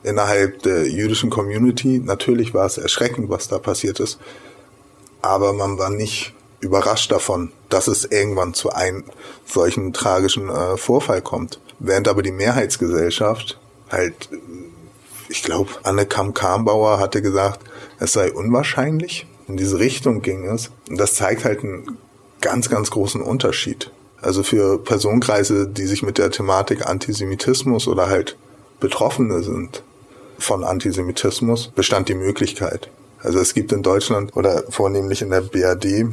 innerhalb 0.02 0.62
der 0.62 0.88
jüdischen 0.88 1.30
Community. 1.30 2.00
Natürlich 2.02 2.54
war 2.54 2.66
es 2.66 2.78
erschreckend, 2.78 3.28
was 3.28 3.48
da 3.48 3.58
passiert 3.58 4.00
ist, 4.00 4.18
aber 5.22 5.52
man 5.52 5.78
war 5.78 5.90
nicht 5.90 6.34
überrascht 6.60 7.12
davon, 7.12 7.52
dass 7.68 7.86
es 7.86 8.04
irgendwann 8.04 8.54
zu 8.54 8.70
einem 8.70 9.04
solchen 9.44 9.92
tragischen 9.92 10.48
äh, 10.48 10.76
Vorfall 10.76 11.22
kommt. 11.22 11.60
Während 11.78 12.08
aber 12.08 12.22
die 12.22 12.32
Mehrheitsgesellschaft 12.32 13.58
halt, 13.90 14.28
ich 15.28 15.42
glaube, 15.42 15.70
Anne 15.82 16.06
Kamm-Karmbauer 16.06 16.98
hatte 16.98 17.22
gesagt, 17.22 17.60
es 17.98 18.12
sei 18.12 18.32
unwahrscheinlich. 18.32 19.26
In 19.46 19.56
diese 19.56 19.78
Richtung 19.78 20.22
ging 20.22 20.46
es. 20.46 20.70
Und 20.88 20.98
das 20.98 21.14
zeigt 21.14 21.44
halt 21.44 21.62
einen 21.62 21.98
ganz, 22.40 22.68
ganz 22.68 22.90
großen 22.90 23.22
Unterschied. 23.22 23.90
Also 24.20 24.42
für 24.42 24.78
Personenkreise, 24.78 25.68
die 25.68 25.86
sich 25.86 26.02
mit 26.02 26.18
der 26.18 26.30
Thematik 26.30 26.86
Antisemitismus 26.86 27.86
oder 27.86 28.08
halt 28.08 28.36
Betroffene 28.80 29.42
sind, 29.42 29.82
von 30.38 30.64
Antisemitismus 30.64 31.68
bestand 31.68 32.08
die 32.08 32.14
Möglichkeit. 32.14 32.90
Also 33.22 33.40
es 33.40 33.54
gibt 33.54 33.72
in 33.72 33.82
Deutschland 33.82 34.36
oder 34.36 34.64
vornehmlich 34.68 35.22
in 35.22 35.30
der 35.30 35.40
BRD 35.40 36.06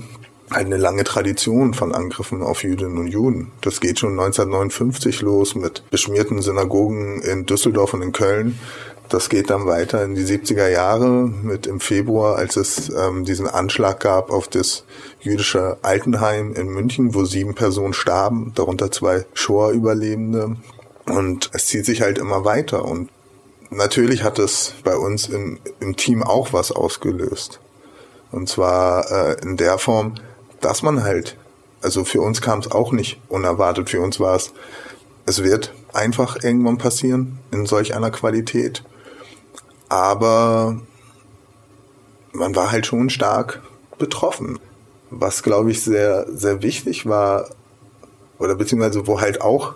eine 0.49 0.77
lange 0.77 1.03
Tradition 1.03 1.73
von 1.73 1.93
Angriffen 1.93 2.43
auf 2.43 2.63
Jüdinnen 2.63 2.97
und 2.97 3.07
Juden. 3.07 3.51
Das 3.61 3.81
geht 3.81 3.99
schon 3.99 4.11
1959 4.11 5.21
los 5.21 5.55
mit 5.55 5.83
beschmierten 5.89 6.41
Synagogen 6.41 7.21
in 7.21 7.45
Düsseldorf 7.45 7.93
und 7.93 8.01
in 8.01 8.11
Köln. 8.11 8.59
Das 9.09 9.29
geht 9.29 9.49
dann 9.49 9.65
weiter 9.65 10.03
in 10.03 10.15
die 10.15 10.25
70er 10.25 10.67
Jahre 10.67 11.07
mit 11.07 11.67
im 11.67 11.79
Februar, 11.79 12.37
als 12.37 12.55
es 12.55 12.89
ähm, 12.89 13.23
diesen 13.25 13.47
Anschlag 13.47 13.99
gab 13.99 14.31
auf 14.31 14.47
das 14.47 14.83
jüdische 15.19 15.77
Altenheim 15.83 16.53
in 16.53 16.67
München, 16.67 17.13
wo 17.13 17.23
sieben 17.25 17.53
Personen 17.53 17.93
starben, 17.93 18.51
darunter 18.55 18.91
zwei 18.91 19.25
Shoah-Überlebende. 19.33 20.55
Und 21.05 21.51
es 21.53 21.67
zieht 21.67 21.85
sich 21.85 22.01
halt 22.01 22.17
immer 22.17 22.45
weiter. 22.45 22.83
Und 22.85 23.09
natürlich 23.69 24.23
hat 24.23 24.39
es 24.39 24.73
bei 24.83 24.95
uns 24.95 25.27
im, 25.27 25.59
im 25.79 25.95
Team 25.95 26.23
auch 26.23 26.51
was 26.51 26.71
ausgelöst. 26.71 27.59
Und 28.31 28.49
zwar 28.49 29.11
äh, 29.11 29.41
in 29.43 29.55
der 29.55 29.77
Form, 29.77 30.15
dass 30.61 30.81
man 30.81 31.03
halt, 31.03 31.37
also 31.81 32.03
für 32.05 32.21
uns 32.21 32.41
kam 32.41 32.59
es 32.59 32.71
auch 32.71 32.91
nicht 32.91 33.19
unerwartet, 33.29 33.89
für 33.89 34.01
uns 34.01 34.19
war 34.19 34.35
es, 34.35 34.51
es 35.27 35.43
wird 35.43 35.73
einfach 35.93 36.43
irgendwann 36.43 36.77
passieren 36.77 37.39
in 37.51 37.65
solch 37.65 37.95
einer 37.95 38.11
Qualität. 38.11 38.83
Aber 39.89 40.79
man 42.33 42.55
war 42.55 42.71
halt 42.71 42.85
schon 42.85 43.09
stark 43.09 43.61
betroffen. 43.97 44.59
Was, 45.09 45.43
glaube 45.43 45.71
ich, 45.71 45.81
sehr, 45.81 46.25
sehr 46.31 46.61
wichtig 46.61 47.05
war, 47.05 47.49
oder 48.39 48.55
beziehungsweise 48.55 49.07
wo 49.07 49.21
halt 49.21 49.41
auch 49.41 49.75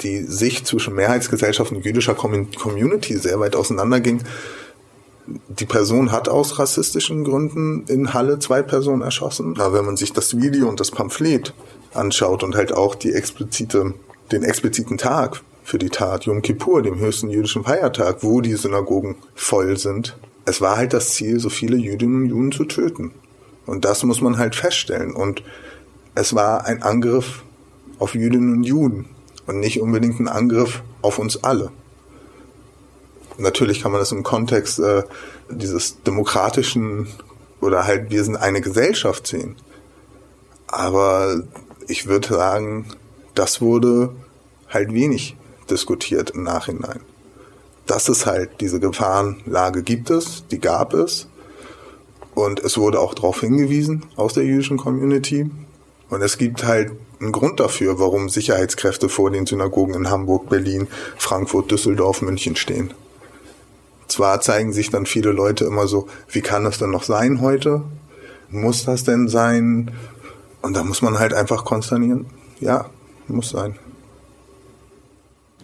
die 0.00 0.22
Sicht 0.22 0.66
zwischen 0.66 0.94
Mehrheitsgesellschaft 0.94 1.72
und 1.72 1.84
jüdischer 1.84 2.14
Community 2.14 3.16
sehr 3.18 3.38
weit 3.40 3.54
auseinanderging. 3.54 4.22
Die 5.26 5.66
Person 5.66 6.10
hat 6.10 6.28
aus 6.28 6.58
rassistischen 6.58 7.24
Gründen 7.24 7.84
in 7.86 8.14
Halle 8.14 8.38
zwei 8.38 8.62
Personen 8.62 9.02
erschossen. 9.02 9.60
Aber 9.60 9.74
wenn 9.74 9.84
man 9.84 9.96
sich 9.96 10.12
das 10.12 10.40
Video 10.40 10.68
und 10.68 10.80
das 10.80 10.90
Pamphlet 10.90 11.52
anschaut 11.92 12.42
und 12.42 12.56
halt 12.56 12.72
auch 12.72 12.94
die 12.94 13.12
explizite, 13.12 13.94
den 14.32 14.42
expliziten 14.42 14.96
Tag 14.96 15.42
für 15.62 15.78
die 15.78 15.90
Tat, 15.90 16.24
Yom 16.24 16.42
Kippur, 16.42 16.82
dem 16.82 16.98
höchsten 16.98 17.30
jüdischen 17.30 17.64
Feiertag, 17.64 18.22
wo 18.22 18.40
die 18.40 18.54
Synagogen 18.54 19.16
voll 19.34 19.76
sind, 19.76 20.16
es 20.44 20.60
war 20.60 20.76
halt 20.76 20.92
das 20.92 21.10
Ziel, 21.10 21.38
so 21.38 21.48
viele 21.48 21.76
Jüdinnen 21.76 22.22
und 22.22 22.28
Juden 22.28 22.52
zu 22.52 22.64
töten. 22.64 23.12
Und 23.66 23.84
das 23.84 24.02
muss 24.02 24.20
man 24.20 24.38
halt 24.38 24.56
feststellen. 24.56 25.12
Und 25.12 25.42
es 26.14 26.34
war 26.34 26.64
ein 26.66 26.82
Angriff 26.82 27.42
auf 27.98 28.14
Jüdinnen 28.14 28.54
und 28.54 28.64
Juden 28.64 29.06
und 29.46 29.60
nicht 29.60 29.80
unbedingt 29.80 30.18
ein 30.18 30.28
Angriff 30.28 30.82
auf 31.02 31.18
uns 31.18 31.44
alle. 31.44 31.70
Natürlich 33.38 33.82
kann 33.82 33.92
man 33.92 34.00
das 34.00 34.12
im 34.12 34.22
Kontext 34.22 34.80
äh, 34.80 35.02
dieses 35.48 36.02
demokratischen 36.02 37.06
oder 37.60 37.86
halt 37.86 38.10
wir 38.10 38.24
sind 38.24 38.36
eine 38.36 38.60
Gesellschaft 38.60 39.26
sehen. 39.26 39.56
Aber 40.66 41.42
ich 41.88 42.06
würde 42.06 42.28
sagen, 42.28 42.86
das 43.34 43.60
wurde 43.60 44.10
halt 44.68 44.92
wenig 44.92 45.36
diskutiert 45.70 46.30
im 46.30 46.42
Nachhinein. 46.42 47.00
Dass 47.86 48.08
es 48.08 48.26
halt 48.26 48.60
diese 48.60 48.80
Gefahrenlage 48.80 49.82
gibt 49.82 50.10
es, 50.10 50.44
die 50.50 50.60
gab 50.60 50.94
es. 50.94 51.28
Und 52.34 52.60
es 52.60 52.78
wurde 52.78 53.00
auch 53.00 53.14
darauf 53.14 53.40
hingewiesen 53.40 54.06
aus 54.16 54.34
der 54.34 54.44
jüdischen 54.44 54.76
Community. 54.76 55.50
Und 56.08 56.22
es 56.22 56.38
gibt 56.38 56.64
halt 56.64 56.92
einen 57.20 57.32
Grund 57.32 57.60
dafür, 57.60 57.98
warum 57.98 58.28
Sicherheitskräfte 58.28 59.08
vor 59.08 59.30
den 59.30 59.46
Synagogen 59.46 59.94
in 59.94 60.10
Hamburg, 60.10 60.48
Berlin, 60.48 60.88
Frankfurt, 61.16 61.70
Düsseldorf, 61.70 62.22
München 62.22 62.56
stehen. 62.56 62.94
Zwar 64.08 64.40
zeigen 64.40 64.72
sich 64.72 64.90
dann 64.90 65.06
viele 65.06 65.30
Leute 65.30 65.64
immer 65.64 65.86
so, 65.86 66.08
wie 66.28 66.40
kann 66.40 66.64
das 66.64 66.78
denn 66.78 66.90
noch 66.90 67.04
sein 67.04 67.40
heute? 67.40 67.82
Muss 68.48 68.84
das 68.84 69.04
denn 69.04 69.28
sein? 69.28 69.92
Und 70.62 70.76
da 70.76 70.82
muss 70.82 71.02
man 71.02 71.18
halt 71.18 71.32
einfach 71.32 71.64
konsternieren. 71.64 72.26
Ja, 72.58 72.90
muss 73.28 73.50
sein. 73.50 73.76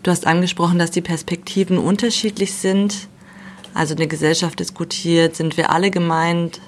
Du 0.07 0.13
hast 0.13 0.25
angesprochen, 0.25 0.79
dass 0.79 0.93
die 0.93 1.01
Perspektiven 1.01 1.79
unterschiedlich 1.79 2.55
sind. 2.55 3.09
Also 3.75 3.97
eine 3.97 4.07
Gesellschaft 4.07 4.61
diskutiert, 4.61 5.35
sind 5.35 5.57
wir 5.57 5.71
alle 5.71 5.91
gemeint? 5.91 6.61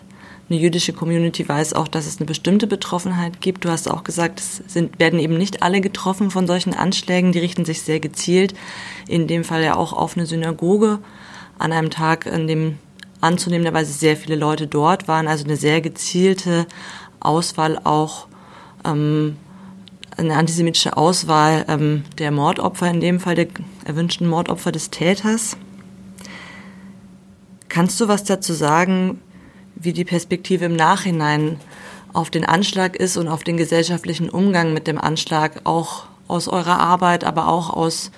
eine 0.51 0.59
jüdische 0.59 0.93
Community 0.93 1.49
weiß 1.49 1.75
auch, 1.75 1.87
dass 1.87 2.09
es 2.09 2.19
eine 2.19 2.27
bestimmte 2.27 2.67
Betroffenheit 2.67 3.41
gibt. 3.41 3.65
Du 3.65 3.69
hast 3.69 3.89
auch 3.89 4.03
gesagt, 4.03 4.41
es 4.41 4.63
sind, 4.67 4.99
werden 4.99 5.21
eben 5.21 5.39
nicht 5.39 5.63
alle 5.63 5.81
getroffen 5.81 6.33
von 6.33 6.49
solchen 6.49 6.75
Anschlägen. 6.75 7.31
Die 7.31 7.39
richten 7.39 7.65
sich 7.65 7.83
sehr 7.83 8.01
gezielt, 8.01 8.55
in 9.07 9.29
dem 9.29 9.45
Fall 9.45 9.63
ja 9.63 9.77
auch 9.77 9.93
auf 9.93 10.17
eine 10.17 10.27
Synagoge 10.27 10.99
an 11.61 11.71
einem 11.71 11.91
Tag, 11.91 12.27
an 12.27 12.49
dem 12.49 12.79
anzunehmenderweise 13.21 13.93
sehr 13.93 14.17
viele 14.17 14.35
Leute 14.35 14.67
dort 14.67 15.07
waren. 15.07 15.29
Also 15.29 15.45
eine 15.45 15.57
sehr 15.57 15.81
gezielte 15.81 16.67
Auswahl 17.21 17.79
auch, 17.85 18.27
ähm, 18.85 19.37
eine 20.19 20.37
antisemitische 20.37 20.97
Auswahl 20.97 21.65
ähm, 21.69 22.05
der 22.19 22.31
Mordopfer, 22.31 22.91
in 22.91 23.01
dem 23.01 23.21
Fall 23.21 23.35
der 23.35 23.47
erwünschten 23.85 24.27
Mordopfer 24.27 24.73
des 24.73 24.91
Täters. 24.91 25.57
Kannst 27.69 28.01
du 28.01 28.09
was 28.09 28.25
dazu 28.25 28.53
sagen, 28.53 29.21
wie 29.77 29.93
die 29.93 30.05
Perspektive 30.05 30.65
im 30.65 30.75
Nachhinein 30.75 31.61
auf 32.13 32.31
den 32.31 32.45
Anschlag 32.45 32.97
ist 32.97 33.17
und 33.17 33.29
auf 33.29 33.45
den 33.45 33.57
gesellschaftlichen 33.57 34.29
Umgang 34.29 34.73
mit 34.73 34.87
dem 34.87 34.99
Anschlag, 34.99 35.61
auch 35.65 36.07
aus 36.27 36.49
eurer 36.49 36.79
Arbeit, 36.79 37.25
aber 37.25 37.49
auch 37.49 37.71
aus 37.71 38.11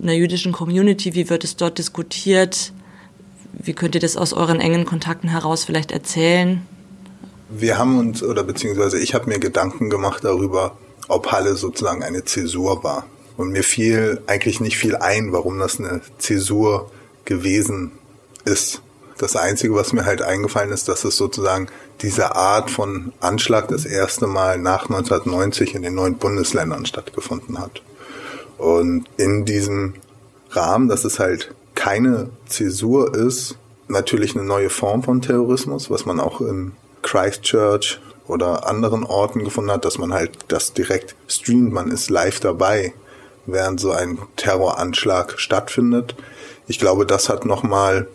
einer 0.00 0.14
jüdischen 0.14 0.52
Community. 0.52 1.14
Wie 1.14 1.28
wird 1.28 1.44
es 1.44 1.56
dort 1.56 1.78
diskutiert? 1.78 2.72
Wie 3.52 3.72
könnt 3.72 3.94
ihr 3.94 4.00
das 4.00 4.16
aus 4.16 4.32
euren 4.32 4.60
engen 4.60 4.84
Kontakten 4.84 5.28
heraus 5.28 5.64
vielleicht 5.64 5.90
erzählen? 5.90 6.62
Wir 7.48 7.78
haben 7.78 7.98
uns, 7.98 8.22
oder 8.22 8.44
beziehungsweise 8.44 8.98
ich 8.98 9.14
habe 9.14 9.28
mir 9.28 9.38
Gedanken 9.38 9.88
gemacht 9.88 10.24
darüber, 10.24 10.76
ob 11.08 11.32
Halle 11.32 11.56
sozusagen 11.56 12.02
eine 12.02 12.24
Zäsur 12.24 12.84
war. 12.84 13.06
Und 13.36 13.52
mir 13.52 13.62
fiel 13.62 14.20
eigentlich 14.26 14.60
nicht 14.60 14.76
viel 14.76 14.96
ein, 14.96 15.32
warum 15.32 15.58
das 15.58 15.78
eine 15.78 16.00
Zäsur 16.18 16.90
gewesen 17.24 17.92
ist. 18.44 18.82
Das 19.16 19.36
Einzige, 19.36 19.74
was 19.74 19.92
mir 19.92 20.04
halt 20.04 20.22
eingefallen 20.22 20.72
ist, 20.72 20.88
dass 20.88 21.04
es 21.04 21.16
sozusagen 21.16 21.68
diese 22.02 22.36
Art 22.36 22.70
von 22.70 23.12
Anschlag 23.20 23.68
das 23.68 23.84
erste 23.84 24.26
Mal 24.26 24.58
nach 24.58 24.84
1990 24.84 25.74
in 25.74 25.82
den 25.82 25.94
neuen 25.94 26.18
Bundesländern 26.18 26.86
stattgefunden 26.86 27.58
hat. 27.58 27.82
Und 28.58 29.06
in 29.16 29.44
diesem 29.44 29.94
Rahmen, 30.50 30.88
dass 30.88 31.04
es 31.04 31.18
halt 31.18 31.54
keine 31.74 32.30
Zäsur 32.46 33.14
ist, 33.14 33.56
natürlich 33.88 34.36
eine 34.36 34.44
neue 34.44 34.70
Form 34.70 35.02
von 35.02 35.22
Terrorismus, 35.22 35.90
was 35.90 36.06
man 36.06 36.20
auch 36.20 36.40
in 36.40 36.72
Christchurch 37.02 38.00
oder 38.26 38.66
anderen 38.66 39.04
Orten 39.04 39.44
gefunden 39.44 39.70
hat, 39.70 39.84
dass 39.84 39.98
man 39.98 40.12
halt 40.12 40.38
das 40.48 40.72
direkt 40.72 41.16
streamt, 41.26 41.72
man 41.72 41.90
ist 41.90 42.10
live 42.10 42.40
dabei, 42.40 42.92
während 43.46 43.80
so 43.80 43.90
ein 43.92 44.18
Terroranschlag 44.36 45.38
stattfindet. 45.38 46.14
Ich 46.66 46.78
glaube, 46.78 47.06
das 47.06 47.28
hat 47.28 47.46
nochmal, 47.46 48.06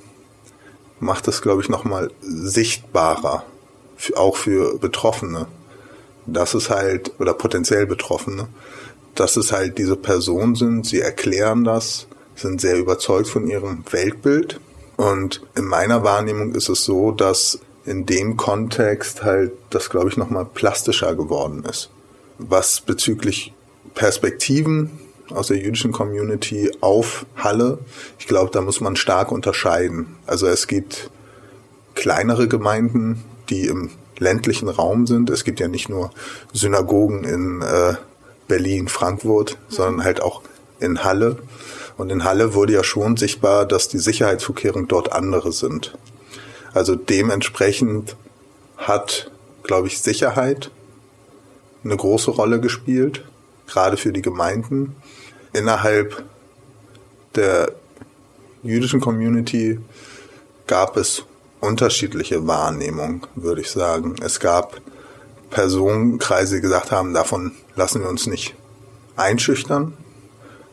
macht 0.99 1.27
es, 1.27 1.41
glaube 1.41 1.61
ich, 1.61 1.69
nochmal 1.69 2.11
sichtbarer, 2.21 3.43
auch 4.15 4.37
für 4.37 4.77
Betroffene. 4.77 5.47
Das 6.25 6.53
ist 6.53 6.69
halt, 6.69 7.11
oder 7.19 7.33
potenziell 7.33 7.85
Betroffene, 7.87 8.47
dass 9.15 9.35
es 9.35 9.51
halt 9.51 9.77
diese 9.77 9.95
Personen 9.95 10.55
sind, 10.55 10.85
sie 10.85 11.01
erklären 11.01 11.63
das, 11.63 12.07
sind 12.35 12.61
sehr 12.61 12.77
überzeugt 12.77 13.27
von 13.27 13.47
ihrem 13.47 13.83
Weltbild. 13.91 14.59
Und 14.95 15.41
in 15.55 15.65
meiner 15.65 16.03
Wahrnehmung 16.03 16.53
ist 16.53 16.69
es 16.69 16.83
so, 16.83 17.11
dass 17.11 17.59
in 17.85 18.05
dem 18.05 18.37
Kontext 18.37 19.23
halt 19.23 19.51
das, 19.69 19.89
glaube 19.89 20.09
ich, 20.09 20.17
nochmal 20.17 20.45
plastischer 20.45 21.15
geworden 21.15 21.63
ist. 21.69 21.89
Was 22.37 22.81
bezüglich 22.81 23.53
Perspektiven 23.93 24.91
aus 25.29 25.47
der 25.47 25.57
jüdischen 25.57 25.91
Community 25.91 26.71
auf 26.81 27.25
Halle, 27.35 27.79
ich 28.19 28.27
glaube, 28.27 28.51
da 28.51 28.61
muss 28.61 28.81
man 28.81 28.95
stark 28.95 29.31
unterscheiden. 29.31 30.15
Also 30.25 30.47
es 30.47 30.67
gibt 30.67 31.09
kleinere 31.95 32.47
Gemeinden, 32.47 33.23
die 33.49 33.67
im 33.67 33.91
ländlichen 34.19 34.69
Raum 34.69 35.05
sind. 35.07 35.29
Es 35.29 35.43
gibt 35.43 35.59
ja 35.59 35.67
nicht 35.67 35.89
nur 35.89 36.11
Synagogen 36.53 37.23
in 37.23 37.61
äh, 37.61 37.95
Berlin, 38.47 38.87
Frankfurt, 38.87 39.57
sondern 39.69 40.03
halt 40.03 40.21
auch 40.21 40.41
in 40.79 41.03
Halle. 41.03 41.37
Und 41.97 42.11
in 42.11 42.23
Halle 42.23 42.53
wurde 42.53 42.73
ja 42.73 42.83
schon 42.83 43.17
sichtbar, 43.17 43.65
dass 43.65 43.87
die 43.87 43.99
Sicherheitsvorkehrungen 43.99 44.87
dort 44.87 45.11
andere 45.11 45.51
sind. 45.51 45.95
Also 46.73 46.95
dementsprechend 46.95 48.15
hat, 48.77 49.31
glaube 49.63 49.87
ich, 49.87 49.99
Sicherheit 49.99 50.71
eine 51.83 51.95
große 51.95 52.31
Rolle 52.31 52.59
gespielt, 52.59 53.23
gerade 53.67 53.97
für 53.97 54.11
die 54.11 54.21
Gemeinden. 54.21 54.95
Innerhalb 55.53 56.23
der 57.35 57.71
jüdischen 58.63 59.01
Community 59.01 59.79
gab 60.65 60.97
es 60.97 61.25
unterschiedliche 61.59 62.47
Wahrnehmungen, 62.47 63.21
würde 63.35 63.61
ich 63.61 63.69
sagen. 63.69 64.15
Es 64.21 64.39
gab 64.39 64.81
Personenkreise, 65.49 66.55
die 66.55 66.61
gesagt 66.61 66.91
haben, 66.91 67.13
davon 67.13 67.51
lassen 67.75 68.01
wir 68.01 68.09
uns 68.09 68.25
nicht 68.25 68.55
einschüchtern. 69.15 69.93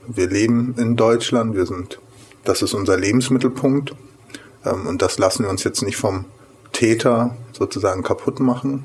Wir 0.06 0.28
leben 0.28 0.74
in 0.78 0.96
Deutschland, 0.96 1.54
wir 1.54 1.66
sind, 1.66 2.00
das 2.44 2.62
ist 2.62 2.72
unser 2.72 2.96
Lebensmittelpunkt 2.96 3.94
und 4.64 5.02
das 5.02 5.18
lassen 5.18 5.44
wir 5.44 5.50
uns 5.50 5.64
jetzt 5.64 5.82
nicht 5.82 5.96
vom 5.96 6.26
Täter 6.72 7.36
sozusagen 7.52 8.02
kaputt 8.02 8.40
machen. 8.40 8.84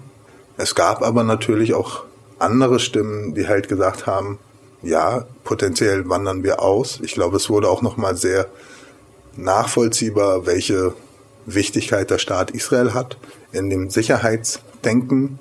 Es 0.58 0.76
gab 0.76 1.02
aber 1.02 1.24
natürlich 1.24 1.74
auch 1.74 2.04
andere 2.40 2.80
Stimmen, 2.80 3.34
die 3.36 3.48
halt 3.48 3.68
gesagt 3.68 4.08
haben, 4.08 4.40
ja, 4.82 5.26
potenziell 5.44 6.08
wandern 6.10 6.44
wir 6.44 6.62
aus. 6.62 7.00
Ich 7.02 7.14
glaube, 7.14 7.38
es 7.38 7.50
wurde 7.50 7.70
auch 7.70 7.82
nochmal 7.82 8.16
sehr 8.16 8.48
nachvollziehbar, 9.36 10.46
welche 10.46 10.94
Wichtigkeit 11.46 12.10
der 12.10 12.20
Staat 12.20 12.52
Israel 12.52 12.94
hat 12.94 13.18
in 13.52 13.70
dem 13.70 13.90
Sicherheitsdenken 13.90 15.40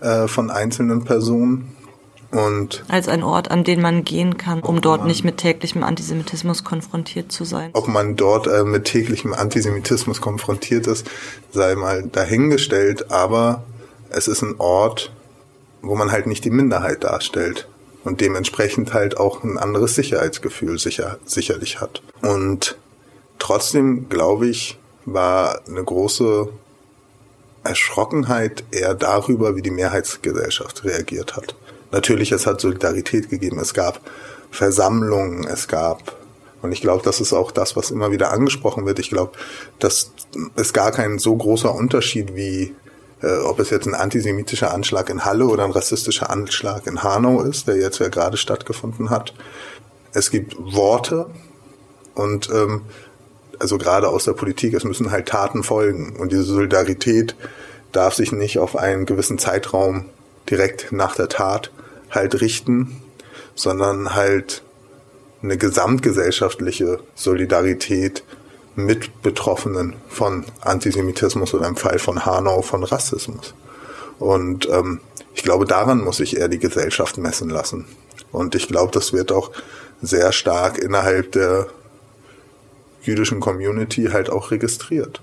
äh, 0.00 0.26
von 0.28 0.50
einzelnen 0.50 1.04
Personen. 1.04 1.75
Und 2.30 2.84
als 2.88 3.08
ein 3.08 3.22
Ort, 3.22 3.50
an 3.50 3.64
den 3.64 3.80
man 3.80 4.04
gehen 4.04 4.36
kann, 4.36 4.60
um 4.60 4.80
dort 4.80 5.00
man, 5.00 5.08
nicht 5.08 5.24
mit 5.24 5.38
täglichem 5.38 5.82
Antisemitismus 5.82 6.64
konfrontiert 6.64 7.30
zu 7.30 7.44
sein. 7.44 7.70
Ob 7.72 7.88
man 7.88 8.16
dort 8.16 8.46
äh, 8.46 8.64
mit 8.64 8.84
täglichem 8.84 9.32
Antisemitismus 9.32 10.20
konfrontiert 10.20 10.86
ist, 10.86 11.08
sei 11.52 11.74
mal 11.76 12.02
dahingestellt, 12.02 13.10
aber 13.10 13.62
es 14.10 14.28
ist 14.28 14.42
ein 14.42 14.56
Ort, 14.58 15.12
wo 15.82 15.94
man 15.94 16.10
halt 16.10 16.26
nicht 16.26 16.44
die 16.44 16.50
Minderheit 16.50 17.04
darstellt 17.04 17.68
und 18.04 18.20
dementsprechend 18.20 18.92
halt 18.92 19.18
auch 19.18 19.42
ein 19.44 19.58
anderes 19.58 19.94
Sicherheitsgefühl 19.94 20.78
sicher, 20.78 21.18
sicherlich 21.24 21.80
hat. 21.80 22.02
Und 22.22 22.76
trotzdem 23.38 24.08
glaube 24.08 24.48
ich, 24.48 24.78
war 25.04 25.60
eine 25.68 25.82
große 25.82 26.48
Erschrockenheit 27.64 28.64
eher 28.70 28.94
darüber, 28.94 29.56
wie 29.56 29.62
die 29.62 29.70
Mehrheitsgesellschaft 29.70 30.84
reagiert 30.84 31.36
hat. 31.36 31.54
Natürlich, 31.90 32.32
es 32.32 32.46
hat 32.46 32.60
Solidarität 32.60 33.28
gegeben, 33.28 33.58
es 33.58 33.74
gab 33.74 34.00
Versammlungen, 34.50 35.46
es 35.46 35.68
gab, 35.68 36.16
und 36.62 36.72
ich 36.72 36.80
glaube, 36.80 37.02
das 37.04 37.20
ist 37.20 37.32
auch 37.32 37.50
das, 37.50 37.76
was 37.76 37.90
immer 37.90 38.10
wieder 38.10 38.32
angesprochen 38.32 38.86
wird. 38.86 38.98
Ich 38.98 39.10
glaube, 39.10 39.32
dass 39.78 40.12
es 40.56 40.72
gar 40.72 40.90
kein 40.90 41.18
so 41.18 41.36
großer 41.36 41.74
Unterschied 41.74 42.34
wie 42.34 42.74
äh, 43.22 43.38
ob 43.38 43.58
es 43.60 43.70
jetzt 43.70 43.86
ein 43.86 43.94
antisemitischer 43.94 44.72
Anschlag 44.72 45.08
in 45.08 45.24
Halle 45.24 45.46
oder 45.46 45.64
ein 45.64 45.70
rassistischer 45.70 46.30
Anschlag 46.30 46.86
in 46.86 47.02
Hanau 47.02 47.42
ist, 47.42 47.66
der 47.66 47.76
jetzt 47.76 47.98
ja 47.98 48.08
gerade 48.08 48.36
stattgefunden 48.36 49.10
hat. 49.10 49.32
Es 50.12 50.30
gibt 50.30 50.56
Worte 50.58 51.26
und 52.14 52.50
ähm, 52.50 52.82
also 53.58 53.78
gerade 53.78 54.08
aus 54.08 54.24
der 54.24 54.32
Politik, 54.32 54.74
es 54.74 54.84
müssen 54.84 55.10
halt 55.10 55.28
Taten 55.28 55.62
folgen. 55.62 56.16
Und 56.16 56.30
diese 56.30 56.44
Solidarität 56.44 57.36
darf 57.92 58.14
sich 58.14 58.32
nicht 58.32 58.58
auf 58.58 58.76
einen 58.76 59.06
gewissen 59.06 59.38
Zeitraum 59.38 60.06
direkt 60.50 60.92
nach 60.92 61.14
der 61.14 61.28
Tat 61.28 61.70
halt 62.16 62.40
richten, 62.40 63.00
sondern 63.54 64.14
halt 64.14 64.62
eine 65.42 65.56
gesamtgesellschaftliche 65.56 66.98
Solidarität 67.14 68.24
mit 68.74 69.22
Betroffenen 69.22 69.94
von 70.08 70.44
Antisemitismus 70.60 71.54
oder 71.54 71.66
im 71.66 71.76
Fall 71.76 71.98
von 71.98 72.26
Hanau 72.26 72.62
von 72.62 72.84
Rassismus. 72.84 73.54
Und 74.18 74.68
ähm, 74.68 75.00
ich 75.34 75.42
glaube, 75.42 75.64
daran 75.64 76.02
muss 76.02 76.18
sich 76.18 76.36
eher 76.36 76.48
die 76.48 76.58
Gesellschaft 76.58 77.18
messen 77.18 77.50
lassen. 77.50 77.86
Und 78.32 78.54
ich 78.54 78.68
glaube, 78.68 78.92
das 78.92 79.12
wird 79.12 79.32
auch 79.32 79.50
sehr 80.02 80.32
stark 80.32 80.78
innerhalb 80.78 81.32
der 81.32 81.68
jüdischen 83.02 83.40
Community 83.40 84.08
halt 84.12 84.30
auch 84.30 84.50
registriert. 84.50 85.20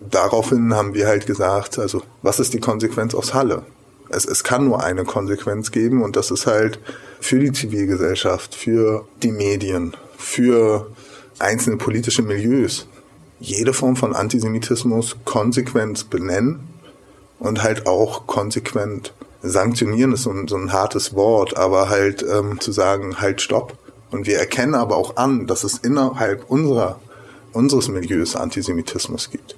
Daraufhin 0.00 0.74
haben 0.74 0.94
wir 0.94 1.06
halt 1.06 1.26
gesagt, 1.26 1.78
also 1.78 2.02
was 2.22 2.38
ist 2.38 2.52
die 2.52 2.60
Konsequenz 2.60 3.14
aus 3.14 3.34
Halle? 3.34 3.62
Es, 4.08 4.24
es 4.24 4.44
kann 4.44 4.66
nur 4.66 4.82
eine 4.82 5.04
Konsequenz 5.04 5.70
geben 5.70 6.02
und 6.02 6.16
das 6.16 6.30
ist 6.30 6.46
halt 6.46 6.78
für 7.20 7.38
die 7.38 7.52
Zivilgesellschaft, 7.52 8.54
für 8.54 9.06
die 9.22 9.32
Medien, 9.32 9.96
für 10.16 10.90
einzelne 11.38 11.76
politische 11.76 12.22
Milieus 12.22 12.86
jede 13.38 13.72
Form 13.74 13.96
von 13.96 14.14
Antisemitismus 14.14 15.16
konsequent 15.24 16.08
benennen 16.08 16.60
und 17.38 17.62
halt 17.62 17.86
auch 17.86 18.26
konsequent 18.26 19.12
sanktionieren 19.42 20.12
ist 20.12 20.22
so 20.22 20.30
ein, 20.30 20.48
so 20.48 20.56
ein 20.56 20.72
hartes 20.72 21.14
Wort, 21.14 21.56
aber 21.56 21.88
halt 21.88 22.24
ähm, 22.28 22.58
zu 22.60 22.72
sagen, 22.72 23.20
halt 23.20 23.40
stopp. 23.40 23.76
Und 24.10 24.26
wir 24.26 24.38
erkennen 24.38 24.74
aber 24.74 24.96
auch 24.96 25.16
an, 25.16 25.46
dass 25.46 25.62
es 25.62 25.78
innerhalb 25.78 26.50
unserer 26.50 26.98
unseres 27.56 27.88
Milieus 27.88 28.36
Antisemitismus 28.36 29.30
gibt. 29.30 29.56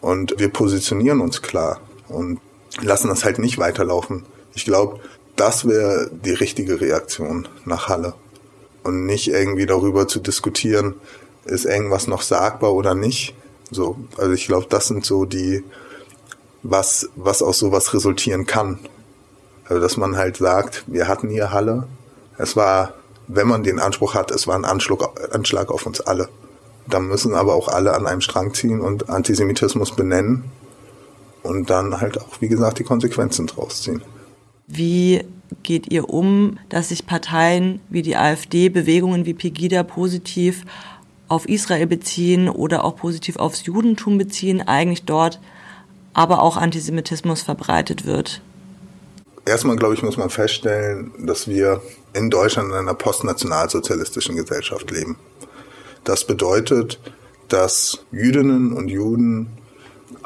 Und 0.00 0.34
wir 0.38 0.48
positionieren 0.48 1.20
uns 1.20 1.42
klar 1.42 1.80
und 2.08 2.40
lassen 2.80 3.08
das 3.08 3.24
halt 3.24 3.38
nicht 3.38 3.58
weiterlaufen. 3.58 4.24
Ich 4.54 4.64
glaube, 4.64 5.00
das 5.36 5.66
wäre 5.66 6.10
die 6.10 6.32
richtige 6.32 6.80
Reaktion 6.80 7.48
nach 7.64 7.88
Halle. 7.88 8.14
Und 8.82 9.04
nicht 9.04 9.28
irgendwie 9.28 9.66
darüber 9.66 10.08
zu 10.08 10.20
diskutieren, 10.20 10.94
ist 11.44 11.64
irgendwas 11.64 12.06
noch 12.06 12.22
sagbar 12.22 12.72
oder 12.72 12.94
nicht. 12.94 13.34
So, 13.70 13.96
also 14.16 14.32
ich 14.32 14.46
glaube, 14.46 14.66
das 14.68 14.86
sind 14.86 15.04
so 15.04 15.24
die, 15.24 15.64
was, 16.62 17.08
was 17.16 17.42
aus 17.42 17.58
sowas 17.58 17.92
resultieren 17.94 18.46
kann. 18.46 18.78
Also, 19.64 19.82
dass 19.82 19.96
man 19.96 20.16
halt 20.16 20.36
sagt, 20.36 20.84
wir 20.86 21.08
hatten 21.08 21.28
hier 21.28 21.52
Halle. 21.52 21.88
Es 22.38 22.56
war, 22.56 22.94
wenn 23.26 23.48
man 23.48 23.64
den 23.64 23.80
Anspruch 23.80 24.14
hat, 24.14 24.30
es 24.30 24.46
war 24.46 24.54
ein 24.54 24.64
Anschlag, 24.64 25.34
Anschlag 25.34 25.70
auf 25.70 25.86
uns 25.86 26.00
alle. 26.00 26.28
Da 26.86 27.00
müssen 27.00 27.34
aber 27.34 27.54
auch 27.54 27.66
alle 27.66 27.94
an 27.94 28.06
einem 28.06 28.20
Strang 28.20 28.54
ziehen 28.54 28.80
und 28.80 29.10
Antisemitismus 29.10 29.96
benennen 29.96 30.44
und 31.46 31.70
dann 31.70 32.00
halt 32.00 32.20
auch, 32.20 32.40
wie 32.40 32.48
gesagt, 32.48 32.78
die 32.78 32.84
Konsequenzen 32.84 33.46
draus 33.46 33.82
ziehen. 33.82 34.02
Wie 34.66 35.24
geht 35.62 35.92
ihr 35.92 36.08
um, 36.10 36.58
dass 36.68 36.88
sich 36.88 37.06
Parteien 37.06 37.80
wie 37.88 38.02
die 38.02 38.16
AfD, 38.16 38.68
Bewegungen 38.68 39.26
wie 39.26 39.34
Pegida 39.34 39.82
positiv 39.82 40.64
auf 41.28 41.48
Israel 41.48 41.86
beziehen 41.86 42.48
oder 42.48 42.84
auch 42.84 42.96
positiv 42.96 43.36
aufs 43.36 43.66
Judentum 43.66 44.18
beziehen, 44.18 44.62
eigentlich 44.62 45.04
dort 45.04 45.40
aber 46.14 46.42
auch 46.42 46.56
Antisemitismus 46.56 47.42
verbreitet 47.42 48.06
wird? 48.06 48.40
Erstmal, 49.44 49.76
glaube 49.76 49.94
ich, 49.94 50.02
muss 50.02 50.16
man 50.16 50.30
feststellen, 50.30 51.12
dass 51.18 51.46
wir 51.46 51.80
in 52.14 52.30
Deutschland 52.30 52.70
in 52.70 52.74
einer 52.74 52.94
postnationalsozialistischen 52.94 54.34
Gesellschaft 54.34 54.90
leben. 54.90 55.16
Das 56.04 56.26
bedeutet, 56.26 56.98
dass 57.48 58.00
Jüdinnen 58.10 58.72
und 58.72 58.88
Juden 58.88 59.48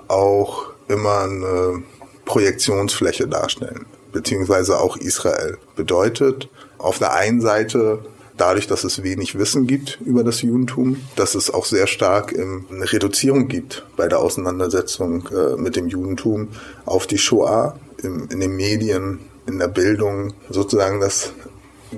auch 0.09 0.70
immer 0.91 1.21
eine 1.21 1.83
Projektionsfläche 2.25 3.27
darstellen, 3.27 3.87
beziehungsweise 4.13 4.79
auch 4.79 4.97
Israel. 4.97 5.59
Bedeutet, 5.77 6.49
auf 6.79 6.99
der 6.99 7.15
einen 7.15 7.41
Seite 7.41 8.05
dadurch, 8.37 8.67
dass 8.67 8.85
es 8.85 9.03
wenig 9.03 9.39
Wissen 9.39 9.67
gibt 9.67 9.99
über 10.05 10.25
das 10.25 10.43
Judentum, 10.43 10.97
dass 11.17 11.35
es 11.35 11.53
auch 11.53 11.67
sehr 11.67 11.87
stark 11.87 12.35
eine 12.35 12.93
Reduzierung 12.93 13.49
gibt 13.49 13.85
bei 13.97 14.09
der 14.09 14.21
Auseinandersetzung 14.21 15.29
äh, 15.29 15.57
mit 15.57 15.77
dem 15.77 15.89
Judentum 15.89 16.49
auf 16.87 17.07
die 17.07 17.19
Shoah, 17.19 17.79
in 18.03 18.41
den 18.41 18.57
Medien, 18.57 19.19
in 19.47 19.59
der 19.59 19.69
Bildung, 19.69 20.33
sozusagen 20.49 21.01
das 21.01 21.33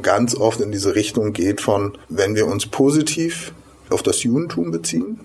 ganz 0.03 0.35
oft 0.35 0.61
in 0.61 0.73
diese 0.73 0.97
Richtung 0.97 1.33
geht 1.33 1.61
von, 1.61 1.97
wenn 2.09 2.35
wir 2.35 2.47
uns 2.47 2.67
positiv 2.67 3.53
auf 3.91 4.03
das 4.03 4.23
Judentum 4.25 4.73
beziehen, 4.73 5.21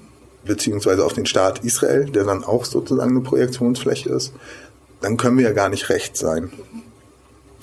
beziehungsweise 0.47 1.05
auf 1.05 1.13
den 1.13 1.25
Staat 1.25 1.63
Israel, 1.63 2.05
der 2.05 2.23
dann 2.23 2.43
auch 2.43 2.65
sozusagen 2.65 3.12
eine 3.12 3.21
Projektionsfläche 3.21 4.10
ist, 4.10 4.33
dann 5.01 5.17
können 5.17 5.38
wir 5.38 5.45
ja 5.45 5.53
gar 5.53 5.69
nicht 5.69 5.89
recht 5.89 6.17
sein. 6.17 6.51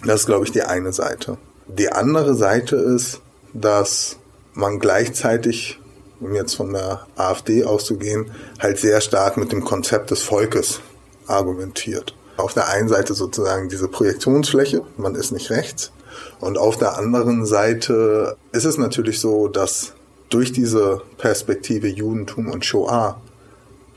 Das 0.04 0.20
ist, 0.20 0.26
glaube 0.26 0.44
ich, 0.44 0.52
die 0.52 0.62
eine 0.62 0.92
Seite. 0.92 1.38
Die 1.66 1.90
andere 1.90 2.34
Seite 2.34 2.76
ist, 2.76 3.20
dass 3.52 4.16
man 4.52 4.78
gleichzeitig, 4.78 5.80
um 6.20 6.34
jetzt 6.34 6.54
von 6.54 6.72
der 6.72 7.06
AfD 7.16 7.64
auszugehen, 7.64 8.30
halt 8.60 8.78
sehr 8.78 9.00
stark 9.00 9.36
mit 9.36 9.52
dem 9.52 9.64
Konzept 9.64 10.10
des 10.10 10.22
Volkes 10.22 10.80
argumentiert. 11.26 12.14
Auf 12.36 12.52
der 12.52 12.68
einen 12.68 12.88
Seite 12.88 13.14
sozusagen 13.14 13.68
diese 13.68 13.88
Projektionsfläche, 13.88 14.82
man 14.96 15.14
ist 15.14 15.32
nicht 15.32 15.50
rechts. 15.50 15.92
Und 16.40 16.58
auf 16.58 16.76
der 16.76 16.98
anderen 16.98 17.46
Seite 17.46 18.36
ist 18.52 18.64
es 18.64 18.76
natürlich 18.76 19.20
so, 19.20 19.48
dass 19.48 19.94
durch 20.30 20.52
diese 20.52 21.02
Perspektive 21.18 21.88
Judentum 21.88 22.50
und 22.50 22.64
Shoah 22.64 23.20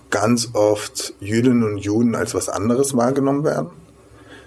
ganz 0.09 0.49
oft 0.53 1.13
Jüdinnen 1.19 1.63
und 1.63 1.77
Juden 1.77 2.15
als 2.15 2.33
was 2.33 2.49
anderes 2.49 2.95
wahrgenommen 2.95 3.43
werden, 3.43 3.69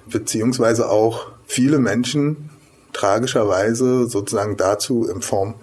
beziehungsweise 0.06 0.88
auch 0.88 1.26
viele 1.46 1.78
Menschen 1.78 2.50
tragischerweise 2.92 4.08
sozusagen 4.08 4.56
dazu 4.56 5.06
in 5.08 5.22
Form, 5.22 5.54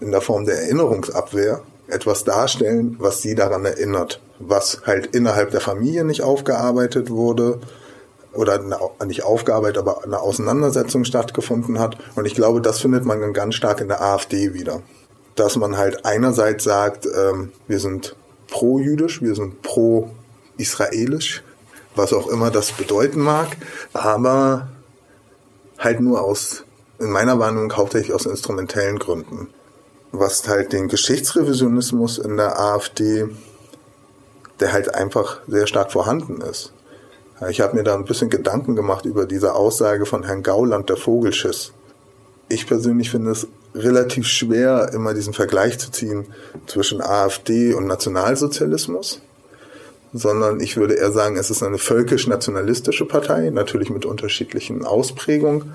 in 0.00 0.10
der 0.10 0.20
Form 0.20 0.44
der 0.44 0.62
Erinnerungsabwehr 0.62 1.62
etwas 1.88 2.24
darstellen, 2.24 2.96
was 2.98 3.22
sie 3.22 3.34
daran 3.34 3.64
erinnert, 3.64 4.20
was 4.38 4.82
halt 4.86 5.14
innerhalb 5.14 5.50
der 5.50 5.60
Familie 5.60 6.04
nicht 6.04 6.22
aufgearbeitet 6.22 7.10
wurde 7.10 7.60
oder 8.32 8.60
nicht 9.04 9.24
aufgearbeitet, 9.24 9.78
aber 9.78 10.04
eine 10.04 10.20
Auseinandersetzung 10.20 11.04
stattgefunden 11.04 11.80
hat. 11.80 11.96
Und 12.14 12.26
ich 12.26 12.34
glaube, 12.34 12.60
das 12.60 12.78
findet 12.78 13.04
man 13.04 13.32
ganz 13.32 13.56
stark 13.56 13.80
in 13.80 13.88
der 13.88 14.02
AfD 14.02 14.54
wieder 14.54 14.82
dass 15.34 15.56
man 15.56 15.76
halt 15.76 16.04
einerseits 16.04 16.64
sagt, 16.64 17.06
ähm, 17.06 17.52
wir 17.66 17.78
sind 17.78 18.16
pro-jüdisch, 18.48 19.22
wir 19.22 19.34
sind 19.34 19.62
pro-israelisch, 19.62 21.42
was 21.94 22.12
auch 22.12 22.28
immer 22.28 22.50
das 22.50 22.72
bedeuten 22.72 23.20
mag, 23.20 23.56
aber 23.92 24.68
halt 25.78 26.00
nur 26.00 26.22
aus, 26.22 26.64
in 26.98 27.10
meiner 27.10 27.38
Wahrnehmung 27.38 27.74
hauptsächlich 27.76 28.12
aus 28.12 28.26
instrumentellen 28.26 28.98
Gründen. 28.98 29.48
Was 30.12 30.46
halt 30.48 30.72
den 30.72 30.88
Geschichtsrevisionismus 30.88 32.18
in 32.18 32.36
der 32.36 32.58
AfD, 32.58 33.28
der 34.58 34.72
halt 34.72 34.94
einfach 34.94 35.40
sehr 35.46 35.66
stark 35.66 35.92
vorhanden 35.92 36.40
ist. 36.40 36.72
Ich 37.48 37.62
habe 37.62 37.76
mir 37.76 37.84
da 37.84 37.94
ein 37.94 38.04
bisschen 38.04 38.28
Gedanken 38.28 38.76
gemacht 38.76 39.06
über 39.06 39.24
diese 39.24 39.54
Aussage 39.54 40.04
von 40.04 40.24
Herrn 40.24 40.42
Gauland, 40.42 40.90
der 40.90 40.98
Vogelschiss. 40.98 41.72
Ich 42.50 42.66
persönlich 42.66 43.10
finde 43.10 43.30
es 43.30 43.46
relativ 43.74 44.26
schwer, 44.26 44.90
immer 44.92 45.14
diesen 45.14 45.32
Vergleich 45.32 45.78
zu 45.78 45.90
ziehen 45.90 46.26
zwischen 46.66 47.00
AfD 47.00 47.74
und 47.74 47.86
Nationalsozialismus, 47.86 49.20
sondern 50.12 50.60
ich 50.60 50.76
würde 50.76 50.94
eher 50.94 51.12
sagen, 51.12 51.36
es 51.36 51.50
ist 51.50 51.62
eine 51.62 51.78
völkisch-nationalistische 51.78 53.04
Partei, 53.04 53.50
natürlich 53.50 53.90
mit 53.90 54.04
unterschiedlichen 54.04 54.84
Ausprägungen. 54.84 55.72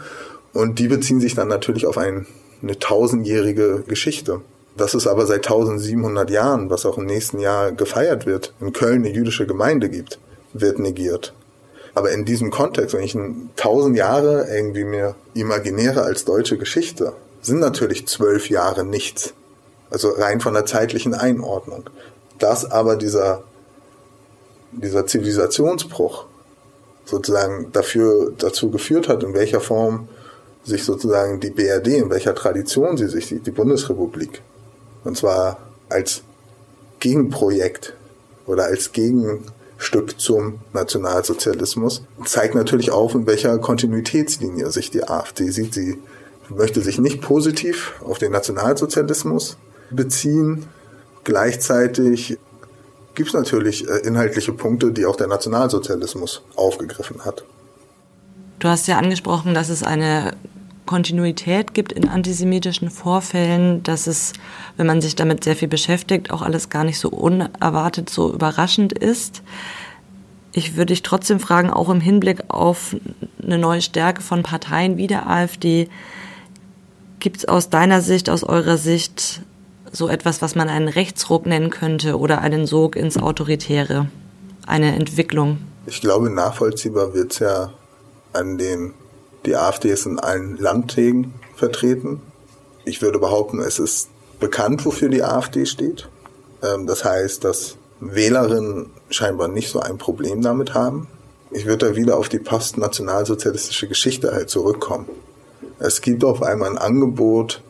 Und 0.53 0.79
die 0.79 0.87
beziehen 0.87 1.19
sich 1.19 1.35
dann 1.35 1.47
natürlich 1.47 1.85
auf 1.85 1.97
ein, 1.97 2.27
eine 2.61 2.79
tausendjährige 2.79 3.83
Geschichte. 3.87 4.41
Das 4.77 4.93
ist 4.93 5.07
aber 5.07 5.25
seit 5.25 5.45
1700 5.47 6.29
Jahren, 6.29 6.69
was 6.69 6.85
auch 6.85 6.97
im 6.97 7.05
nächsten 7.05 7.39
Jahr 7.39 7.71
gefeiert 7.71 8.25
wird, 8.25 8.53
in 8.59 8.73
Köln 8.73 9.05
eine 9.05 9.13
jüdische 9.13 9.47
Gemeinde 9.47 9.89
gibt, 9.89 10.19
wird 10.53 10.79
negiert. 10.79 11.33
Aber 11.93 12.11
in 12.11 12.25
diesem 12.25 12.51
Kontext, 12.51 12.93
wenn 12.93 13.03
ich 13.03 13.17
tausend 13.55 13.95
Jahre 13.95 14.47
irgendwie 14.53 14.83
mir 14.83 15.15
imaginäre 15.33 16.01
als 16.01 16.25
deutsche 16.25 16.57
Geschichte 16.57 17.13
sind 17.45 17.59
natürlich 17.59 18.07
zwölf 18.07 18.49
Jahre 18.49 18.83
nichts. 18.83 19.33
Also 19.89 20.09
rein 20.09 20.41
von 20.41 20.53
der 20.53 20.65
zeitlichen 20.65 21.13
Einordnung. 21.13 21.89
Dass 22.39 22.69
aber 22.69 22.95
dieser, 22.95 23.43
dieser 24.71 25.05
Zivilisationsbruch 25.05 26.25
sozusagen 27.05 27.71
dafür, 27.71 28.33
dazu 28.37 28.71
geführt 28.71 29.07
hat, 29.07 29.23
in 29.23 29.33
welcher 29.35 29.61
Form 29.61 30.09
sich 30.63 30.83
sozusagen 30.83 31.39
die 31.39 31.51
BRD, 31.51 31.89
in 31.89 32.09
welcher 32.09 32.33
Tradition 32.33 32.97
sie 32.97 33.07
sich 33.07 33.27
die 33.27 33.51
Bundesrepublik. 33.51 34.41
Und 35.03 35.15
zwar 35.15 35.59
als 35.87 36.23
Gegenprojekt 36.99 37.93
oder 38.47 38.65
als 38.65 38.91
Gegenstück 38.91 40.19
zum 40.19 40.61
Nationalsozialismus, 40.73 42.01
zeigt 42.25 42.55
natürlich 42.55 42.89
auch, 42.89 43.13
in 43.13 43.27
welcher 43.27 43.59
Kontinuitätslinie 43.59 44.71
sich 44.71 44.89
die 44.89 45.07
AfD 45.07 45.51
sieht. 45.51 45.75
Sie 45.75 45.99
möchte 46.49 46.81
sich 46.81 46.99
nicht 46.99 47.21
positiv 47.21 47.93
auf 48.03 48.17
den 48.17 48.31
Nationalsozialismus 48.31 49.57
beziehen. 49.89 50.65
Gleichzeitig 51.23 52.37
gibt 53.15 53.29
es 53.29 53.33
natürlich 53.33 53.87
äh, 53.87 53.99
inhaltliche 53.99 54.51
Punkte, 54.51 54.91
die 54.91 55.05
auch 55.05 55.15
der 55.15 55.27
Nationalsozialismus 55.27 56.43
aufgegriffen 56.55 57.25
hat. 57.25 57.43
Du 58.59 58.67
hast 58.67 58.87
ja 58.87 58.97
angesprochen, 58.97 59.53
dass 59.53 59.69
es 59.69 59.83
eine 59.83 60.33
Kontinuität 60.85 61.73
gibt 61.73 61.91
in 61.91 62.07
antisemitischen 62.07 62.91
Vorfällen, 62.91 63.81
dass 63.83 64.07
es, 64.07 64.33
wenn 64.77 64.85
man 64.85 65.01
sich 65.01 65.15
damit 65.15 65.43
sehr 65.43 65.55
viel 65.55 65.67
beschäftigt, 65.67 66.31
auch 66.31 66.41
alles 66.41 66.69
gar 66.69 66.83
nicht 66.83 66.99
so 66.99 67.09
unerwartet, 67.09 68.09
so 68.09 68.31
überraschend 68.31 68.93
ist. 68.93 69.41
Ich 70.51 70.75
würde 70.75 70.93
dich 70.93 71.01
trotzdem 71.01 71.39
fragen, 71.39 71.69
auch 71.69 71.89
im 71.89 72.01
Hinblick 72.01 72.43
auf 72.49 72.95
eine 73.43 73.57
neue 73.57 73.81
Stärke 73.81 74.21
von 74.21 74.43
Parteien 74.43 74.97
wie 74.97 75.07
der 75.07 75.29
AfD, 75.29 75.89
Gibt 77.25 77.37
es 77.37 77.45
aus 77.45 77.71
deiner 77.71 78.03
Sicht, 78.03 78.29
aus 78.29 78.43
eurer 78.43 78.77
Sicht 78.77 79.41
so 79.91 80.07
etwas, 80.09 80.43
was 80.43 80.53
man 80.53 80.69
einen 80.69 80.87
Rechtsruck 80.87 81.47
nennen 81.47 81.71
könnte 81.71 82.19
oder 82.19 82.41
einen 82.41 82.67
Sog 82.67 82.95
ins 82.95 83.17
Autoritäre? 83.17 84.09
Eine 84.67 84.95
Entwicklung? 84.95 85.57
Ich 85.87 86.01
glaube, 86.01 86.29
nachvollziehbar 86.29 87.15
wird 87.15 87.31
es 87.31 87.39
ja 87.39 87.73
an 88.31 88.59
den, 88.59 88.93
die 89.47 89.55
AfD 89.55 89.89
ist 89.89 90.05
in 90.05 90.19
allen 90.19 90.57
Landtägen 90.57 91.33
vertreten. 91.55 92.21
Ich 92.83 93.01
würde 93.01 93.17
behaupten, 93.17 93.59
es 93.59 93.79
ist 93.79 94.09
bekannt, 94.39 94.85
wofür 94.85 95.09
die 95.09 95.23
AfD 95.23 95.65
steht. 95.65 96.07
Ähm, 96.61 96.85
das 96.85 97.03
heißt, 97.03 97.43
dass 97.43 97.77
Wählerinnen 98.01 98.91
scheinbar 99.09 99.47
nicht 99.47 99.71
so 99.71 99.79
ein 99.79 99.97
Problem 99.97 100.43
damit 100.43 100.75
haben. 100.75 101.07
Ich 101.49 101.65
würde 101.65 101.87
da 101.87 101.95
wieder 101.95 102.17
auf 102.17 102.29
die 102.29 102.37
postnationalsozialistische 102.37 103.87
Geschichte 103.87 104.31
halt 104.31 104.51
zurückkommen. 104.51 105.07
Es 105.79 106.01
gibt 106.01 106.23
auf 106.23 106.41
einmal 106.41 106.69
ein 106.69 106.77
Angebot 106.77 107.61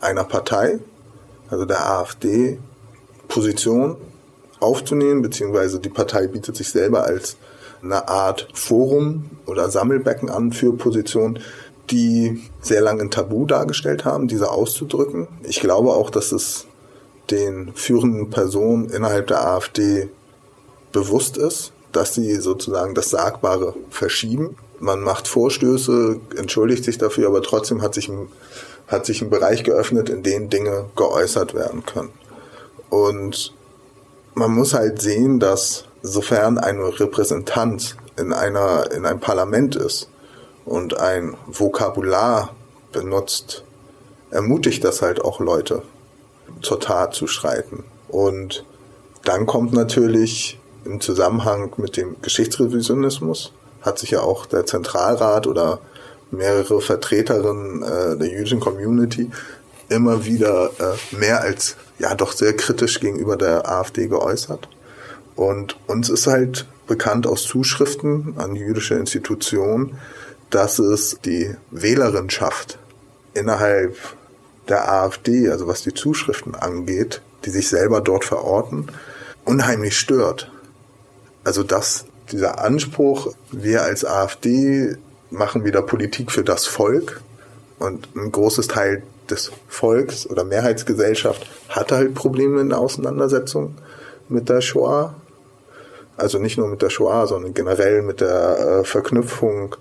einer 0.00 0.24
Partei, 0.24 0.78
also 1.50 1.64
der 1.64 1.86
AfD, 1.90 2.58
Position 3.28 3.96
aufzunehmen, 4.60 5.22
beziehungsweise 5.22 5.78
die 5.78 5.88
Partei 5.88 6.26
bietet 6.26 6.56
sich 6.56 6.70
selber 6.70 7.04
als 7.04 7.36
eine 7.82 8.08
Art 8.08 8.48
Forum 8.54 9.30
oder 9.46 9.70
Sammelbecken 9.70 10.30
an 10.30 10.52
für 10.52 10.72
Positionen, 10.72 11.38
die 11.90 12.42
sehr 12.60 12.80
lange 12.80 13.02
ein 13.02 13.10
Tabu 13.10 13.46
dargestellt 13.46 14.04
haben, 14.04 14.28
diese 14.28 14.50
auszudrücken. 14.50 15.28
Ich 15.44 15.60
glaube 15.60 15.90
auch, 15.90 16.10
dass 16.10 16.32
es 16.32 16.66
den 17.30 17.72
führenden 17.74 18.30
Personen 18.30 18.90
innerhalb 18.90 19.28
der 19.28 19.46
AfD 19.46 20.08
bewusst 20.92 21.36
ist, 21.36 21.72
dass 21.92 22.14
sie 22.14 22.36
sozusagen 22.36 22.94
das 22.94 23.10
Sagbare 23.10 23.74
verschieben 23.90 24.56
man 24.80 25.00
macht 25.00 25.28
Vorstöße, 25.28 26.18
entschuldigt 26.36 26.84
sich 26.84 26.98
dafür, 26.98 27.28
aber 27.28 27.42
trotzdem 27.42 27.82
hat 27.82 27.94
sich 27.94 28.08
ein, 28.08 28.28
hat 28.88 29.06
sich 29.06 29.22
ein 29.22 29.30
Bereich 29.30 29.62
geöffnet, 29.62 30.08
in 30.08 30.22
dem 30.22 30.48
Dinge 30.48 30.86
geäußert 30.96 31.54
werden 31.54 31.84
können. 31.84 32.10
Und 32.88 33.54
man 34.34 34.50
muss 34.50 34.74
halt 34.74 35.00
sehen, 35.00 35.38
dass 35.38 35.84
sofern 36.02 36.58
eine 36.58 36.98
Repräsentanz 36.98 37.96
in 38.16 38.32
einer, 38.32 38.90
in 38.92 39.04
einem 39.04 39.20
Parlament 39.20 39.76
ist 39.76 40.08
und 40.64 40.98
ein 40.98 41.36
Vokabular 41.46 42.54
benutzt, 42.92 43.64
ermutigt 44.30 44.82
das 44.82 45.02
halt 45.02 45.22
auch 45.22 45.40
Leute 45.40 45.82
zur 46.62 46.80
Tat 46.80 47.14
zu 47.14 47.26
schreiten. 47.26 47.84
Und 48.08 48.64
dann 49.24 49.46
kommt 49.46 49.74
natürlich 49.74 50.58
im 50.84 51.00
Zusammenhang 51.00 51.72
mit 51.76 51.98
dem 51.98 52.16
Geschichtsrevisionismus 52.22 53.52
hat 53.82 53.98
sich 53.98 54.10
ja 54.10 54.20
auch 54.20 54.46
der 54.46 54.66
Zentralrat 54.66 55.46
oder 55.46 55.80
mehrere 56.30 56.80
Vertreterinnen 56.80 57.82
äh, 57.82 58.16
der 58.16 58.28
jüdischen 58.28 58.60
Community 58.60 59.30
immer 59.88 60.24
wieder 60.24 60.70
äh, 60.78 61.16
mehr 61.16 61.40
als 61.40 61.76
ja 61.98 62.14
doch 62.14 62.32
sehr 62.32 62.56
kritisch 62.56 63.00
gegenüber 63.00 63.36
der 63.36 63.68
AfD 63.68 64.06
geäußert. 64.06 64.68
Und 65.36 65.76
uns 65.86 66.08
ist 66.08 66.26
halt 66.26 66.66
bekannt 66.86 67.26
aus 67.26 67.42
Zuschriften 67.44 68.34
an 68.36 68.56
jüdische 68.56 68.94
Institutionen, 68.94 69.98
dass 70.50 70.78
es 70.78 71.18
die 71.24 71.54
Wählerinschaft 71.70 72.78
innerhalb 73.34 73.96
der 74.68 74.90
AfD, 74.90 75.50
also 75.50 75.66
was 75.66 75.82
die 75.82 75.94
Zuschriften 75.94 76.54
angeht, 76.54 77.22
die 77.44 77.50
sich 77.50 77.68
selber 77.68 78.00
dort 78.00 78.24
verorten, 78.24 78.88
unheimlich 79.44 79.98
stört. 79.98 80.50
Also 81.44 81.62
dass 81.62 82.04
dieser 82.32 82.58
Anspruch, 82.58 83.34
wir 83.50 83.82
als 83.82 84.04
AfD 84.04 84.96
machen 85.30 85.64
wieder 85.64 85.82
Politik 85.82 86.32
für 86.32 86.44
das 86.44 86.66
Volk, 86.66 87.20
Und 87.78 88.14
ein 88.14 88.30
großes 88.30 88.68
Teil 88.68 89.02
des 89.30 89.52
Volks 89.68 90.26
oder 90.28 90.44
Mehrheitsgesellschaft 90.44 91.46
hatte 91.68 91.96
halt 91.96 92.14
Probleme 92.14 92.60
in 92.60 92.68
der 92.68 92.78
Auseinandersetzung 92.78 93.76
mit 94.28 94.48
der 94.48 94.60
Shoah. 94.60 95.14
Also 96.16 96.38
nicht 96.38 96.58
nur 96.58 96.68
mit 96.68 96.82
der 96.82 96.90
Shoah, 96.90 97.26
sondern 97.26 97.54
generell 97.54 98.02
mit 98.02 98.20
der 98.20 98.58
äh, 98.58 98.84
Verknüpfung 98.84 99.76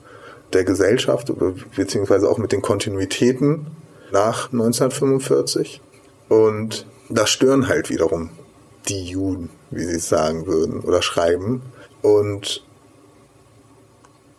der 0.53 0.63
Gesellschaft, 0.63 1.31
beziehungsweise 1.75 2.29
auch 2.29 2.37
mit 2.37 2.51
den 2.51 2.61
Kontinuitäten 2.61 3.67
nach 4.11 4.51
1945. 4.51 5.81
Und 6.29 6.85
das 7.09 7.29
stören 7.29 7.67
halt 7.67 7.89
wiederum 7.89 8.29
die 8.87 9.05
Juden, 9.05 9.49
wie 9.71 9.83
sie 9.83 9.97
es 9.97 10.09
sagen 10.09 10.47
würden 10.47 10.79
oder 10.81 11.01
schreiben. 11.01 11.61
Und 12.01 12.63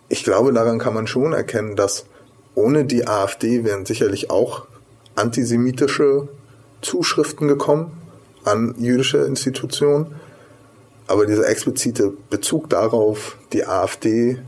ich 0.09 0.23
glaube, 0.23 0.51
daran 0.53 0.79
kann 0.79 0.93
man 0.93 1.07
schon 1.07 1.33
erkennen, 1.33 1.75
dass 1.75 2.05
ohne 2.55 2.85
die 2.85 3.07
AfD 3.07 3.63
wären 3.63 3.85
sicherlich 3.85 4.29
auch 4.29 4.65
antisemitische 5.15 6.27
Zuschriften 6.81 7.47
gekommen 7.47 7.97
an 8.43 8.75
jüdische 8.77 9.19
Institutionen. 9.19 10.15
Aber 11.07 11.25
dieser 11.25 11.47
explizite 11.47 12.13
Bezug 12.29 12.69
darauf, 12.69 13.37
die 13.53 13.65
AfD 13.65 14.41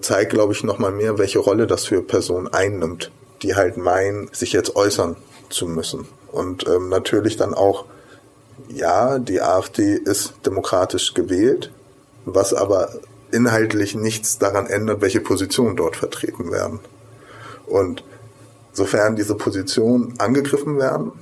zeigt, 0.00 0.32
glaube 0.32 0.52
ich, 0.52 0.62
nochmal 0.62 0.92
mehr, 0.92 1.18
welche 1.18 1.38
Rolle 1.38 1.66
das 1.66 1.86
für 1.86 2.02
Personen 2.02 2.48
einnimmt, 2.48 3.10
die 3.42 3.54
halt 3.54 3.76
meinen, 3.76 4.28
sich 4.32 4.52
jetzt 4.52 4.76
äußern 4.76 5.16
zu 5.48 5.66
müssen. 5.66 6.06
Und 6.32 6.66
ähm, 6.66 6.88
natürlich 6.88 7.36
dann 7.36 7.54
auch, 7.54 7.86
ja, 8.68 9.18
die 9.18 9.40
AfD 9.40 9.94
ist 9.94 10.34
demokratisch 10.44 11.14
gewählt, 11.14 11.70
was 12.26 12.52
aber 12.52 12.90
inhaltlich 13.32 13.94
nichts 13.94 14.38
daran 14.38 14.66
ändert, 14.66 15.00
welche 15.00 15.20
Positionen 15.20 15.76
dort 15.76 15.96
vertreten 15.96 16.52
werden. 16.52 16.80
Und 17.66 18.04
sofern 18.72 19.16
diese 19.16 19.34
Positionen 19.34 20.14
angegriffen 20.18 20.78
werden 20.78 21.12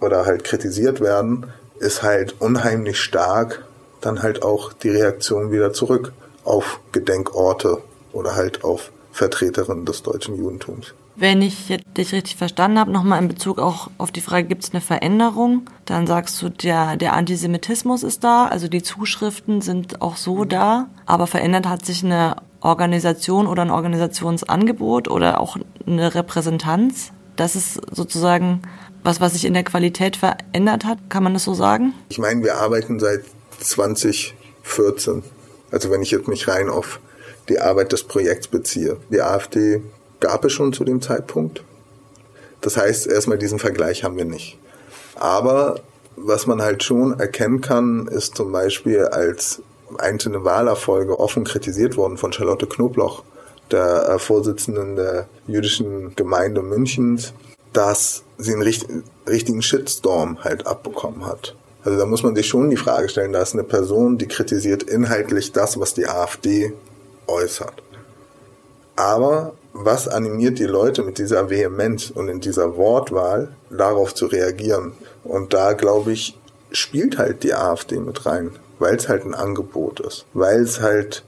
oder 0.00 0.26
halt 0.26 0.44
kritisiert 0.44 1.00
werden, 1.00 1.52
ist 1.78 2.02
halt 2.02 2.40
unheimlich 2.40 3.00
stark 3.00 3.64
dann 4.00 4.22
halt 4.22 4.42
auch 4.42 4.72
die 4.72 4.90
Reaktion 4.90 5.52
wieder 5.52 5.72
zurück 5.72 6.12
auf 6.44 6.80
Gedenkorte 6.90 7.78
oder 8.12 8.34
halt 8.34 8.64
auf 8.64 8.90
Vertreterinnen 9.12 9.84
des 9.84 10.02
deutschen 10.02 10.36
Judentums. 10.36 10.94
Wenn 11.14 11.42
ich 11.42 11.78
dich 11.96 12.12
richtig 12.12 12.36
verstanden 12.36 12.78
habe, 12.78 12.90
nochmal 12.90 13.20
in 13.20 13.28
Bezug 13.28 13.58
auch 13.58 13.90
auf 13.98 14.12
die 14.12 14.22
Frage, 14.22 14.48
gibt 14.48 14.64
es 14.64 14.72
eine 14.72 14.80
Veränderung? 14.80 15.62
Dann 15.84 16.06
sagst 16.06 16.40
du, 16.40 16.48
der, 16.48 16.96
der 16.96 17.12
Antisemitismus 17.12 18.02
ist 18.02 18.24
da, 18.24 18.46
also 18.46 18.66
die 18.66 18.82
Zuschriften 18.82 19.60
sind 19.60 20.00
auch 20.00 20.16
so 20.16 20.44
da, 20.44 20.88
aber 21.04 21.26
verändert 21.26 21.66
hat 21.66 21.84
sich 21.84 22.02
eine 22.02 22.36
Organisation 22.60 23.46
oder 23.46 23.62
ein 23.62 23.70
Organisationsangebot 23.70 25.08
oder 25.08 25.40
auch 25.40 25.58
eine 25.86 26.14
Repräsentanz. 26.14 27.12
Das 27.36 27.56
ist 27.56 27.80
sozusagen 27.94 28.62
was, 29.02 29.20
was 29.20 29.32
sich 29.32 29.44
in 29.44 29.54
der 29.54 29.64
Qualität 29.64 30.16
verändert 30.16 30.84
hat. 30.84 30.98
Kann 31.08 31.24
man 31.24 31.34
das 31.34 31.44
so 31.44 31.54
sagen? 31.54 31.92
Ich 32.08 32.18
meine, 32.18 32.42
wir 32.42 32.56
arbeiten 32.56 33.00
seit 33.00 33.24
2014. 33.58 35.22
Also 35.70 35.90
wenn 35.90 36.02
ich 36.02 36.10
jetzt 36.10 36.28
mich 36.28 36.48
rein 36.48 36.70
auf 36.70 37.00
die 37.48 37.58
Arbeit 37.58 37.92
des 37.92 38.04
Projekts 38.04 38.46
beziehe. 38.46 38.98
Die 39.10 39.20
AfD 39.20 39.82
gab 40.22 40.44
es 40.46 40.52
schon 40.52 40.72
zu 40.72 40.84
dem 40.84 41.02
Zeitpunkt. 41.02 41.62
Das 42.62 42.78
heißt, 42.78 43.06
erstmal 43.06 43.38
diesen 43.38 43.58
Vergleich 43.58 44.04
haben 44.04 44.16
wir 44.16 44.24
nicht. 44.24 44.56
Aber 45.16 45.80
was 46.16 46.46
man 46.46 46.62
halt 46.62 46.82
schon 46.82 47.18
erkennen 47.18 47.60
kann, 47.60 48.06
ist 48.06 48.36
zum 48.36 48.52
Beispiel, 48.52 49.04
als 49.04 49.60
einzelne 49.98 50.44
Wahlerfolge 50.44 51.20
offen 51.20 51.44
kritisiert 51.44 51.96
worden 51.96 52.16
von 52.16 52.32
Charlotte 52.32 52.66
Knobloch, 52.66 53.24
der 53.70 54.08
äh, 54.08 54.18
Vorsitzenden 54.18 54.96
der 54.96 55.26
jüdischen 55.46 56.14
Gemeinde 56.14 56.62
Münchens, 56.62 57.34
dass 57.72 58.22
sie 58.38 58.52
einen 58.52 58.62
richtigen 59.28 59.62
Shitstorm 59.62 60.42
halt 60.42 60.66
abbekommen 60.66 61.26
hat. 61.26 61.54
Also 61.84 61.98
da 61.98 62.06
muss 62.06 62.22
man 62.22 62.36
sich 62.36 62.46
schon 62.46 62.70
die 62.70 62.76
Frage 62.76 63.08
stellen, 63.08 63.32
da 63.32 63.42
ist 63.42 63.54
eine 63.54 63.64
Person, 63.64 64.18
die 64.18 64.28
kritisiert 64.28 64.84
inhaltlich 64.84 65.52
das, 65.52 65.80
was 65.80 65.94
die 65.94 66.06
AfD 66.06 66.72
äußert. 67.26 67.82
Aber 68.94 69.54
was 69.72 70.08
animiert 70.08 70.58
die 70.58 70.64
Leute 70.64 71.02
mit 71.02 71.18
dieser 71.18 71.50
Vehemenz 71.50 72.10
und 72.10 72.28
in 72.28 72.40
dieser 72.40 72.76
Wortwahl 72.76 73.54
darauf 73.70 74.14
zu 74.14 74.26
reagieren? 74.26 74.92
Und 75.24 75.54
da 75.54 75.72
glaube 75.72 76.12
ich, 76.12 76.38
spielt 76.70 77.18
halt 77.18 77.42
die 77.42 77.54
AfD 77.54 77.98
mit 77.98 78.26
rein, 78.26 78.50
weil 78.78 78.96
es 78.96 79.08
halt 79.08 79.24
ein 79.24 79.34
Angebot 79.34 80.00
ist, 80.00 80.26
weil 80.34 80.62
es 80.62 80.80
halt 80.80 81.24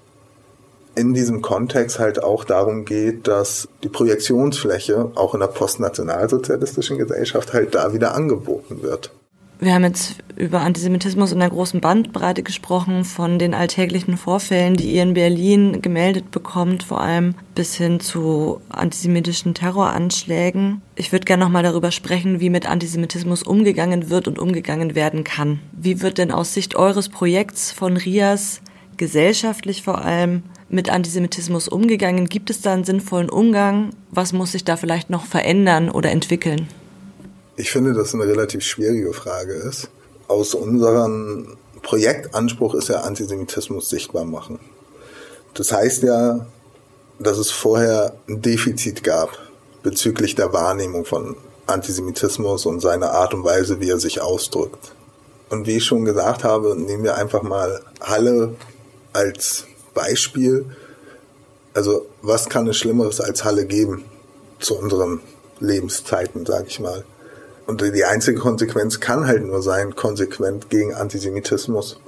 in 0.94 1.12
diesem 1.12 1.42
Kontext 1.42 1.98
halt 1.98 2.22
auch 2.22 2.44
darum 2.44 2.84
geht, 2.84 3.26
dass 3.26 3.68
die 3.82 3.88
Projektionsfläche 3.88 5.10
auch 5.14 5.34
in 5.34 5.40
der 5.40 5.48
postnationalsozialistischen 5.48 6.98
Gesellschaft 6.98 7.52
halt 7.52 7.74
da 7.74 7.92
wieder 7.92 8.14
angeboten 8.14 8.82
wird. 8.82 9.10
Wir 9.64 9.72
haben 9.72 9.84
jetzt 9.84 10.16
über 10.36 10.60
Antisemitismus 10.60 11.32
in 11.32 11.38
der 11.38 11.48
großen 11.48 11.80
Bandbreite 11.80 12.42
gesprochen, 12.42 13.02
von 13.02 13.38
den 13.38 13.54
alltäglichen 13.54 14.18
Vorfällen, 14.18 14.76
die 14.76 14.92
ihr 14.92 15.02
in 15.02 15.14
Berlin 15.14 15.80
gemeldet 15.80 16.30
bekommt, 16.30 16.82
vor 16.82 17.00
allem 17.00 17.34
bis 17.54 17.74
hin 17.74 17.98
zu 17.98 18.60
antisemitischen 18.68 19.54
Terroranschlägen. 19.54 20.82
Ich 20.96 21.12
würde 21.12 21.24
gerne 21.24 21.44
nochmal 21.44 21.62
darüber 21.62 21.92
sprechen, 21.92 22.40
wie 22.40 22.50
mit 22.50 22.68
Antisemitismus 22.68 23.42
umgegangen 23.42 24.10
wird 24.10 24.28
und 24.28 24.38
umgegangen 24.38 24.94
werden 24.94 25.24
kann. 25.24 25.60
Wie 25.72 26.02
wird 26.02 26.18
denn 26.18 26.30
aus 26.30 26.52
Sicht 26.52 26.76
eures 26.76 27.08
Projekts 27.08 27.72
von 27.72 27.96
RIAS 27.96 28.60
gesellschaftlich 28.98 29.82
vor 29.82 30.04
allem 30.04 30.42
mit 30.68 30.90
Antisemitismus 30.90 31.68
umgegangen? 31.68 32.28
Gibt 32.28 32.50
es 32.50 32.60
da 32.60 32.74
einen 32.74 32.84
sinnvollen 32.84 33.30
Umgang? 33.30 33.94
Was 34.10 34.34
muss 34.34 34.52
sich 34.52 34.64
da 34.64 34.76
vielleicht 34.76 35.08
noch 35.08 35.24
verändern 35.24 35.88
oder 35.88 36.10
entwickeln? 36.10 36.68
Ich 37.56 37.70
finde, 37.70 37.92
dass 37.92 38.14
eine 38.14 38.26
relativ 38.26 38.64
schwierige 38.64 39.12
Frage 39.12 39.52
ist. 39.52 39.88
Aus 40.26 40.54
unserem 40.54 41.56
Projektanspruch 41.82 42.74
ist 42.74 42.88
ja 42.88 43.02
Antisemitismus 43.02 43.88
sichtbar 43.88 44.24
machen. 44.24 44.58
Das 45.54 45.70
heißt 45.70 46.02
ja, 46.02 46.46
dass 47.20 47.38
es 47.38 47.50
vorher 47.50 48.16
ein 48.28 48.42
Defizit 48.42 49.04
gab 49.04 49.38
bezüglich 49.84 50.34
der 50.34 50.52
Wahrnehmung 50.52 51.04
von 51.04 51.36
Antisemitismus 51.66 52.66
und 52.66 52.80
seiner 52.80 53.12
Art 53.12 53.34
und 53.34 53.44
Weise, 53.44 53.80
wie 53.80 53.90
er 53.90 54.00
sich 54.00 54.20
ausdrückt. 54.20 54.92
Und 55.50 55.66
wie 55.66 55.76
ich 55.76 55.84
schon 55.84 56.04
gesagt 56.04 56.42
habe, 56.42 56.74
nehmen 56.74 57.04
wir 57.04 57.16
einfach 57.16 57.42
mal 57.42 57.80
Halle 58.00 58.56
als 59.12 59.66
Beispiel. 59.94 60.64
Also 61.72 62.06
was 62.22 62.48
kann 62.48 62.66
es 62.66 62.76
Schlimmeres 62.76 63.20
als 63.20 63.44
Halle 63.44 63.66
geben 63.66 64.04
zu 64.58 64.76
unseren 64.76 65.20
Lebenszeiten, 65.60 66.44
sage 66.44 66.66
ich 66.68 66.80
mal. 66.80 67.04
Und 67.66 67.80
die 67.80 68.04
einzige 68.04 68.38
Konsequenz 68.38 69.00
kann 69.00 69.26
halt 69.26 69.44
nur 69.44 69.62
sein, 69.62 69.96
konsequent 69.96 70.68
gegen 70.68 70.94
Antisemitismus 70.94 71.98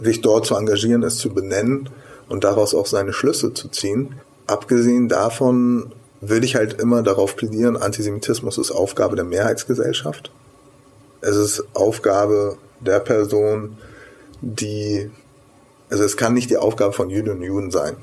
sich 0.00 0.20
dort 0.20 0.46
zu 0.46 0.56
engagieren, 0.56 1.02
es 1.02 1.18
zu 1.18 1.30
benennen 1.30 1.88
und 2.28 2.44
daraus 2.44 2.74
auch 2.74 2.86
seine 2.86 3.12
Schlüsse 3.12 3.54
zu 3.54 3.68
ziehen. 3.68 4.16
Abgesehen 4.46 5.08
davon 5.08 5.92
würde 6.20 6.46
ich 6.46 6.56
halt 6.56 6.80
immer 6.80 7.02
darauf 7.02 7.36
plädieren, 7.36 7.76
Antisemitismus 7.76 8.58
ist 8.58 8.72
Aufgabe 8.72 9.16
der 9.16 9.24
Mehrheitsgesellschaft. 9.24 10.32
Es 11.20 11.36
ist 11.36 11.64
Aufgabe 11.74 12.56
der 12.80 13.00
Person, 13.00 13.78
die, 14.40 15.10
also 15.88 16.04
es 16.04 16.16
kann 16.16 16.34
nicht 16.34 16.50
die 16.50 16.56
Aufgabe 16.56 16.92
von 16.92 17.10
Jüdinnen 17.10 17.38
und 17.38 17.42
Juden 17.42 17.70
sein, 17.70 17.96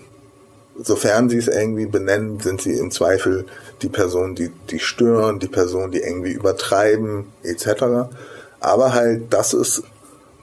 sofern 0.81 1.29
sie 1.29 1.37
es 1.37 1.47
irgendwie 1.47 1.85
benennen, 1.85 2.39
sind 2.39 2.61
sie 2.61 2.73
im 2.73 2.91
Zweifel 2.91 3.45
die 3.81 3.89
Person, 3.89 4.35
die, 4.35 4.51
die 4.69 4.79
stören, 4.79 5.39
die 5.39 5.47
Person, 5.47 5.91
die 5.91 5.99
irgendwie 5.99 6.31
übertreiben, 6.31 7.25
etc. 7.43 8.11
Aber 8.59 8.93
halt, 8.93 9.33
dass 9.33 9.53
es 9.53 9.83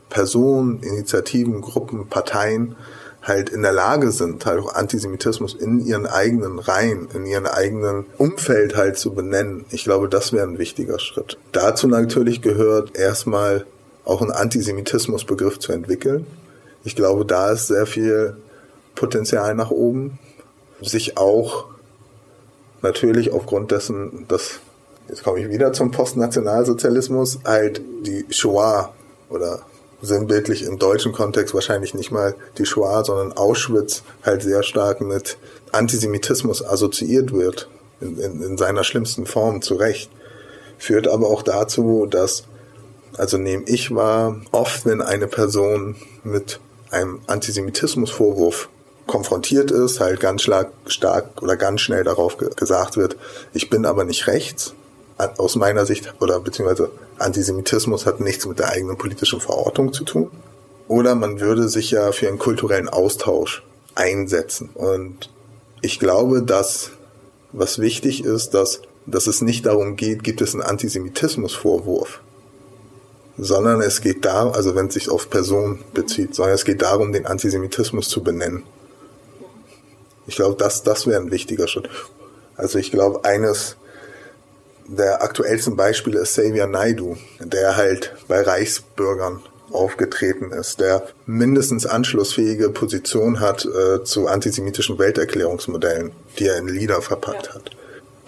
Personen, 0.09 0.83
Initiativen, 0.83 1.61
Gruppen, 1.61 2.09
Parteien 2.09 2.77
halt 3.23 3.51
in 3.51 3.63
der 3.63 3.73
Lage 3.73 4.13
sind, 4.13 4.47
halt 4.47 4.61
auch 4.61 4.75
Antisemitismus 4.75 5.55
in 5.55 5.85
ihren 5.85 6.07
eigenen 6.07 6.59
Reihen, 6.59 7.09
in 7.15 7.27
ihren 7.27 7.47
eigenen 7.47 8.07
Umfeld 8.19 8.77
halt 8.77 8.99
zu 8.99 9.13
benennen. 9.13 9.67
Ich 9.71 9.85
glaube, 9.85 10.09
das 10.09 10.33
wäre 10.33 10.47
ein 10.47 10.59
wichtiger 10.59 10.99
Schritt. 10.99 11.39
Dazu 11.53 11.87
natürlich 11.87 12.41
gehört 12.41 12.97
erstmal 12.97 13.67
auch 14.05 14.23
ein 14.23 14.31
Antisemitismusbegriff 14.31 15.59
zu 15.59 15.73
entwickeln. 15.73 16.27
Ich 16.83 16.97
glaube, 16.97 17.27
da 17.27 17.51
ist 17.51 17.67
sehr 17.67 17.87
viel 17.87 18.37
Potenzial 19.01 19.55
nach 19.55 19.71
oben, 19.71 20.19
sich 20.83 21.17
auch 21.17 21.69
natürlich 22.83 23.33
aufgrund 23.33 23.71
dessen, 23.71 24.27
dass, 24.29 24.61
jetzt 25.09 25.25
komme 25.25 25.41
ich 25.41 25.49
wieder 25.49 25.73
zum 25.73 25.91
Postnationalsozialismus, 25.91 27.39
halt 27.47 27.81
die 28.03 28.27
Shoah 28.29 28.93
oder 29.31 29.63
sinnbildlich 30.03 30.65
im 30.65 30.79
deutschen 30.79 31.13
Kontext 31.13 31.55
wahrscheinlich 31.55 31.95
nicht 31.95 32.11
mal 32.11 32.35
die 32.59 32.67
Shoah, 32.67 33.03
sondern 33.03 33.33
Auschwitz 33.33 34.03
halt 34.23 34.43
sehr 34.43 34.63
stark 34.63 35.01
mit 35.01 35.39
Antisemitismus 35.73 36.63
assoziiert 36.63 37.33
wird, 37.33 37.71
in, 38.03 38.19
in, 38.19 38.43
in 38.43 38.59
seiner 38.59 38.85
schlimmsten 38.85 39.25
Form 39.25 39.63
zu 39.63 39.77
Recht. 39.77 40.11
Führt 40.77 41.09
aber 41.09 41.27
auch 41.29 41.43
dazu, 41.43 42.07
dass, 42.07 42.45
also 43.17 43.39
nehme 43.39 43.65
ich 43.65 43.95
wahr, 43.95 44.43
oft 44.53 44.85
wenn 44.85 45.01
eine 45.01 45.27
Person 45.27 45.97
mit 46.23 46.61
einem 46.91 47.21
Antisemitismusvorwurf 47.29 48.69
konfrontiert 49.11 49.73
ist, 49.73 49.99
halt 49.99 50.21
ganz 50.21 50.43
stark, 50.43 51.43
oder 51.43 51.57
ganz 51.57 51.81
schnell 51.81 52.05
darauf 52.05 52.39
ge 52.39 52.49
gesagt 52.55 52.97
wird, 52.97 53.17
ich 53.53 53.69
bin 53.69 53.85
aber 53.85 54.05
nicht 54.05 54.29
rechts, 54.29 54.75
aus 55.37 55.57
meiner 55.57 55.85
Sicht, 55.85 56.15
oder 56.21 56.39
beziehungsweise 56.39 56.91
Antisemitismus 57.19 58.07
hat 58.07 58.21
nichts 58.21 58.47
mit 58.47 58.61
der 58.61 58.69
eigenen 58.69 58.97
politischen 58.97 59.41
Verortung 59.41 59.93
zu 59.93 60.05
tun. 60.05 60.31
Oder 60.87 61.15
man 61.17 61.41
würde 61.41 61.69
sich 61.69 61.91
ja 61.91 62.13
für 62.13 62.29
einen 62.29 62.39
kulturellen 62.39 62.89
Austausch 62.89 63.63
einsetzen. 63.97 64.71
Und 64.75 65.29
ich 65.83 65.99
glaube, 65.99 66.43
dass 66.43 66.93
was 67.53 67.81
wichtig 67.81 68.25
ist, 68.25 68.55
dass, 68.55 68.81
dass 69.07 69.27
es 69.27 69.43
nicht 69.43 69.67
darum 69.67 69.97
geht, 69.97 70.23
gibt 70.23 70.41
es 70.41 70.55
einen 70.55 70.63
Antisemitismusvorwurf, 70.63 72.21
sondern 73.37 73.83
es 73.83 74.01
geht 74.01 74.25
darum, 74.25 74.53
also 74.53 74.77
wenn 74.77 74.87
es 74.87 74.95
sich 74.95 75.11
auf 75.11 75.29
Personen 75.31 75.81
bezieht, 75.95 76.37
sondern 76.37 76.55
es 76.55 76.65
geht 76.65 76.81
darum, 76.83 77.13
den 77.13 77.27
Antisemitismus 77.27 78.09
zu 78.09 78.23
benennen. 78.23 78.63
Ich 80.31 80.37
glaube, 80.37 80.55
das, 80.57 80.85
das 80.85 81.09
wäre 81.09 81.21
ein 81.21 81.33
wichtiger 81.33 81.67
Schritt. 81.67 81.91
Also 82.57 82.79
ich 82.79 82.93
glaube, 82.93 83.25
eines 83.25 83.75
der 84.87 85.23
aktuellsten 85.25 85.75
Beispiele 85.75 86.21
ist 86.21 86.35
Xavier 86.35 86.69
Naidu, 86.69 87.17
der 87.41 87.77
halt 87.77 88.15
bei 88.29 88.41
Reichsbürgern 88.41 89.41
aufgetreten 89.73 90.53
ist, 90.53 90.79
der 90.79 91.03
mindestens 91.27 91.85
anschlussfähige 91.85 92.71
Position 92.71 93.41
hat 93.41 93.65
äh, 93.65 94.05
zu 94.05 94.29
antisemitischen 94.29 95.01
Welterklärungsmodellen, 95.01 96.13
die 96.39 96.47
er 96.47 96.59
in 96.59 96.69
Lieder 96.69 97.03
verpackt 97.03 97.49
ja. 97.49 97.55
hat. 97.55 97.71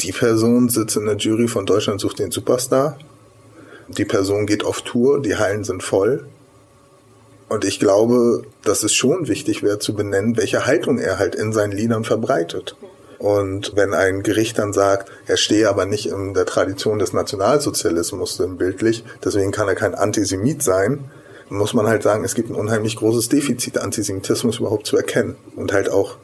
Die 0.00 0.10
Person 0.10 0.70
sitzt 0.70 0.96
in 0.96 1.06
der 1.06 1.18
Jury 1.18 1.46
von 1.46 1.66
Deutschland 1.66 2.00
sucht 2.00 2.18
den 2.18 2.32
Superstar. 2.32 2.98
Die 3.86 4.04
Person 4.04 4.46
geht 4.46 4.64
auf 4.64 4.82
Tour, 4.82 5.22
die 5.22 5.36
Hallen 5.36 5.62
sind 5.62 5.84
voll. 5.84 6.26
Und 7.52 7.66
ich 7.66 7.78
glaube, 7.78 8.44
dass 8.64 8.82
es 8.82 8.94
schon 8.94 9.28
wichtig 9.28 9.62
wäre 9.62 9.78
zu 9.78 9.92
benennen, 9.92 10.38
welche 10.38 10.64
Haltung 10.64 10.96
er 10.96 11.18
halt 11.18 11.34
in 11.34 11.52
seinen 11.52 11.72
Liedern 11.72 12.02
verbreitet. 12.02 12.76
Und 13.18 13.76
wenn 13.76 13.92
ein 13.92 14.22
Gericht 14.22 14.58
dann 14.58 14.72
sagt, 14.72 15.12
er 15.26 15.36
stehe 15.36 15.68
aber 15.68 15.84
nicht 15.84 16.06
in 16.06 16.32
der 16.32 16.46
Tradition 16.46 16.98
des 16.98 17.12
Nationalsozialismus 17.12 18.42
bildlich, 18.56 19.04
deswegen 19.22 19.50
kann 19.50 19.68
er 19.68 19.74
kein 19.74 19.94
Antisemit 19.94 20.62
sein, 20.62 21.10
muss 21.50 21.74
man 21.74 21.86
halt 21.86 22.02
sagen, 22.02 22.24
es 22.24 22.34
gibt 22.34 22.48
ein 22.48 22.56
unheimlich 22.56 22.96
großes 22.96 23.28
Defizit, 23.28 23.76
Antisemitismus 23.76 24.58
überhaupt 24.58 24.86
zu 24.86 24.96
erkennen 24.96 25.36
und 25.54 25.74
halt 25.74 25.90
auch 25.90 26.16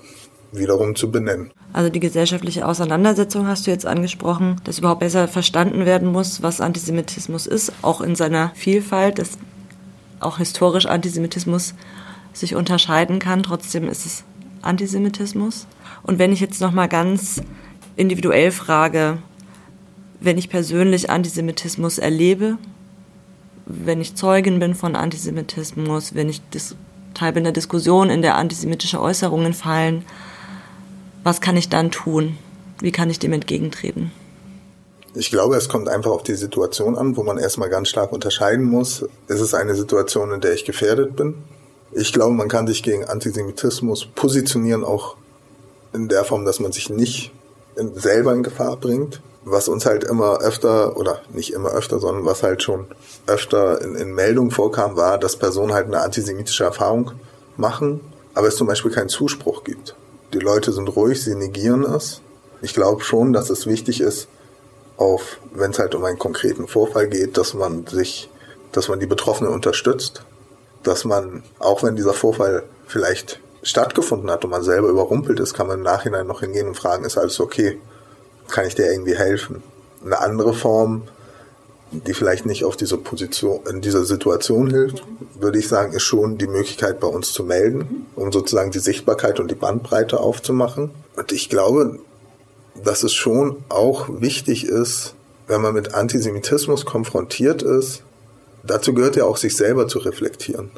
wiederum 0.51 0.97
zu 0.97 1.11
benennen. 1.11 1.51
Also 1.75 1.91
die 1.91 2.01
gesellschaftliche 2.01 2.67
Auseinandersetzung 2.67 3.47
hast 3.47 3.67
du 3.67 3.71
jetzt 3.71 3.85
angesprochen, 3.85 4.63
dass 4.65 4.79
überhaupt 4.79 5.01
besser 5.01 5.29
verstanden 5.29 5.85
werden 5.85 6.09
muss, 6.09 6.43
was 6.43 6.63
Antisemitismus 6.63 7.47
ist, 7.47 7.71
auch 7.83 8.01
in 8.01 8.17
seiner 8.17 8.53
Vielfalt, 8.55 9.19
dass 9.19 9.33
auch 10.21 10.39
historisch 10.39 10.87
Antisemitismus 10.87 11.75
sich 12.33 12.55
unterscheiden 12.55 13.19
kann. 13.19 13.43
Trotzdem 13.43 13.89
ist 13.89 14.07
es 14.07 14.25
Antisemitismus. 14.63 15.67
Und 16.03 16.19
wenn 16.19 16.33
ich 16.33 16.41
jetzt 16.41 16.61
noch 16.61 16.73
mal 16.73 16.89
ganz 16.89 17.43
individuell 17.97 18.51
frage, 18.51 19.19
wenn 20.21 20.39
ich 20.39 20.49
persönlich 20.49 21.11
Antisemitismus 21.11 21.99
erlebe, 21.99 22.59
wenn 23.67 24.01
ich 24.01 24.15
Zeugin 24.15 24.59
bin 24.59 24.75
von 24.75 24.97
Antisemitismus, 24.97 26.15
wenn 26.15 26.29
ich 26.29 26.41
Teil 27.15 27.33
bin 27.33 27.45
der 27.45 27.53
Diskussion, 27.53 28.11
in 28.11 28.23
der 28.23 28.37
antisemitische 28.37 29.01
Äußerungen 29.01 29.53
fallen, 29.53 30.05
was 31.25 31.41
kann 31.41 31.57
ich 31.57 31.69
dann 31.69 31.91
tun? 31.91 32.39
Wie 32.81 32.93
kann 32.93 33.11
ich 33.11 33.19
dem 33.19 33.33
entgegentreten? 33.33 34.13
Ich 35.15 35.31
glaube, 35.31 35.57
es 35.57 35.69
kommt 35.69 35.89
einfach 35.89 36.11
auf 36.11 36.23
die 36.23 36.35
Situation 36.35 36.97
an, 36.97 37.17
wo 37.17 37.23
man 37.23 37.39
erstmal 37.39 37.71
ganz 37.71 37.89
stark 37.89 38.13
unterscheiden 38.13 38.65
muss. 38.65 39.03
Ist 39.27 39.41
es 39.41 39.55
eine 39.55 39.75
Situation, 39.75 40.33
in 40.33 40.41
der 40.41 40.53
ich 40.53 40.65
gefährdet 40.65 41.17
bin? 41.17 41.35
Ich 41.93 42.13
glaube, 42.13 42.35
man 42.35 42.49
kann 42.49 42.67
sich 42.67 42.83
gegen 42.83 43.05
Antisemitismus 43.05 44.07
positionieren, 44.15 44.85
auch 44.85 45.17
in 45.93 46.09
der 46.09 46.25
Form, 46.25 46.45
dass 46.45 46.61
man 46.61 46.73
sich 46.73 46.91
nicht 46.91 47.33
selber 47.95 48.35
in 48.35 48.43
Gefahr 48.43 48.77
bringt 48.77 49.21
was 49.51 49.69
uns 49.69 49.87
halt 49.87 50.05
immer 50.05 50.41
öfter, 50.41 50.97
oder 50.97 51.21
nicht 51.33 51.53
immer 51.53 51.71
öfter, 51.71 51.99
sondern 51.99 52.25
was 52.25 52.43
halt 52.43 52.63
schon 52.63 52.87
öfter 53.27 53.81
in, 53.81 53.95
in 53.95 54.15
Meldungen 54.15 54.51
vorkam, 54.51 54.97
war, 54.97 55.19
dass 55.19 55.37
Personen 55.37 55.73
halt 55.73 55.87
eine 55.87 56.01
antisemitische 56.01 56.65
Erfahrung 56.65 57.13
machen, 57.57 58.01
aber 58.35 58.49
es 58.49 58.57
zum 58.57 58.67
Beispiel 58.67 58.91
keinen 58.91 59.09
Zuspruch 59.09 59.65
gibt. 59.65 59.95
Die 60.33 60.39
Leute 60.39 60.73
sind 60.73 60.89
ruhig, 60.89 61.23
sie 61.23 61.35
negieren 61.35 61.85
es. 61.85 62.21
Ich 62.61 62.75
glaube 62.75 63.03
schon, 63.03 63.33
dass 63.33 63.51
es 63.51 63.67
wichtig 63.67 64.01
ist, 64.01 64.29
auf, 64.99 65.39
wenn 65.53 65.71
es 65.71 65.79
halt 65.79 65.95
um 65.95 66.05
einen 66.05 66.19
konkreten 66.19 66.69
Vorfall 66.69 67.09
geht, 67.09 67.39
dass 67.39 67.55
man 67.55 67.87
sich, 67.87 68.29
dass 68.73 68.89
man 68.89 69.01
die 69.01 69.07
Betroffenen 69.07 69.53
unterstützt, 69.53 70.23
dass 70.83 71.05
man, 71.05 71.43
auch 71.59 71.83
wenn 71.83 71.97
dieser 71.97 72.15
Vorfall 72.15 72.65
vielleicht 72.87 73.41
stattgefunden 73.63 74.31
hat 74.31 74.45
und 74.45 74.51
man 74.51 74.63
selber 74.63 74.89
überrumpelt 74.89 75.41
ist, 75.41 75.55
kann 75.55 75.67
man 75.67 75.79
im 75.79 75.85
Nachhinein 75.85 76.27
noch 76.27 76.41
hingehen 76.41 76.69
und 76.69 76.75
fragen, 76.75 77.05
ist 77.05 77.19
alles 77.19 77.41
okay? 77.41 77.79
kann 78.49 78.67
ich 78.67 78.75
dir 78.75 78.91
irgendwie 78.91 79.17
helfen? 79.17 79.63
Eine 80.05 80.21
andere 80.21 80.55
Form, 80.55 81.03
die 81.91 82.15
vielleicht 82.15 82.47
nicht 82.47 82.65
auf 82.65 82.77
diese 82.77 82.99
Position, 82.99 83.61
in 83.71 83.81
dieser 83.81 84.05
Situation 84.05 84.71
hilft, 84.71 85.03
würde 85.39 85.59
ich 85.59 85.69
sagen, 85.69 85.93
ist 85.93 86.03
schon 86.03 86.39
die 86.39 86.47
Möglichkeit 86.47 87.01
bei 87.01 87.09
uns 87.09 87.33
zu 87.33 87.45
melden, 87.45 88.07
um 88.15 88.33
sozusagen 88.33 88.71
die 88.71 88.79
Sichtbarkeit 88.79 89.41
und 89.41 89.51
die 89.51 89.55
Bandbreite 89.55 90.21
aufzumachen. 90.21 90.91
Und 91.17 91.33
ich 91.33 91.49
glaube, 91.49 91.99
dass 92.85 93.03
es 93.03 93.15
schon 93.15 93.65
auch 93.69 94.09
wichtig 94.09 94.65
ist, 94.65 95.15
wenn 95.47 95.61
man 95.63 95.75
mit 95.75 95.95
Antisemitismus 95.95 96.85
konfrontiert 96.85 97.63
ist, 97.63 98.03
dazu 98.63 98.93
gehört 98.95 99.17
ja 99.17 99.25
auch 99.25 99.37
sich 99.37 99.57
selber 99.57 99.89
zu 99.89 99.99
reflektieren. 99.99 100.71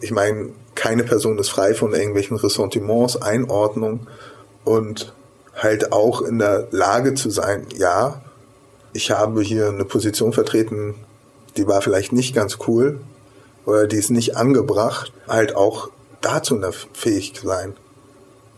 Ich 0.00 0.10
meine, 0.10 0.50
keine 0.74 1.04
Person 1.04 1.38
ist 1.38 1.48
frei 1.48 1.74
von 1.74 1.94
irgendwelchen 1.94 2.36
Ressentiments, 2.36 3.22
Einordnung 3.22 4.06
und 4.64 5.14
halt 5.54 5.92
auch 5.92 6.22
in 6.22 6.38
der 6.38 6.66
Lage 6.72 7.14
zu 7.14 7.30
sein, 7.30 7.66
ja, 7.76 8.20
ich 8.92 9.10
habe 9.10 9.42
hier 9.42 9.68
eine 9.68 9.84
Position 9.84 10.32
vertreten, 10.32 10.94
die 11.56 11.66
war 11.66 11.80
vielleicht 11.82 12.12
nicht 12.12 12.34
ganz 12.34 12.58
cool 12.66 13.00
oder 13.64 13.86
die 13.86 13.96
ist 13.96 14.10
nicht 14.10 14.36
angebracht, 14.36 15.12
halt 15.28 15.56
auch 15.56 15.90
dazu 16.20 16.60
fähig 16.92 17.40
sein. 17.42 17.74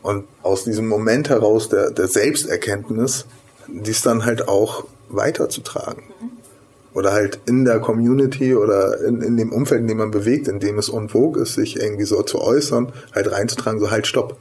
Und 0.07 0.25
aus 0.43 0.65
diesem 0.65 0.87
Moment 0.87 1.29
heraus 1.29 1.69
der, 1.69 1.91
der 1.91 2.07
Selbsterkenntnis, 2.07 3.27
dies 3.67 4.03
dann 4.03 4.25
halt 4.25 4.47
auch 4.47 4.85
weiterzutragen. 5.09 6.05
Oder 6.95 7.13
halt 7.13 7.41
in 7.47 7.65
der 7.65 7.81
Community 7.81 8.55
oder 8.55 9.01
in, 9.03 9.21
in 9.21 9.37
dem 9.37 9.53
Umfeld, 9.53 9.81
in 9.81 9.89
dem 9.89 9.99
man 9.99 10.11
bewegt, 10.11 10.49
in 10.49 10.61
dem 10.61 10.79
es 10.79 10.89
unwog 10.89 11.37
ist, 11.37 11.55
sich 11.55 11.77
irgendwie 11.77 12.05
so 12.05 12.23
zu 12.23 12.41
äußern, 12.41 12.93
halt 13.15 13.31
reinzutragen, 13.31 13.81
so 13.81 13.91
halt 13.91 14.07
stopp 14.07 14.37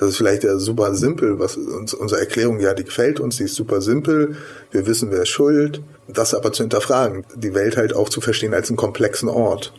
das 0.00 0.08
ist 0.08 0.16
vielleicht 0.16 0.44
ja 0.44 0.56
super 0.56 0.94
simpel, 0.94 1.38
was 1.38 1.58
uns, 1.58 1.92
unsere 1.92 2.22
Erklärung, 2.22 2.58
ja, 2.58 2.72
die 2.72 2.84
gefällt 2.84 3.20
uns, 3.20 3.36
die 3.36 3.44
ist 3.44 3.54
super 3.54 3.82
simpel, 3.82 4.34
wir 4.70 4.86
wissen, 4.86 5.10
wer 5.10 5.22
ist 5.22 5.28
schuld. 5.28 5.82
Das 6.08 6.32
aber 6.32 6.54
zu 6.54 6.62
hinterfragen, 6.62 7.26
die 7.34 7.54
Welt 7.54 7.76
halt 7.76 7.94
auch 7.94 8.08
zu 8.08 8.22
verstehen 8.22 8.54
als 8.54 8.70
einen 8.70 8.78
komplexen 8.78 9.28
Ort 9.28 9.74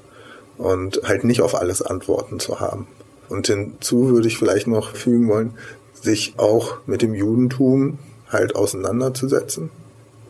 und 0.59 1.01
halt 1.05 1.23
nicht 1.23 1.41
auf 1.41 1.55
alles 1.55 1.81
Antworten 1.81 2.39
zu 2.39 2.59
haben. 2.59 2.87
Und 3.31 3.47
hinzu 3.47 4.09
würde 4.09 4.27
ich 4.27 4.37
vielleicht 4.37 4.67
noch 4.67 4.95
fügen 4.95 5.27
wollen, 5.27 5.53
sich 5.93 6.35
auch 6.37 6.77
mit 6.85 7.01
dem 7.01 7.13
Judentum 7.13 7.97
halt 8.29 8.55
auseinanderzusetzen, 8.55 9.69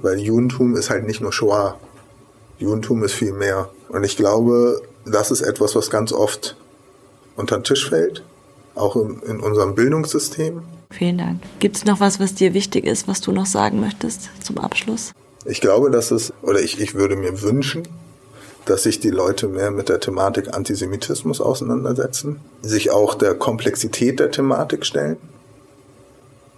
weil 0.01 0.19
Judentum 0.19 0.75
ist 0.75 0.89
halt 0.89 1.05
nicht 1.05 1.21
nur 1.21 1.33
Shoah. 1.33 1.79
Judentum 2.57 3.03
ist 3.03 3.13
viel 3.13 3.33
mehr. 3.33 3.69
Und 3.89 4.03
ich 4.03 4.17
glaube, 4.17 4.81
das 5.05 5.31
ist 5.31 5.41
etwas, 5.41 5.75
was 5.75 5.89
ganz 5.89 6.11
oft 6.13 6.55
unter 7.35 7.57
den 7.57 7.63
Tisch 7.63 7.89
fällt 7.89 8.23
auch 8.75 8.95
in, 8.95 9.21
in 9.21 9.39
unserem 9.39 9.75
Bildungssystem. 9.75 10.61
Vielen 10.89 11.17
Dank. 11.17 11.41
Gibt 11.59 11.77
es 11.77 11.85
noch 11.85 11.99
was, 11.99 12.19
was 12.19 12.33
dir 12.33 12.53
wichtig 12.53 12.85
ist, 12.85 13.07
was 13.07 13.21
du 13.21 13.31
noch 13.31 13.45
sagen 13.45 13.79
möchtest 13.79 14.29
zum 14.43 14.57
Abschluss? 14.57 15.11
Ich 15.45 15.61
glaube, 15.61 15.89
dass 15.89 16.11
es, 16.11 16.33
oder 16.41 16.61
ich, 16.61 16.79
ich 16.79 16.93
würde 16.93 17.15
mir 17.15 17.41
wünschen, 17.41 17.83
dass 18.65 18.83
sich 18.83 18.99
die 18.99 19.09
Leute 19.09 19.47
mehr 19.47 19.71
mit 19.71 19.89
der 19.89 19.99
Thematik 19.99 20.53
Antisemitismus 20.53 21.41
auseinandersetzen, 21.41 22.39
sich 22.61 22.91
auch 22.91 23.15
der 23.15 23.35
Komplexität 23.35 24.19
der 24.19 24.31
Thematik 24.31 24.85
stellen. 24.85 25.17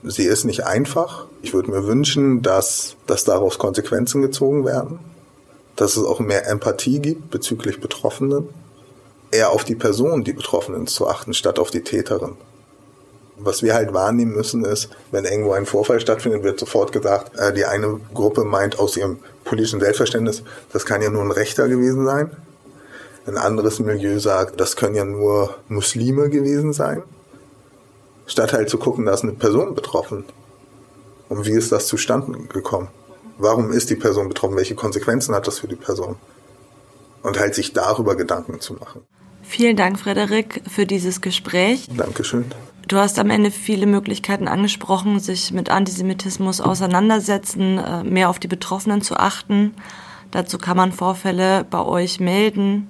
Sie 0.04 0.26
ist 0.26 0.44
nicht 0.44 0.66
einfach. 0.66 1.28
Ich 1.42 1.54
würde 1.54 1.72
mir 1.72 1.88
wünschen, 1.88 2.42
dass, 2.42 2.98
dass 3.08 3.24
daraus 3.24 3.58
Konsequenzen 3.58 4.22
gezogen 4.22 4.66
werden, 4.66 5.00
dass 5.76 5.96
es 5.96 6.04
auch 6.04 6.20
mehr 6.20 6.48
Empathie 6.48 7.00
gibt 7.00 7.32
bezüglich 7.32 7.80
Betroffenen 7.80 8.50
eher 9.32 9.52
auf 9.52 9.64
die 9.64 9.76
Person, 9.76 10.24
die 10.24 10.34
Betroffenen 10.34 10.88
zu 10.88 11.08
achten, 11.08 11.34
statt 11.34 11.58
auf 11.58 11.72
die 11.72 11.82
Täterin. 11.82 12.36
Was 13.38 13.64
wir 13.64 13.74
halt 13.74 13.94
wahrnehmen 13.94 14.34
müssen 14.34 14.64
ist, 14.64 14.90
wenn 15.12 15.26
irgendwo 15.26 15.54
ein 15.54 15.66
Vorfall 15.66 16.00
stattfindet, 16.00 16.44
wird 16.44 16.60
sofort 16.60 16.92
gesagt, 16.92 17.38
äh, 17.38 17.54
die 17.54 17.66
eine 17.66 18.00
Gruppe 18.14 18.44
meint 18.44 18.80
aus 18.80 18.96
ihrem 18.96 19.20
politischen 19.44 19.80
Selbstverständnis, 19.80 20.44
das 20.72 20.86
kann 20.86 21.02
ja 21.02 21.10
nur 21.10 21.24
ein 21.24 21.32
Rechter 21.32 21.68
gewesen 21.68 22.06
sein. 22.06 22.32
Ein 23.26 23.38
anderes 23.38 23.80
Milieu 23.80 24.20
sagt, 24.20 24.60
das 24.60 24.76
können 24.76 24.96
ja 24.96 25.06
nur 25.06 25.56
Muslime 25.68 26.30
gewesen 26.30 26.74
sein. 26.74 27.04
Statt 28.26 28.54
halt 28.54 28.70
zu 28.70 28.78
gucken, 28.78 29.06
da 29.06 29.14
ist 29.14 29.24
eine 29.24 29.34
Person 29.34 29.76
betroffen. 29.76 30.26
Und 31.30 31.46
wie 31.46 31.54
ist 31.54 31.72
das 31.72 31.88
zustande 31.88 32.38
gekommen? 32.48 32.90
Warum 33.38 33.72
ist 33.72 33.90
die 33.90 33.96
Person 33.96 34.28
betroffen? 34.28 34.58
Welche 34.58 34.76
Konsequenzen 34.76 35.34
hat 35.34 35.48
das 35.48 35.60
für 35.60 35.68
die 35.68 35.76
Person? 35.76 36.18
Und 37.24 37.40
halt 37.40 37.56
sich 37.56 37.74
darüber 37.74 38.16
Gedanken 38.16 38.60
zu 38.60 38.74
machen. 38.74 39.02
Vielen 39.42 39.76
Dank, 39.76 40.00
Frederik, 40.00 40.62
für 40.70 40.86
dieses 40.86 41.22
Gespräch. 41.22 41.88
Dankeschön. 41.96 42.46
Du 42.88 42.98
hast 42.98 43.18
am 43.18 43.30
Ende 43.30 43.50
viele 43.50 43.86
Möglichkeiten 43.86 44.48
angesprochen, 44.48 45.20
sich 45.20 45.52
mit 45.54 45.70
Antisemitismus 45.70 46.60
auseinandersetzen, 46.60 47.78
äh, 47.78 48.04
mehr 48.04 48.30
auf 48.30 48.40
die 48.40 48.50
Betroffenen 48.50 49.02
zu 49.02 49.16
achten. 49.16 49.74
Dazu 50.32 50.58
kann 50.58 50.76
man 50.76 50.92
Vorfälle 50.92 51.64
bei 51.64 51.80
euch 51.80 52.20
melden. 52.20 52.90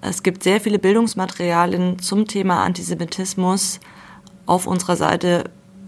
Es 0.00 0.22
gibt 0.22 0.42
sehr 0.42 0.60
viele 0.60 0.78
Bildungsmaterialien 0.78 2.00
zum 2.00 2.26
Thema 2.26 2.64
Antisemitismus. 2.64 3.78
Auf 4.46 4.66
unserer 4.66 4.96
Seite 4.96 5.44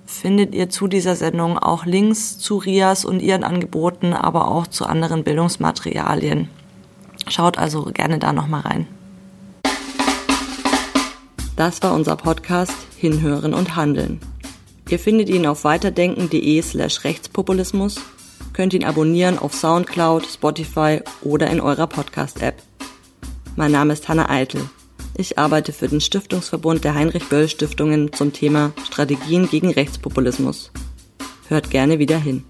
findet 0.06 0.54
ihr 0.54 0.68
zu 0.68 0.86
dieser 0.86 1.16
Sendung 1.16 1.58
auch 1.58 1.84
Links 1.84 2.38
zu 2.38 2.58
RIAS 2.58 3.04
und 3.04 3.20
ihren 3.20 3.44
Angeboten, 3.44 4.12
aber 4.12 4.48
auch 4.48 4.66
zu 4.66 4.86
anderen 4.86 5.24
Bildungsmaterialien. 5.24 6.48
Schaut 7.28 7.58
also 7.58 7.84
gerne 7.84 8.18
da 8.18 8.32
nochmal 8.32 8.62
rein. 8.62 8.86
Das 11.60 11.82
war 11.82 11.92
unser 11.92 12.16
Podcast 12.16 12.72
Hinhören 12.96 13.52
und 13.52 13.76
Handeln. 13.76 14.18
Ihr 14.88 14.98
findet 14.98 15.28
ihn 15.28 15.46
auf 15.46 15.64
weiterdenken.de 15.64 16.62
slash 16.62 17.04
Rechtspopulismus, 17.04 18.00
könnt 18.54 18.72
ihn 18.72 18.82
abonnieren 18.82 19.38
auf 19.38 19.52
Soundcloud, 19.52 20.24
Spotify 20.24 21.02
oder 21.20 21.50
in 21.50 21.60
eurer 21.60 21.86
Podcast-App. 21.86 22.62
Mein 23.56 23.72
Name 23.72 23.92
ist 23.92 24.08
Hanna 24.08 24.30
Eitel. 24.30 24.70
Ich 25.18 25.38
arbeite 25.38 25.74
für 25.74 25.88
den 25.88 26.00
Stiftungsverbund 26.00 26.82
der 26.82 26.94
Heinrich-Böll-Stiftungen 26.94 28.10
zum 28.14 28.32
Thema 28.32 28.72
Strategien 28.86 29.46
gegen 29.46 29.70
Rechtspopulismus. 29.70 30.70
Hört 31.48 31.68
gerne 31.68 31.98
wieder 31.98 32.18
hin. 32.18 32.42